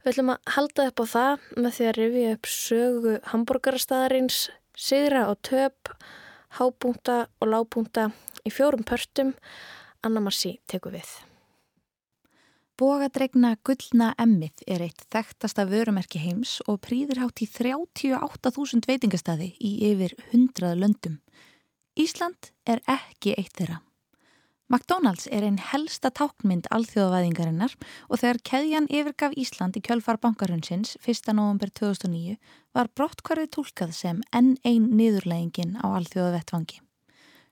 Við 0.00 0.12
ætlum 0.14 0.32
að 0.34 0.52
halda 0.56 0.88
upp 0.90 1.02
á 1.04 1.06
það 1.14 1.48
með 1.56 1.74
því 1.76 1.88
að 1.88 1.96
rifja 1.98 2.34
upp 2.34 2.50
sögu 2.50 3.16
hambúrgarastæðarins, 3.32 4.38
sigra 4.76 5.26
og 5.28 5.40
töp, 5.46 5.90
hábúnta 6.56 7.18
og 7.40 7.50
lábúnta 7.52 8.10
í 8.44 8.52
fjórum 8.52 8.84
pörtum. 8.86 9.34
Anna 10.00 10.22
Marci 10.24 10.56
tekur 10.70 10.96
við. 10.96 11.10
Bogadregna 12.80 13.58
gullna 13.60 14.14
emmið 14.16 14.62
er 14.64 14.86
eitt 14.86 15.02
þekktasta 15.12 15.66
vörumerki 15.68 16.22
heims 16.22 16.62
og 16.64 16.80
prýðir 16.86 17.20
hátt 17.20 17.42
í 17.44 17.48
38.000 17.52 18.88
veitingastadi 18.88 19.50
í 19.60 19.74
yfir 19.90 20.16
100 20.30 20.78
löndum. 20.80 21.18
Ísland 22.00 22.48
er 22.64 22.80
ekki 22.88 23.34
eitt 23.36 23.58
þeirra. 23.58 23.80
McDonalds 24.70 25.26
er 25.34 25.44
einn 25.44 25.58
helsta 25.60 26.08
táknmynd 26.14 26.68
alþjóðavæðingarinnar 26.72 27.74
og 28.08 28.20
þegar 28.22 28.38
keðjan 28.46 28.86
yfirgaf 28.88 29.34
Ísland 29.42 29.76
í 29.76 29.82
kjölfar 29.84 30.20
bankarhundsins 30.22 30.94
1. 31.02 31.32
november 31.34 31.72
2009 31.76 32.38
var 32.78 32.88
brottkvarfið 32.96 33.50
tólkað 33.56 33.92
sem 33.98 34.22
enn 34.32 34.54
ein 34.64 34.86
niðurlægingin 34.96 35.76
á 35.82 35.92
alþjóðavettvangi. 35.98 36.80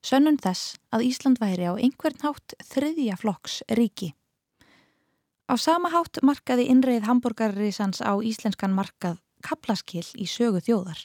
Sönnun 0.00 0.40
þess 0.40 0.78
að 0.94 1.08
Ísland 1.10 1.42
væri 1.42 1.68
á 1.68 1.74
einhvern 1.74 2.22
hátt 2.22 2.56
þriðja 2.70 3.18
flokks 3.20 3.60
ríki. 3.68 4.14
Á 5.50 5.60
sama 5.60 5.90
hátt 5.92 6.22
markaði 6.22 6.70
innreið 6.72 7.10
hambúrgarrisans 7.10 8.00
á 8.00 8.16
íslenskan 8.22 8.72
markað 8.72 9.18
kaplaskill 9.44 10.06
í 10.18 10.26
sögu 10.30 10.62
þjóðar, 10.64 11.04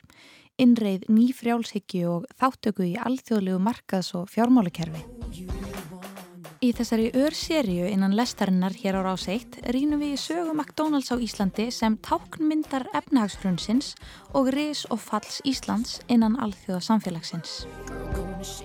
innreið 0.62 1.08
nýfrjálshyggju 1.10 2.10
og 2.10 2.26
þáttöku 2.40 2.86
í 2.92 2.96
alþjóðlegu 3.00 3.60
markaðs 3.64 4.14
og 4.20 4.30
fjármálakerfi. 4.34 5.04
Í 6.64 6.70
þessari 6.72 7.10
ör-seríu 7.20 7.90
innan 7.92 8.14
lestarinnar 8.16 8.72
hér 8.80 8.96
á 8.96 9.02
rás 9.04 9.26
1 9.28 9.58
rínum 9.76 10.00
við 10.00 10.14
í 10.16 10.20
sögu 10.22 10.54
McDonalds 10.56 11.12
á 11.12 11.20
Íslandi 11.20 11.66
sem 11.76 11.98
táknmyndar 12.00 12.88
efnahagsfrunnsins 12.96 13.98
og 14.32 14.54
ris 14.56 14.86
og 14.88 15.02
falls 15.04 15.42
Íslands 15.44 16.00
innan 16.08 16.40
alþjóða 16.40 16.80
samfélagsins. 16.88 17.66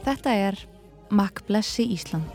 Þetta 0.06 0.36
er 0.46 0.62
Mac 1.10 1.42
Blessi 1.50 1.88
Ísland. 1.90 2.30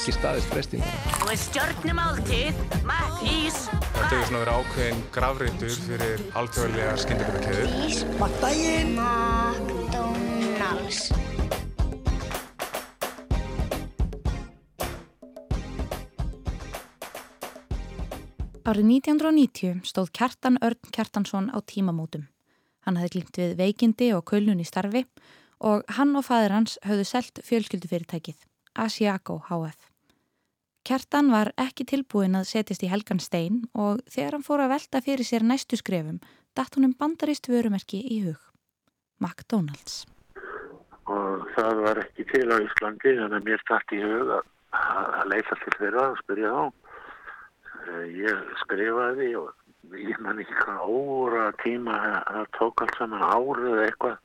Ekki 0.00 0.14
staðist 0.16 0.48
freystinguna. 0.48 0.96
Og 1.26 1.34
stjórnumáltið, 1.36 2.56
Mattís. 2.88 3.68
Þetta 3.68 4.08
hefur 4.08 4.24
svona 4.30 4.40
verið 4.40 4.56
ákveðin 4.56 5.02
gravreitur 5.12 5.74
fyrir 5.84 6.16
alþjóðlega 6.40 6.94
skyndibitakeður. 7.02 7.68
Ís. 7.84 8.00
Daginn. 8.40 8.96
McDonalds. 8.96 11.12
Árið 18.64 18.84
1990 18.86 19.84
stóð 19.84 20.08
Kjartan 20.16 20.56
Örn 20.64 20.80
Kjartansson 20.94 21.52
á 21.52 21.60
tímamótum. 21.60 22.24
Hann 22.88 22.96
hafði 22.96 23.12
glýmt 23.18 23.36
við 23.42 23.52
veikindi 23.60 24.16
og 24.16 24.24
kulnun 24.32 24.64
í 24.64 24.66
starfi 24.68 25.04
og 25.60 25.84
hann 25.98 26.16
og 26.16 26.24
fæður 26.24 26.56
hans 26.56 26.80
höfðu 26.88 27.04
selt 27.04 27.36
fjölskyldufyrirtækið, 27.44 28.40
Asiago 28.80 29.44
HF. 29.50 29.89
Kjartan 30.86 31.28
var 31.28 31.50
ekki 31.60 31.84
tilbúin 31.84 32.38
að 32.38 32.48
setjast 32.48 32.84
í 32.86 32.88
helgan 32.90 33.20
stein 33.20 33.64
og 33.76 34.00
þegar 34.08 34.38
hann 34.38 34.46
fór 34.46 34.62
að 34.64 34.72
velta 34.74 35.02
fyrir 35.04 35.28
sér 35.28 35.44
næstu 35.44 35.76
skrefum, 35.76 36.20
datt 36.56 36.76
hún 36.76 36.88
um 36.88 36.94
bandarist 36.96 37.50
vörumerki 37.52 38.00
í 38.00 38.22
hug. 38.24 38.40
McDonalds. 39.20 40.06
Og 41.10 41.44
það 41.56 41.82
var 41.84 42.00
ekki 42.00 42.24
til 42.30 42.46
á 42.48 42.56
Íslandi, 42.64 43.12
að 43.20 43.36
mér 43.44 43.62
dætt 43.68 43.92
í 43.92 44.00
hug 44.00 44.32
að, 44.38 44.46
að 44.72 45.26
leita 45.34 45.58
til 45.60 45.74
þeirra 45.76 46.04
og 46.12 46.20
spyrja 46.22 46.52
þá. 46.54 46.62
Eh, 47.80 48.04
Ég 48.22 48.54
skrifaði 48.62 49.32
og 49.40 49.96
ég 50.00 50.20
man 50.24 50.40
ekki 50.40 50.56
hvað 50.62 50.94
óra 50.94 51.48
tíma 51.60 51.98
það 52.28 52.46
tók 52.56 52.84
allt 52.84 52.96
saman 53.00 53.26
árið 53.26 53.82
eitthvað 53.84 54.16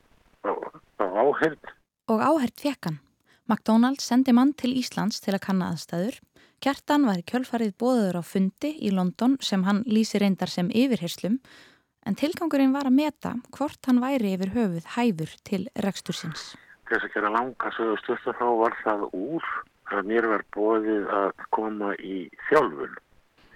á, 0.46 0.52
áhengd. 1.04 1.74
Og 2.14 2.22
áhert 2.22 2.64
fekk 2.64 2.90
hann. 2.90 3.02
McDonalds 3.50 4.08
sendi 4.08 4.34
mann 4.34 4.56
til 4.58 4.72
Íslands 4.78 5.20
til 5.22 5.36
að 5.36 5.44
kanna 5.50 5.74
aðstæður. 5.74 6.22
Kjartan 6.66 7.04
var 7.06 7.20
kjölfarið 7.30 7.76
bóður 7.78 8.16
á 8.18 8.24
fundi 8.26 8.72
í 8.82 8.90
London 8.90 9.36
sem 9.38 9.62
hann 9.68 9.84
lýsi 9.86 10.18
reyndar 10.18 10.50
sem 10.50 10.72
yfirherslum 10.74 11.36
en 12.10 12.18
tilgangurinn 12.18 12.74
var 12.74 12.90
að 12.90 12.96
meta 12.98 13.34
hvort 13.54 13.86
hann 13.86 14.02
væri 14.02 14.32
yfir 14.34 14.50
höfuð 14.56 14.88
hæfur 14.96 15.36
til 15.46 15.68
rekstursins. 15.86 16.56
Þess 16.90 17.06
að 17.06 17.14
gera 17.14 17.32
langa 17.36 17.70
sögu 17.78 18.00
stuttar 18.02 18.40
þá 18.40 18.48
var 18.64 18.78
það 18.82 19.06
úr 19.14 19.52
að 19.94 20.10
mér 20.10 20.30
var 20.32 20.46
bóðið 20.58 21.06
að 21.20 21.46
koma 21.54 21.92
í 22.02 22.18
þjálfun. 22.50 22.98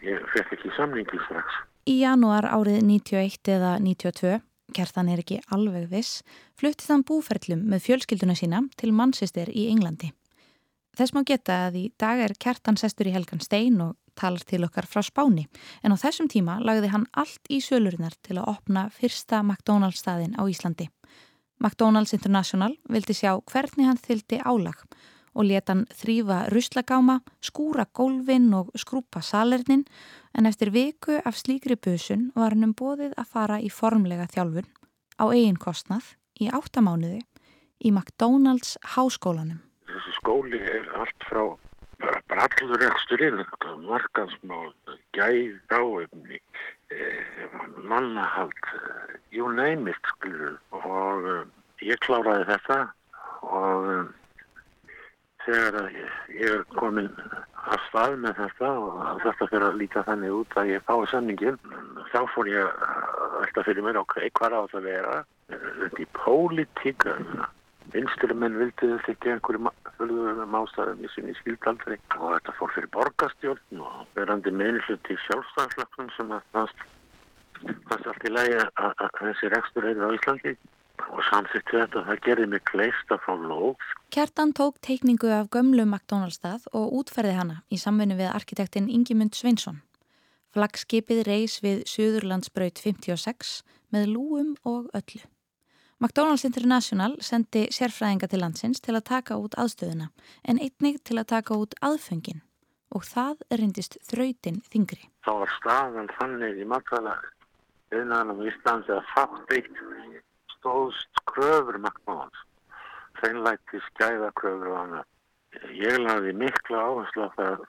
Ég 0.06 0.30
fekk 0.36 0.54
ekki 0.60 0.76
samningi 0.78 1.24
strax. 1.26 1.60
Í 1.90 1.98
janúar 2.04 2.46
árið 2.46 2.84
91 2.86 3.54
eða 3.58 3.74
92, 3.90 4.38
Kjartan 4.78 5.10
er 5.10 5.26
ekki 5.26 5.42
alveg 5.50 5.90
viss, 5.90 6.22
fluttið 6.62 6.94
hann 6.94 7.10
búferlum 7.10 7.66
með 7.74 7.88
fjölskylduna 7.90 8.38
sína 8.38 8.68
til 8.78 8.94
Manchester 8.94 9.50
í 9.50 9.66
Englandi. 9.74 10.14
Þess 11.00 11.14
má 11.16 11.22
geta 11.24 11.56
að 11.70 11.76
í 11.80 11.82
dag 11.96 12.20
er 12.20 12.34
Kjartan 12.36 12.76
sestur 12.76 13.08
í 13.08 13.12
Helgan 13.16 13.40
Stein 13.40 13.78
og 13.80 13.94
talar 14.20 14.42
til 14.44 14.66
okkar 14.66 14.84
frá 14.84 15.00
Spáni 15.08 15.46
en 15.80 15.94
á 15.96 16.02
þessum 16.02 16.28
tíma 16.28 16.58
lagði 16.60 16.90
hann 16.92 17.06
allt 17.16 17.48
í 17.48 17.62
sölurinnar 17.64 18.18
til 18.20 18.36
að 18.36 18.50
opna 18.52 18.84
fyrsta 18.92 19.40
McDonalds 19.40 20.02
staðin 20.04 20.36
á 20.36 20.44
Íslandi. 20.44 20.90
McDonalds 21.64 22.12
International 22.18 22.76
vildi 22.92 23.16
sjá 23.16 23.32
hvernig 23.48 23.88
hann 23.88 24.02
þyldi 24.02 24.42
álag 24.44 24.82
og 25.40 25.48
leta 25.48 25.72
hann 25.72 25.86
þrýfa 26.02 26.42
ruslagáma, 26.52 27.22
skúra 27.40 27.88
gólfin 27.96 28.52
og 28.60 28.76
skrúpa 28.76 29.24
salernin 29.24 29.86
en 30.36 30.52
eftir 30.52 30.74
viku 30.76 31.22
af 31.24 31.40
slíkri 31.40 31.80
busun 31.80 32.28
var 32.36 32.52
hann 32.52 32.68
um 32.68 32.76
bóðið 32.76 33.16
að 33.16 33.32
fara 33.38 33.62
í 33.64 33.72
formlega 33.72 34.28
þjálfun 34.36 34.68
á 35.16 35.32
eigin 35.32 35.64
kostnað 35.64 36.12
í 36.44 36.52
áttamánuði 36.52 37.24
í 37.88 37.96
McDonalds 37.96 38.76
háskólanum. 38.98 39.64
Þessi 40.00 40.14
skóli 40.16 40.60
er 40.64 40.86
allt 40.96 41.26
frá 41.28 41.42
bara, 42.00 42.46
allur 42.46 42.80
reksturinn, 42.80 43.42
markansmál, 43.84 44.70
gæð, 45.12 45.58
ráefni, 45.68 46.40
eh, 46.96 47.58
mannahald, 47.84 48.64
eh, 48.78 49.18
you 49.32 49.52
name 49.52 49.90
it, 49.90 50.00
skilur. 50.14 50.56
Og 50.72 51.28
eh, 51.28 51.44
ég 51.92 52.00
kláraði 52.00 52.48
þetta 52.48 52.80
og 53.44 54.14
þegar 55.44 55.92
ég, 55.92 56.16
er 56.48 56.64
komin 56.80 57.12
að 57.60 57.84
stað 57.90 58.18
með 58.24 58.40
þetta 58.40 58.72
og 58.80 59.22
þetta 59.28 59.52
fyrir 59.52 59.68
að 59.68 59.80
líta 59.84 60.08
þannig 60.08 60.40
út 60.40 60.60
að 60.64 60.74
ég 60.78 60.88
fái 60.88 61.12
samningin, 61.12 61.60
þá 62.16 62.22
fór 62.32 62.48
ég 62.48 62.72
að 62.88 63.40
velta 63.42 63.68
fyrir 63.68 63.84
mér, 63.84 64.00
ok, 64.06 64.20
hvað 64.40 64.56
á 64.56 64.64
það 64.64 64.80
að 64.80 64.92
vera? 64.94 65.22
Þetta 65.50 66.06
í 66.08 66.12
pólitík, 66.16 67.04
vinstri 67.04 67.59
menn 67.94 68.58
vildi 68.60 68.88
þetta 68.92 69.14
ekki 69.14 69.32
einhverju 69.34 69.72
fölgum 69.98 70.58
ástæðum 70.60 71.04
í 71.04 71.12
sinni 71.14 71.36
skildaldri 71.40 71.98
og 72.18 72.34
þetta 72.36 72.56
fór 72.60 72.74
fyrir 72.76 72.92
borgastjórn 72.96 73.84
og 73.84 74.02
verandi 74.16 74.52
meðlislut 74.52 75.10
í 75.10 75.18
sjálfstæðarslöknum 75.26 76.12
sem 76.16 76.36
að 76.36 76.44
fannst 76.54 78.10
allt 78.12 78.28
í 78.28 78.34
lagi 78.34 78.60
að 78.60 79.08
þessi 79.20 79.50
rekstur 79.56 79.90
er 79.90 80.00
á 80.00 80.10
Íslandi 80.16 80.56
og 81.10 81.22
samþýtti 81.30 81.78
þetta 81.80 82.06
það 82.08 82.24
gerði 82.28 82.48
mig 82.54 82.64
kleist 82.70 83.12
að 83.14 83.24
fá 83.26 83.34
lóð 83.40 83.90
Kjartan 84.16 84.54
tók 84.58 84.80
teikningu 84.86 85.32
af 85.34 85.50
gömlu 85.54 85.86
McDonalds 85.86 86.40
stað 86.40 86.68
og 86.74 86.96
útferði 87.02 87.36
hana 87.38 87.60
í 87.70 87.80
samvinni 87.82 88.18
við 88.20 88.32
arkitektinn 88.34 88.90
Ingimund 88.90 89.38
Sveinsson. 89.38 89.82
Flagskipið 90.56 91.26
reys 91.28 91.60
við 91.62 91.84
Suðurlandsbraut 91.90 92.82
56 92.82 93.60
með 93.94 94.10
lúum 94.16 94.56
og 94.66 94.90
öllu. 94.98 95.22
McDonald's 96.00 96.46
International 96.48 97.18
sendi 97.20 97.66
sérfræðinga 97.76 98.30
til 98.32 98.40
landsins 98.40 98.80
til 98.80 98.94
að 98.96 99.04
taka 99.10 99.36
út 99.36 99.58
aðstöðuna 99.60 100.06
en 100.48 100.60
einnig 100.64 101.02
til 101.04 101.18
að 101.20 101.26
taka 101.34 101.58
út 101.60 101.74
aðföngin. 101.84 102.40
Og 102.96 103.04
það 103.04 103.42
reyndist 103.60 103.98
þrautin 104.08 104.62
þingri. 104.72 105.10
þá 105.28 105.32
var 105.42 105.52
staðan 105.58 106.08
þannig 106.16 106.62
í 106.64 106.68
matvæla 106.72 107.18
innan 108.00 108.32
Íslandi 108.48 108.96
að 108.96 109.10
fátt 109.12 109.52
eitt 109.58 109.82
stóðst 110.54 111.22
kröfur 111.34 111.82
McDonalds. 111.82 112.48
Hreinlæti 113.20 113.84
skæða 113.90 114.32
kröfur 114.40 114.72
og 114.72 114.80
annað. 114.86 115.06
Ég 115.84 116.00
laði 116.00 116.32
mikla 116.46 116.80
áherslu 116.80 117.28
á 117.28 117.30
það 117.36 117.68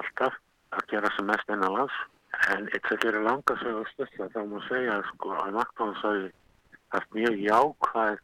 alltaf 0.00 0.40
að 0.72 0.88
gera 0.94 1.12
sem 1.12 1.28
mest 1.28 1.52
innanlands 1.52 2.00
en 2.56 2.72
eitt 2.72 2.88
að 2.88 3.04
gera 3.04 3.22
langa 3.28 3.60
sög 3.60 3.84
og 3.84 3.92
stutla 3.92 4.32
þá 4.32 4.42
má 4.48 4.58
segja 4.64 4.98
sko, 5.12 5.36
að 5.44 5.52
McDonalds 5.52 6.04
hafi 6.08 6.34
haft 6.94 7.16
mjög 7.16 7.40
jákvæð 7.46 8.20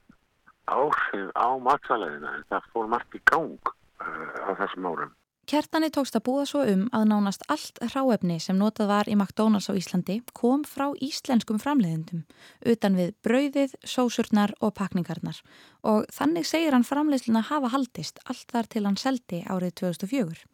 áhrif 0.70 1.32
á 1.34 1.48
matvælaðina 1.58 2.36
en 2.36 2.46
það 2.50 2.70
fór 2.74 2.86
margt 2.92 3.18
í 3.18 3.20
gang 3.30 3.58
uh, 3.66 4.38
á 4.46 4.50
þessum 4.60 4.88
árum. 4.90 5.12
Kjartani 5.50 5.88
tókst 5.90 6.14
að 6.14 6.22
búa 6.28 6.44
svo 6.46 6.62
um 6.70 6.84
að 6.94 7.08
nánast 7.10 7.42
allt 7.50 7.80
hráefni 7.82 8.36
sem 8.40 8.56
notað 8.56 8.92
var 8.92 9.08
í 9.10 9.16
McDonalds 9.16 9.66
á 9.68 9.74
Íslandi 9.74 10.20
kom 10.38 10.62
frá 10.62 10.92
íslenskum 11.02 11.58
framleiðendum 11.58 12.22
utan 12.72 12.94
við 12.96 13.10
brauðið, 13.26 13.74
sósurnar 13.82 14.54
og 14.62 14.76
pakningarnar. 14.78 15.42
Og 15.82 16.06
þannig 16.14 16.46
segir 16.46 16.76
hann 16.76 16.86
framleiðsluna 16.86 17.42
hafa 17.50 17.72
haldist 17.74 18.22
allt 18.30 18.46
þar 18.54 18.70
til 18.70 18.84
hann 18.86 19.00
seldi 19.02 19.42
árið 19.42 19.74
2004. 19.82 20.46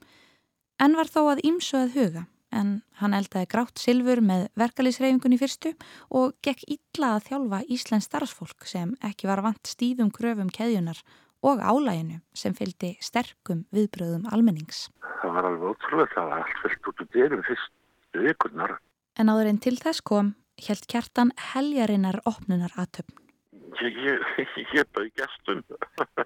En 0.80 0.96
var 0.96 1.12
þó 1.12 1.20
að 1.34 1.44
ímsu 1.44 1.76
að 1.76 1.94
huga 1.98 2.24
en 2.52 2.82
hann 3.00 3.14
eldaði 3.14 3.48
grátt 3.52 3.78
silfur 3.82 4.20
með 4.24 4.46
verkalýsreifingunni 4.58 5.38
fyrstu 5.40 5.74
og 6.10 6.34
gekk 6.44 6.64
illa 6.68 7.14
að 7.18 7.26
þjálfa 7.28 7.60
íslensk 7.76 8.08
starfsfólk 8.08 8.66
sem 8.70 8.94
ekki 9.04 9.28
var 9.28 9.42
vant 9.44 9.66
stífum 9.68 10.10
kröfum 10.14 10.48
keðjunar 10.54 11.00
og 11.44 11.60
álæginu 11.62 12.20
sem 12.34 12.54
fylgdi 12.56 12.96
sterkum 13.04 13.64
viðbröðum 13.74 14.24
almennings. 14.32 14.88
það 15.22 15.34
var 15.36 15.44
alveg 15.50 15.68
ótrúlega 15.70 16.14
það 16.14 16.28
var 16.32 16.42
allt 16.42 16.58
fyllt 16.64 16.88
út 16.90 17.02
úr 17.04 17.10
dyrum 17.14 17.42
fyrstu 17.46 18.24
vikurnar 18.26 18.78
En 19.18 19.26
áður 19.28 19.48
en 19.50 19.58
til 19.58 19.74
þess 19.74 20.00
kom, 20.06 20.34
held 20.62 20.84
kjartan 20.86 21.32
heljarinnar 21.52 22.20
opnunar 22.24 22.70
aðtöfn. 22.78 23.14
ég, 23.82 23.96
ég, 23.98 24.48
ég 24.74 25.12
gestum 25.18 25.62
Já, 25.68 25.76
ma- 26.06 26.24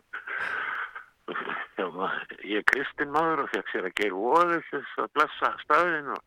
ég 1.31 2.59
er 2.59 2.69
kristin 2.69 3.13
maður 3.15 3.45
og 3.45 3.51
fekk 3.55 3.73
sér 3.73 3.89
að 3.89 3.97
geira 4.01 4.19
óður 4.19 4.63
þess 4.71 5.01
að 5.03 5.11
blessa 5.17 5.51
staðin 5.63 6.13
og, 6.17 6.23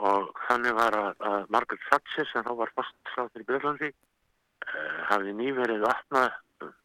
og 0.00 0.28
þannig 0.48 0.76
var 0.78 0.98
að, 0.98 1.24
að 1.30 1.48
Margaret 1.54 1.88
Thatcher 1.90 2.28
sem 2.32 2.46
þá 2.46 2.52
var 2.62 2.74
faststráður 2.78 3.44
í 3.44 3.48
Björlandi 3.48 3.90
uh, 3.92 5.00
hafði 5.10 5.34
nýverið 5.42 5.88
opnað 5.88 6.30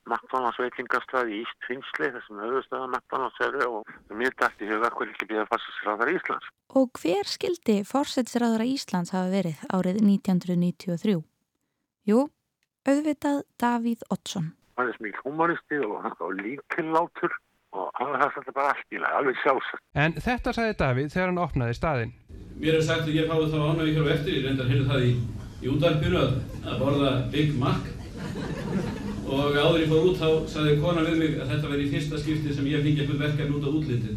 McDonalds 0.05 0.59
veitingastað 0.61 1.31
í 1.33 1.39
Íst 1.41 1.67
Finnsli 1.67 2.09
þessum 2.13 2.41
höfustöða 2.43 2.89
McDonalds 2.91 3.39
eru 3.47 3.69
og 3.79 3.93
mér 4.13 4.35
dætti 4.37 4.67
huga 4.69 4.91
hvernig 4.93 5.15
ekki 5.15 5.29
býða 5.31 5.47
faststráðar 5.49 6.11
Íslands. 6.13 6.49
Og 6.77 6.91
hver 7.01 7.29
skildi 7.29 7.79
fórsetsræðara 7.87 8.67
Íslands 8.69 9.13
hafa 9.15 9.31
verið 9.33 9.63
árið 9.73 10.01
1993? 10.03 11.15
Jú, 12.09 12.27
auðvitað 12.85 13.45
Davíð 13.63 14.05
Oddsson. 14.13 14.51
Hann 14.77 14.89
er 14.89 14.95
smíl 14.97 15.15
humoristi 15.21 15.77
og, 15.85 16.05
og 16.19 16.31
líkillátur 16.39 17.33
og 17.73 17.89
hann 17.97 18.13
er 18.17 18.31
þetta 18.35 18.53
bara 18.55 18.71
allt 18.73 18.93
í 18.93 19.01
lagi, 19.01 19.15
alveg 19.19 19.39
sjálfsagt. 19.41 19.83
En 19.97 20.11
þetta 20.17 20.53
sagði 20.55 20.75
Davíð 20.81 21.13
þegar 21.13 21.29
hann 21.31 21.41
opnaði 21.41 21.77
staðinn. 21.77 22.13
Mér 22.61 22.77
er 22.77 22.85
sagt 22.85 23.07
að 23.07 23.17
ég 23.17 23.29
fái 23.29 23.49
þá 23.53 23.59
ánægi 23.69 23.95
hér 23.95 24.05
á 24.05 24.13
eftir, 24.13 24.37
ég 24.37 24.43
reyndar 24.47 24.69
heyrði 24.69 24.89
það 24.91 25.01
í, 25.07 25.11
í 25.63 25.71
útvarpinu 25.73 26.17
að, 26.21 26.31
að 26.63 26.75
borða 26.83 27.11
Big 27.33 27.49
Mac 27.61 27.81
og 29.33 29.55
áður 29.57 29.81
ég 29.81 29.89
fór 29.89 30.07
út 30.09 30.19
þá 30.21 30.29
sagði 30.53 30.75
kona 30.83 31.05
við 31.07 31.17
mig 31.21 31.33
að 31.39 31.49
þetta 31.53 31.71
væri 31.71 31.85
í 31.87 31.91
fyrsta 31.93 32.21
skipti 32.21 32.53
sem 32.53 32.69
ég 32.69 32.85
fengi 32.85 32.99
eitthvað 33.01 33.23
verkefni 33.25 33.57
út 33.57 33.65
á 33.65 33.71
útlitið. 33.73 34.15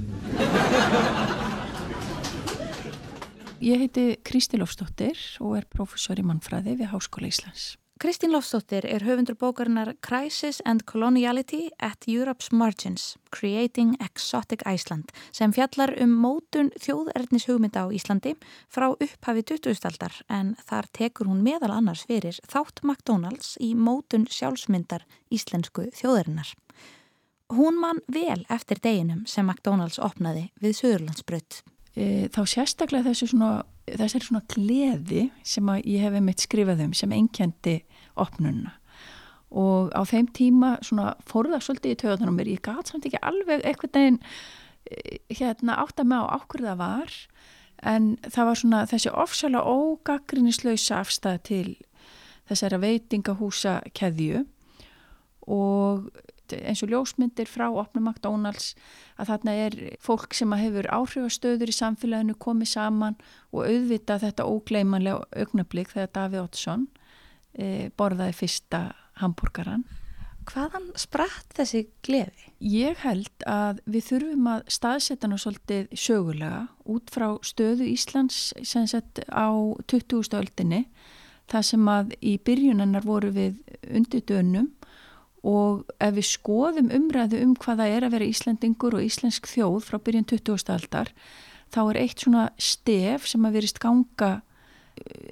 Ég 3.65 3.81
heiti 3.81 4.05
Kristi 4.27 4.61
Lofsdóttir 4.61 5.17
og 5.41 5.57
er 5.57 5.65
prófessor 5.73 6.21
í 6.21 6.27
mannfræði 6.27 6.77
við 6.77 6.93
Háskóla 6.93 7.33
Íslands. 7.33 7.65
Kristín 7.99 8.33
Lofsdóttir 8.33 8.85
er 8.85 9.01
höfundur 9.01 9.35
bókarinnar 9.41 9.95
Crisis 10.03 10.61
and 10.65 10.83
Coloniality 10.85 11.71
at 11.81 12.05
Europe's 12.07 12.53
Margins, 12.53 13.17
Creating 13.31 13.97
Exotic 14.05 14.61
Iceland, 14.67 15.05
sem 15.33 15.53
fjallar 15.53 15.95
um 16.05 16.13
mótun 16.13 16.69
þjóðernis 16.77 17.47
hugmynda 17.49 17.87
á 17.89 17.97
Íslandi 17.97 18.35
frá 18.69 18.91
upphafi 18.93 19.47
2000-aldar 19.49 20.19
en 20.29 20.51
þar 20.69 20.91
tekur 20.93 21.31
hún 21.31 21.41
meðal 21.41 21.73
annars 21.73 22.03
fyrir 22.05 22.37
þátt 22.45 22.83
McDonalds 22.85 23.55
í 23.65 23.73
mótun 23.73 24.29
sjálfsmyndar 24.29 25.07
íslensku 25.33 25.89
þjóðarinnar. 25.97 26.53
Hún 27.57 27.81
man 27.81 28.05
vel 28.13 28.45
eftir 28.53 28.77
deginum 28.77 29.25
sem 29.25 29.49
McDonalds 29.49 29.97
opnaði 29.97 30.51
við 30.61 30.77
Suðurlandsbrödd. 30.83 31.63
E, 31.97 32.29
þá 32.29 32.43
sérstaklega 32.53 33.09
þessu 33.09 33.31
svona, 33.33 33.53
þessari 33.89 34.29
svona 34.29 34.45
gleði 34.53 35.29
sem 35.47 35.69
að 35.73 35.87
ég 35.89 36.05
hef 36.05 36.19
einmitt 36.19 36.45
skrifað 36.45 36.83
um 36.85 36.93
sem 36.97 37.15
einkendi 37.17 37.79
opnunna 38.21 38.75
og 39.57 39.93
á 39.95 40.03
þeim 40.05 40.27
tíma 40.35 40.75
svona 40.85 41.15
fór 41.25 41.49
það 41.53 41.65
svolítið 41.65 41.95
í 41.95 41.99
töðunar 42.03 42.33
á 42.35 42.37
mér, 42.37 42.51
ég 42.51 42.63
gat 42.67 42.91
samt 42.91 43.07
ekki 43.09 43.21
alveg 43.23 43.63
eitthvað 43.65 43.95
neginn 43.97 44.19
hérna 45.33 45.79
átt 45.83 46.01
að 46.03 46.11
með 46.11 46.27
á 46.27 46.35
ákveð 46.37 46.69
það 46.69 46.81
var. 46.83 47.17
En 47.87 48.05
það 48.25 48.49
var 48.49 48.61
svona 48.61 48.83
þessi 48.91 49.13
ofsalega 49.13 49.73
ógaggrinnislausa 49.77 51.01
afstæð 51.03 51.41
til 51.47 51.67
þessara 52.49 52.81
veitingahúsa 52.83 53.81
keðju 53.97 54.45
og 55.53 56.07
eins 56.55 56.83
og 56.85 56.93
ljósmyndir 56.93 57.49
frá 57.51 57.67
opnum 57.69 58.09
McDonalds 58.11 58.75
að 59.19 59.33
þarna 59.33 59.57
er 59.67 59.77
fólk 60.03 60.37
sem 60.37 60.55
hefur 60.57 60.89
áhrifastöður 60.93 61.73
í 61.73 61.77
samfélaginu 61.77 62.37
komið 62.39 62.73
saman 62.77 63.19
og 63.53 63.67
auðvita 63.67 64.21
þetta 64.23 64.47
ógleimanlega 64.47 65.43
augnablík 65.43 65.93
þegar 65.95 66.15
Davíð 66.15 66.45
Ottsson 66.45 66.89
e, 67.59 67.91
borðaði 67.99 68.39
fyrsta 68.41 68.83
hambúrgaran. 69.21 69.87
Hvaðan 70.47 70.93
spratt 70.95 71.57
þessi 71.59 71.89
gleði? 72.07 72.53
Ég 72.63 73.01
held 73.03 73.47
að 73.51 73.81
við 73.91 74.05
þurfum 74.13 74.49
að 74.53 74.69
staðsetja 74.77 75.27
hana 75.27 75.39
svolítið 75.43 75.89
sögulega 75.99 76.61
út 76.87 77.11
frá 77.11 77.27
stöðu 77.43 77.89
Íslands 77.91 78.53
sem 78.63 78.87
sett 78.87 79.25
á 79.27 79.51
20. 79.91 80.23
öldinni 80.39 80.85
þar 81.51 81.67
sem 81.67 81.91
að 81.91 82.15
í 82.23 82.37
byrjunennar 82.47 83.07
voru 83.07 83.33
við 83.35 83.59
undir 83.91 84.23
dönum 84.27 84.71
og 85.47 85.85
ef 86.03 86.17
við 86.17 86.29
skoðum 86.33 86.89
umræðu 86.95 87.43
um 87.45 87.55
hvaða 87.63 87.87
er 87.93 88.07
að 88.07 88.17
vera 88.17 88.31
Íslandingur 88.31 88.97
og 88.99 89.07
íslensk 89.07 89.47
þjóð 89.51 89.79
frá 89.87 90.01
byrjun 90.03 90.27
20. 90.33 90.73
aldar 90.75 91.13
þá 91.75 91.81
er 91.85 92.01
eitt 92.03 92.25
svona 92.25 92.49
stef 92.59 93.29
sem 93.31 93.47
að 93.47 93.61
verist 93.61 93.81
ganga 93.83 94.41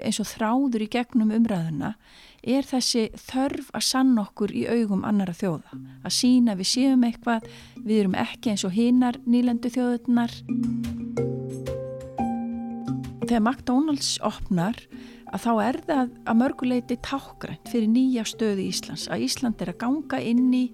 eins 0.04 0.20
og 0.20 0.28
þráður 0.28 0.84
í 0.84 0.90
gegnum 0.92 1.32
umræðuna 1.34 1.94
er 2.44 2.66
þessi 2.68 3.06
þörf 3.16 3.70
að 3.72 3.86
sann 3.86 4.12
okkur 4.20 4.52
í 4.52 4.66
augum 4.68 5.06
annara 5.08 5.32
þjóða 5.36 5.78
að 6.04 6.16
sína 6.18 6.56
við 6.58 6.70
séum 6.74 7.06
eitthvað 7.08 7.48
við 7.80 8.02
erum 8.02 8.18
ekki 8.20 8.52
eins 8.52 8.66
og 8.68 8.76
hinnar 8.76 9.20
nýlendu 9.24 9.72
þjóðunar 9.72 10.36
Þegar 13.24 13.40
McDonalds 13.40 14.08
opnar 14.20 14.76
að 15.34 15.42
þá 15.42 15.52
er 15.64 15.78
það 15.88 16.10
að 16.30 16.38
mörguleiti 16.40 16.96
tákgrænt 17.02 17.70
fyrir 17.70 17.90
nýja 17.90 18.24
stöðu 18.28 18.68
Íslands 18.68 19.08
að 19.10 19.24
Ísland 19.26 19.62
er 19.62 19.72
að 19.72 19.80
ganga 19.82 20.20
inn 20.22 20.46
í 20.54 20.64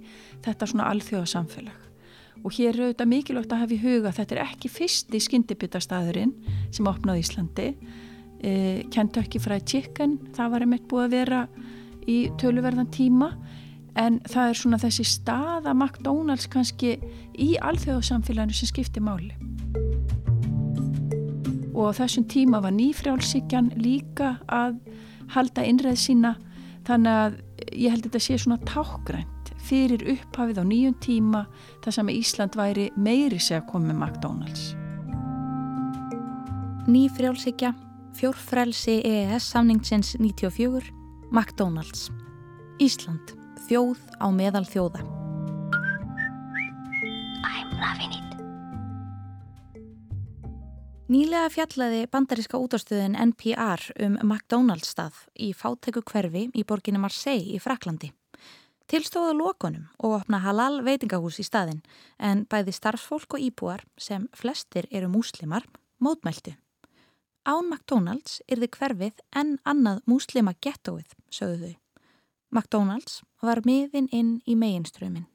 þetta 0.45 0.69
svona 0.69 0.91
alþjóðasamfélag. 0.93 1.87
Og 2.41 2.55
hér 2.57 2.77
er 2.77 2.87
auðvitað 2.87 3.11
mikilvægt 3.11 3.55
að 3.55 3.63
hafa 3.65 3.77
í 3.77 3.81
huga 3.83 4.13
þetta 4.17 4.37
er 4.37 4.43
ekki 4.47 4.71
fyrsti 4.73 5.21
skyndibitastæðurinn 5.27 6.33
sem 6.73 6.89
opnaði 6.89 7.25
Íslandi. 7.25 7.69
E, 8.41 8.53
Kentucky 8.93 9.41
Fried 9.41 9.69
Chicken 9.69 10.17
það 10.37 10.55
var 10.55 10.65
einmitt 10.65 10.89
búið 10.89 11.07
að 11.07 11.17
vera 11.19 11.43
í 12.09 12.19
töluverðan 12.41 12.89
tíma 12.93 13.35
en 14.01 14.21
það 14.29 14.53
er 14.53 14.61
svona 14.61 14.81
þessi 14.81 15.05
stað 15.09 15.69
að 15.69 15.77
McDonalds 15.77 16.49
kannski 16.53 16.97
í 17.37 17.53
alþjóðasamfélaginu 17.61 18.57
sem 18.57 18.73
skiptir 18.73 19.05
máli 19.05 19.35
og 21.75 21.91
á 21.91 21.99
þessum 22.03 22.27
tíma 22.31 22.61
var 22.65 22.75
nýfrjálsíkjan 22.77 23.75
líka 23.81 24.37
að 24.51 24.81
halda 25.35 25.65
innreið 25.67 26.01
sína 26.01 26.35
þannig 26.89 27.21
að 27.25 27.39
ég 27.77 27.93
held 27.93 28.05
að 28.05 28.09
þetta 28.09 28.23
sé 28.25 28.39
svona 28.41 28.59
tákgrænt 28.69 29.53
fyrir 29.61 30.05
upphafið 30.15 30.63
á 30.63 30.65
nýjum 30.67 30.97
tíma 31.05 31.45
þar 31.85 31.97
sem 31.97 32.13
Ísland 32.13 32.57
væri 32.59 32.89
meiri 32.97 33.39
sig 33.39 33.61
að 33.61 33.69
koma 33.71 33.91
með 33.91 34.01
McDonalds. 34.01 34.65
Ný 36.91 37.05
frjálsíkja, 37.15 37.75
fjórfrelsi 38.19 38.97
EES 39.07 39.51
samningsins 39.53 40.17
94, 40.19 40.91
McDonalds. 41.31 42.09
Ísland, 42.83 43.37
þjóð 43.69 44.01
á 44.19 44.27
meðal 44.33 44.67
þjóða. 44.67 45.05
I'm 47.45 47.71
loving 47.79 48.17
it. 48.17 48.30
Nýlega 51.11 51.49
fjallaði 51.51 52.05
bandaríska 52.07 52.59
útastöðin 52.63 53.17
NPR 53.19 53.83
um 54.05 54.13
McDonalds 54.23 54.93
stað 54.93 55.17
í 55.35 55.49
fátæku 55.59 56.05
hverfi 56.07 56.45
í 56.55 56.63
borginni 56.63 57.01
Marseille 57.03 57.57
í 57.57 57.59
Fraklandi. 57.59 58.13
Tilstóða 58.87 59.33
lokunum 59.35 59.89
og 59.99 60.21
opna 60.21 60.39
halal 60.45 60.85
veitingahús 60.87 61.41
í 61.43 61.47
staðin 61.49 61.81
en 62.23 62.45
bæði 62.47 62.77
starfsfólk 62.79 63.35
og 63.35 63.43
íbúar 63.43 63.83
sem 63.99 64.29
flestir 64.39 64.87
eru 64.95 65.11
múslimar 65.11 65.67
mótmæltu. 65.99 66.55
Án 67.43 67.67
McDonalds 67.67 68.39
yrði 68.47 68.71
hverfið 68.79 69.19
en 69.35 69.57
annað 69.67 70.05
múslima 70.07 70.55
gettóið, 70.63 71.11
sögðu 71.27 71.73
þau. 71.73 71.77
McDonalds 72.55 73.25
var 73.43 73.65
miðin 73.67 74.07
inn 74.15 74.37
í 74.47 74.55
meginströmin. 74.55 75.27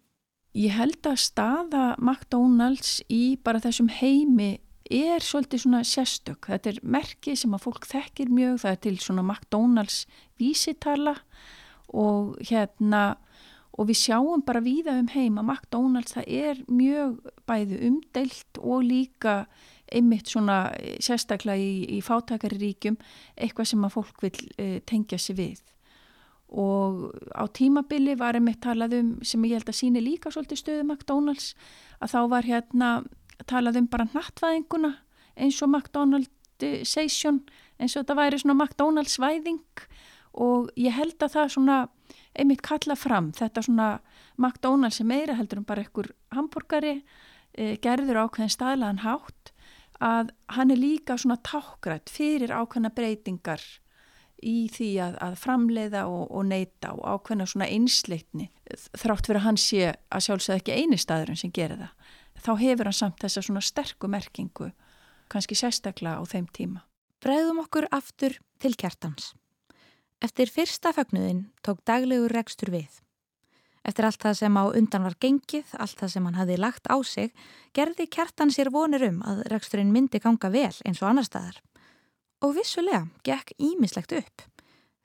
Ég 0.56 0.72
held 0.72 1.04
að 1.04 1.20
staða 1.20 1.98
McDonalds 2.00 3.02
í 3.12 3.36
bara 3.44 3.60
þessum 3.60 3.92
heimi 3.92 4.54
er 4.92 5.24
svolítið 5.24 5.64
svona 5.64 5.84
sérstök. 5.88 6.50
Þetta 6.52 6.72
er 6.72 6.80
merkið 6.84 7.40
sem 7.42 7.54
að 7.58 7.64
fólk 7.66 7.88
þekkir 7.90 8.34
mjög, 8.34 8.58
það 8.64 8.72
er 8.76 8.82
til 8.86 8.98
svona 9.02 9.24
McDonalds 9.26 10.02
vísitala 10.42 11.16
og 11.94 12.36
hérna 12.46 13.16
og 13.76 13.90
við 13.90 14.00
sjáum 14.06 14.44
bara 14.46 14.64
víða 14.64 14.96
um 15.02 15.08
heim 15.12 15.40
að 15.40 15.50
McDonalds 15.50 16.16
það 16.16 16.30
er 16.32 16.62
mjög 16.72 17.18
bæði 17.50 17.80
umdeilt 17.90 18.60
og 18.62 18.86
líka 18.88 19.36
einmitt 19.92 20.32
svona 20.32 20.72
sérstaklega 21.04 21.60
í, 21.60 21.98
í 21.98 22.00
fátakari 22.04 22.58
ríkjum 22.62 22.98
eitthvað 23.36 23.72
sem 23.72 23.84
að 23.86 23.96
fólk 23.98 24.24
vil 24.24 24.36
uh, 24.36 24.78
tengja 24.88 25.20
sig 25.22 25.38
við 25.38 25.62
og 26.56 27.12
á 27.36 27.44
tímabili 27.52 28.16
var 28.18 28.38
einmitt 28.38 28.62
talað 28.64 29.00
um 29.02 29.12
sem 29.26 29.44
ég 29.50 29.60
held 29.60 29.70
að 29.70 29.80
síni 29.82 30.04
líka 30.04 30.32
svolítið 30.32 30.62
stöðu 30.62 30.88
McDonalds 30.88 31.54
að 32.00 32.16
þá 32.16 32.20
var 32.32 32.48
hérna 32.48 32.90
talað 33.50 33.82
um 33.82 33.90
bara 33.92 34.08
nattvæðinguna 34.14 34.94
eins 35.36 35.62
og 35.64 35.72
McDonaldization 35.72 37.42
eins 37.80 37.96
og 37.96 38.04
þetta 38.04 38.18
væri 38.20 38.42
svona 38.42 38.58
McDonalds 38.58 39.20
væðing 39.20 39.86
og 40.46 40.72
ég 40.80 40.96
held 40.96 41.18
að 41.24 41.36
það 41.36 41.54
svona 41.56 41.78
einmitt 42.36 42.64
kalla 42.66 42.98
fram 43.00 43.32
þetta 43.36 43.64
svona 43.66 43.90
McDonalds 44.40 45.00
sem 45.00 45.08
meira 45.08 45.38
heldur 45.38 45.62
um 45.62 45.68
bara 45.68 45.86
einhver 45.86 46.12
hambúrgari 46.36 46.98
e, 47.56 47.76
gerður 47.84 48.26
ákveðin 48.26 48.54
staðlaðan 48.54 49.04
hátt 49.06 49.52
að 50.04 50.32
hann 50.52 50.74
er 50.74 50.80
líka 50.80 51.16
svona 51.20 51.40
tákgrætt 51.44 52.12
fyrir 52.12 52.52
ákveðna 52.52 52.92
breytingar 52.96 53.64
í 54.44 54.68
því 54.72 54.90
að, 55.06 55.16
að 55.24 55.38
framleiða 55.40 56.04
og, 56.12 56.26
og 56.28 56.48
neyta 56.50 56.92
og 56.96 57.06
ákveðna 57.08 57.48
svona 57.48 57.70
einsleitni 57.72 58.50
þrátt 59.00 59.30
fyrir 59.30 59.40
að 59.40 59.48
hann 59.48 59.62
sé 59.62 59.94
að 59.94 60.26
sjálfsögða 60.28 60.60
ekki 60.60 60.76
eini 60.76 61.00
staðurinn 61.00 61.40
sem 61.40 61.54
gerir 61.56 61.86
það 61.86 62.05
þá 62.46 62.54
hefur 62.62 62.90
hann 62.90 63.00
samt 63.00 63.24
þessa 63.24 63.42
svona 63.46 63.64
sterku 63.66 64.10
merkingu 64.12 64.70
kannski 65.32 65.58
sérstaklega 65.58 66.22
á 66.22 66.24
þeim 66.30 66.46
tíma. 66.54 66.84
Breiðum 67.24 67.64
okkur 67.64 67.88
aftur 67.96 68.38
til 68.62 68.76
kjartans. 68.78 69.34
Eftir 70.22 70.52
fyrsta 70.54 70.94
fögnuðin 70.94 71.48
tók 71.66 71.82
daglegur 71.88 72.34
rekstur 72.34 72.72
við. 72.74 73.02
Eftir 73.86 74.08
allt 74.08 74.22
það 74.22 74.38
sem 74.40 74.58
á 74.58 74.64
undan 74.66 75.06
var 75.06 75.16
gengið, 75.22 75.74
allt 75.78 76.00
það 76.00 76.14
sem 76.14 76.26
hann 76.26 76.40
hafi 76.40 76.58
lagt 76.58 76.90
á 76.90 76.98
sig, 77.06 77.34
gerði 77.74 78.08
kjartan 78.10 78.54
sér 78.54 78.72
vonir 78.74 79.06
um 79.10 79.22
að 79.26 79.44
reksturinn 79.54 79.94
myndi 79.94 80.22
ganga 80.22 80.50
vel 80.50 80.74
eins 80.86 81.02
og 81.02 81.10
annar 81.10 81.28
staðar. 81.28 81.60
Og 82.42 82.56
vissulega 82.58 83.06
gekk 83.26 83.54
ímislegt 83.62 84.16
upp. 84.18 84.46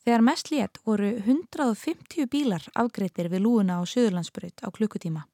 Þegar 0.00 0.24
mest 0.24 0.48
létt 0.52 0.80
voru 0.88 1.12
150 1.18 2.28
bílar 2.32 2.64
afgreitir 2.72 3.28
við 3.28 3.44
lúuna 3.44 3.80
á 3.80 3.84
Suðurlandsbrut 3.84 4.64
á 4.64 4.68
klukkutíma. 4.72 5.26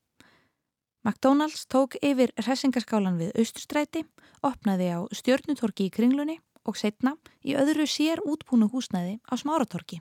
McDonalds 1.06 1.66
tók 1.70 1.94
yfir 2.02 2.32
hressingaskálan 2.34 3.14
við 3.20 3.36
Austurstræti, 3.38 4.00
opnaði 4.42 4.88
á 4.90 4.98
stjörnutorki 5.14 5.84
í 5.86 5.92
kringlunni 5.94 6.34
og 6.66 6.74
setna 6.80 7.12
í 7.46 7.54
öðru 7.54 7.86
sér 7.86 8.18
útbúnu 8.26 8.66
húsnæði 8.72 9.20
á 9.30 9.38
smáratorki. 9.38 10.00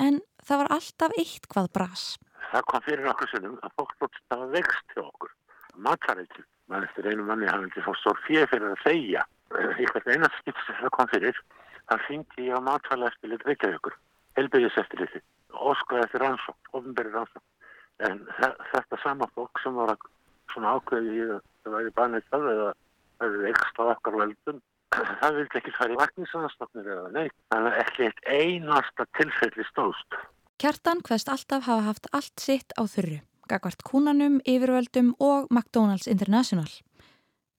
En 0.00 0.22
það 0.40 0.62
var 0.62 0.72
alltaf 0.78 1.18
eitt 1.20 1.50
hvað 1.52 1.68
bras. 1.76 2.04
Það 2.48 2.64
kom 2.72 2.86
fyrir 2.86 3.10
okkur 3.12 3.32
sinnum 3.34 3.60
að 3.60 3.76
fólk 3.76 3.92
það 4.00 4.40
var 4.40 4.50
vext 4.56 4.96
hjá 4.96 5.02
okkur. 5.04 5.36
Matfæriðtil, 5.84 6.46
mann 6.72 6.88
eftir 6.88 7.10
einu 7.12 7.28
manni 7.28 7.52
hann 7.52 7.66
vildi 7.66 7.84
fá 7.84 7.92
stór 8.00 8.24
fyrir 8.24 8.48
fyrir 8.48 8.72
að 8.72 8.82
segja. 8.86 9.28
Eitthvað 9.52 10.12
einast 10.16 10.40
skipt 10.40 10.64
sem 10.64 10.80
það 10.80 10.96
kom 10.96 11.12
fyrir, 11.12 11.44
það 11.92 12.08
fengi 12.08 12.48
ég 12.48 12.56
á 12.56 12.60
matfæriðaspilið 12.72 13.48
Reykjavíkur, 13.52 14.00
helbyrðiseftirliti, 14.40 15.26
óskaði 15.52 16.08
eftir 16.08 16.24
rannsók, 16.24 16.72
ofinberi 16.72 17.12
rannsók. 17.12 17.44
En 18.08 18.20
þetta 18.38 18.98
sama 19.02 19.28
fólk 19.36 19.60
sem 19.62 19.76
var 19.76 19.94
svona 20.52 20.74
ákveði 20.78 21.14
í 21.16 21.24
að 21.26 21.40
það 21.64 21.76
væri 21.76 21.94
bannið 21.98 22.28
það 22.32 22.50
eða 22.54 22.68
það 23.20 23.24
hefði 23.26 23.46
vext 23.46 23.80
á 23.80 23.82
okkar 23.92 24.18
veldum, 24.20 24.60
það 25.20 25.38
vildi 25.38 25.60
ekki 25.60 25.74
fara 25.76 25.94
í 25.94 25.98
vakningsanastofnir 26.00 26.92
eða 26.96 27.08
neitt. 27.16 27.36
Þannig 27.52 27.72
að 27.72 27.82
ekki 27.84 28.06
eitt 28.08 28.22
einasta 28.26 29.08
tilfelli 29.18 29.66
stóðst. 29.70 30.20
Kjartan 30.60 31.02
hvaðst 31.06 31.32
alltaf 31.32 31.66
hafa 31.68 31.86
haft 31.86 32.08
allt 32.16 32.42
sitt 32.42 32.74
á 32.76 32.82
þurru, 32.84 33.20
gagvart 33.48 33.84
kúnanum, 33.86 34.40
yfirvöldum 34.44 35.14
og 35.20 35.48
McDonalds 35.48 36.08
International. 36.10 36.68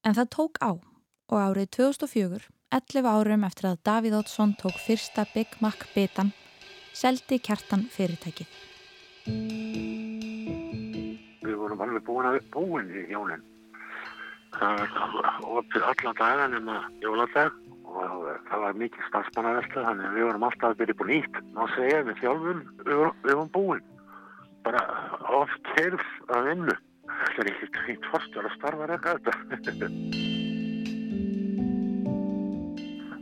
En 0.05 0.17
það 0.17 0.33
tók 0.37 0.61
á 0.61 0.71
og 1.31 1.37
árið 1.39 1.71
2004, 1.77 2.49
11 2.71 3.09
árum 3.09 3.45
eftir 3.47 3.71
að 3.71 3.81
Davíð 3.87 4.17
Ótsson 4.21 4.53
tók 4.59 4.77
fyrsta 4.85 5.25
Big 5.33 5.55
Mac 5.63 5.85
bitan, 5.95 6.33
seldi 6.93 7.39
Kjartan 7.39 7.87
fyrirtækið. 7.93 8.59
Vorum 11.71 11.85
alveg 11.85 12.03
búin 12.03 12.25
að 12.27 12.37
búin 12.51 12.87
í 12.91 13.01
hjónin. 13.07 13.43
Það 14.51 14.81
opið 15.47 15.85
alla 15.87 16.11
daga 16.19 16.47
nema 16.51 16.73
jóladag 16.99 17.53
og 17.87 18.25
það 18.49 18.63
var 18.65 18.75
mikið 18.81 19.05
starfsmannavelta 19.07 19.85
þannig 19.85 20.09
að 20.09 20.17
við 20.17 20.27
vorum 20.27 20.43
alltaf 20.47 20.67
að 20.67 20.81
byrja 20.81 20.95
búin 20.99 21.11
nýtt. 21.13 21.39
Má 21.55 21.61
segja 21.77 22.01
við 22.09 22.19
þjálfum, 22.19 22.59
við 22.89 22.99
vorum, 23.31 23.53
búin. 23.55 23.85
Bara 24.67 24.83
oft 25.39 25.71
kerf 25.77 26.11
að 26.35 26.49
vinnu. 26.49 26.75
Það 27.21 27.39
er 27.45 27.51
ekki 27.53 27.71
tvínt 27.77 28.11
fórstjál 28.11 28.43
að 28.43 28.57
starfa 28.57 28.91
reyka 28.91 29.15
þetta. 29.15 29.87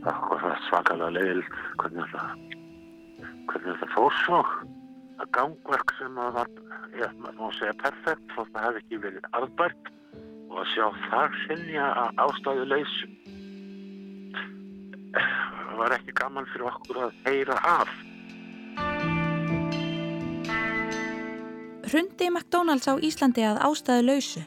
Það 0.00 0.28
var 0.32 0.60
svakalega 0.66 1.14
leiðilt 1.20 1.56
hvernig 1.78 2.10
þetta, 2.10 2.26
hvernig. 3.52 3.80
Það 3.84 3.96
gangverk 5.36 5.94
sem 5.98 6.18
að 6.18 6.36
var, 6.38 6.52
ég 6.98 7.16
má 7.24 7.46
segja 7.58 7.74
perfekt, 7.82 8.26
þótt 8.34 8.48
að 8.48 8.54
það 8.54 8.66
hefði 8.66 8.82
ekki 8.84 9.02
verið 9.04 9.28
arðbært 9.38 9.90
og 10.50 10.62
að 10.62 10.70
sjá 10.74 10.86
þar 11.08 11.36
sinja 11.46 11.90
að 12.04 12.22
ástæðu 12.26 12.68
leysu 12.70 13.10
var 15.80 15.94
ekki 15.96 16.14
gaman 16.16 16.48
fyrir 16.52 16.68
okkur 16.70 17.02
að 17.06 17.12
heyra 17.26 17.56
af. 17.66 17.90
Hrundi 21.90 22.28
McDonalds 22.30 22.86
á 22.86 22.94
Íslandi 23.02 23.42
að 23.46 23.62
ástæðu 23.66 24.06
lausu. 24.06 24.42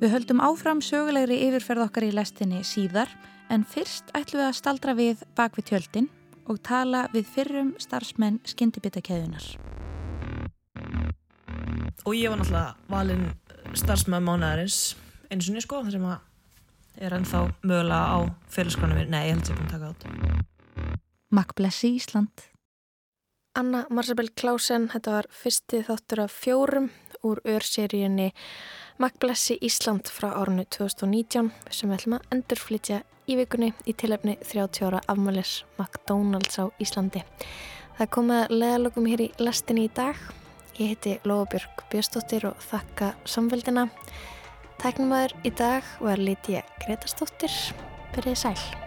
Við 0.00 0.12
höldum 0.12 0.42
áfram 0.44 0.82
sögulegri 0.84 1.38
yfirferð 1.46 1.86
okkar 1.86 2.08
í 2.08 2.12
lestinni 2.16 2.64
síðar 2.66 3.12
en 3.52 3.62
fyrst 3.64 4.10
ætlum 4.16 4.42
við 4.42 4.48
að 4.48 4.58
staldra 4.58 4.96
við 4.98 5.22
bak 5.38 5.56
við 5.56 5.70
tjöldin 5.70 6.08
og 6.46 6.60
tala 6.66 7.06
við 7.14 7.28
fyrrum 7.34 7.72
starfsmenn 7.82 8.40
skyndibitakeðunar. 8.46 9.46
Og 12.06 12.14
ég 12.14 12.30
var 12.30 12.38
náttúrulega 12.38 12.76
valinn 12.92 13.26
starfsmenn 13.74 14.24
mánaðarins 14.24 14.96
eins 15.30 15.48
og 15.48 15.56
niður 15.56 15.66
sko, 15.66 15.82
þar 15.86 15.96
sem 15.96 16.06
að 16.06 17.02
er 17.06 17.16
ennþá 17.16 17.40
mögulega 17.66 18.04
á 18.14 18.18
félagsgránu 18.52 18.96
mér. 18.96 19.08
Nei, 19.12 19.22
ég 19.26 19.34
held 19.34 19.42
að 19.42 19.50
ég 19.50 19.58
búin 19.58 19.66
að 19.66 19.74
taka 19.74 19.90
át. 19.90 20.94
Makkblessi 21.36 21.90
Ísland. 21.96 22.46
Anna 23.56 23.86
Marsabell 23.90 24.30
Klausen, 24.36 24.86
þetta 24.92 25.16
var 25.16 25.28
fyrsti 25.32 25.82
þáttur 25.86 26.26
af 26.26 26.32
fjórum 26.44 26.90
úr 27.26 27.40
örseríunni 27.48 28.30
Makkblessi 29.00 29.58
Ísland 29.64 30.08
frá 30.12 30.30
árunni 30.36 30.66
2019 30.72 31.50
sem 31.70 31.90
við 31.90 31.98
ætlum 31.98 32.18
að 32.18 32.26
endurflytja 32.36 33.02
í 33.26 33.36
vikunni 33.38 33.72
í 33.86 33.94
tilefni 33.98 34.36
30 34.42 34.86
ára 34.86 35.02
afmælis 35.10 35.64
McDonalds 35.78 36.58
á 36.62 36.64
Íslandi. 36.82 37.24
Það 37.98 38.12
komið 38.16 38.54
leðalögum 38.54 39.10
hér 39.10 39.24
í 39.26 39.28
lestinni 39.40 39.86
í 39.88 39.92
dag. 39.96 40.18
Ég 40.76 40.92
heiti 40.92 41.18
Lóabjörg 41.24 41.86
Björnstóttir 41.90 42.48
og 42.50 42.64
þakka 42.70 43.14
samveldina. 43.24 43.88
Tæknumæður 44.82 45.38
í 45.48 45.54
dag 45.56 45.94
var 46.04 46.20
Lítiða 46.20 46.66
Gretarstóttir. 46.84 47.54
Byrðið 48.12 48.42
sæl. 48.44 48.85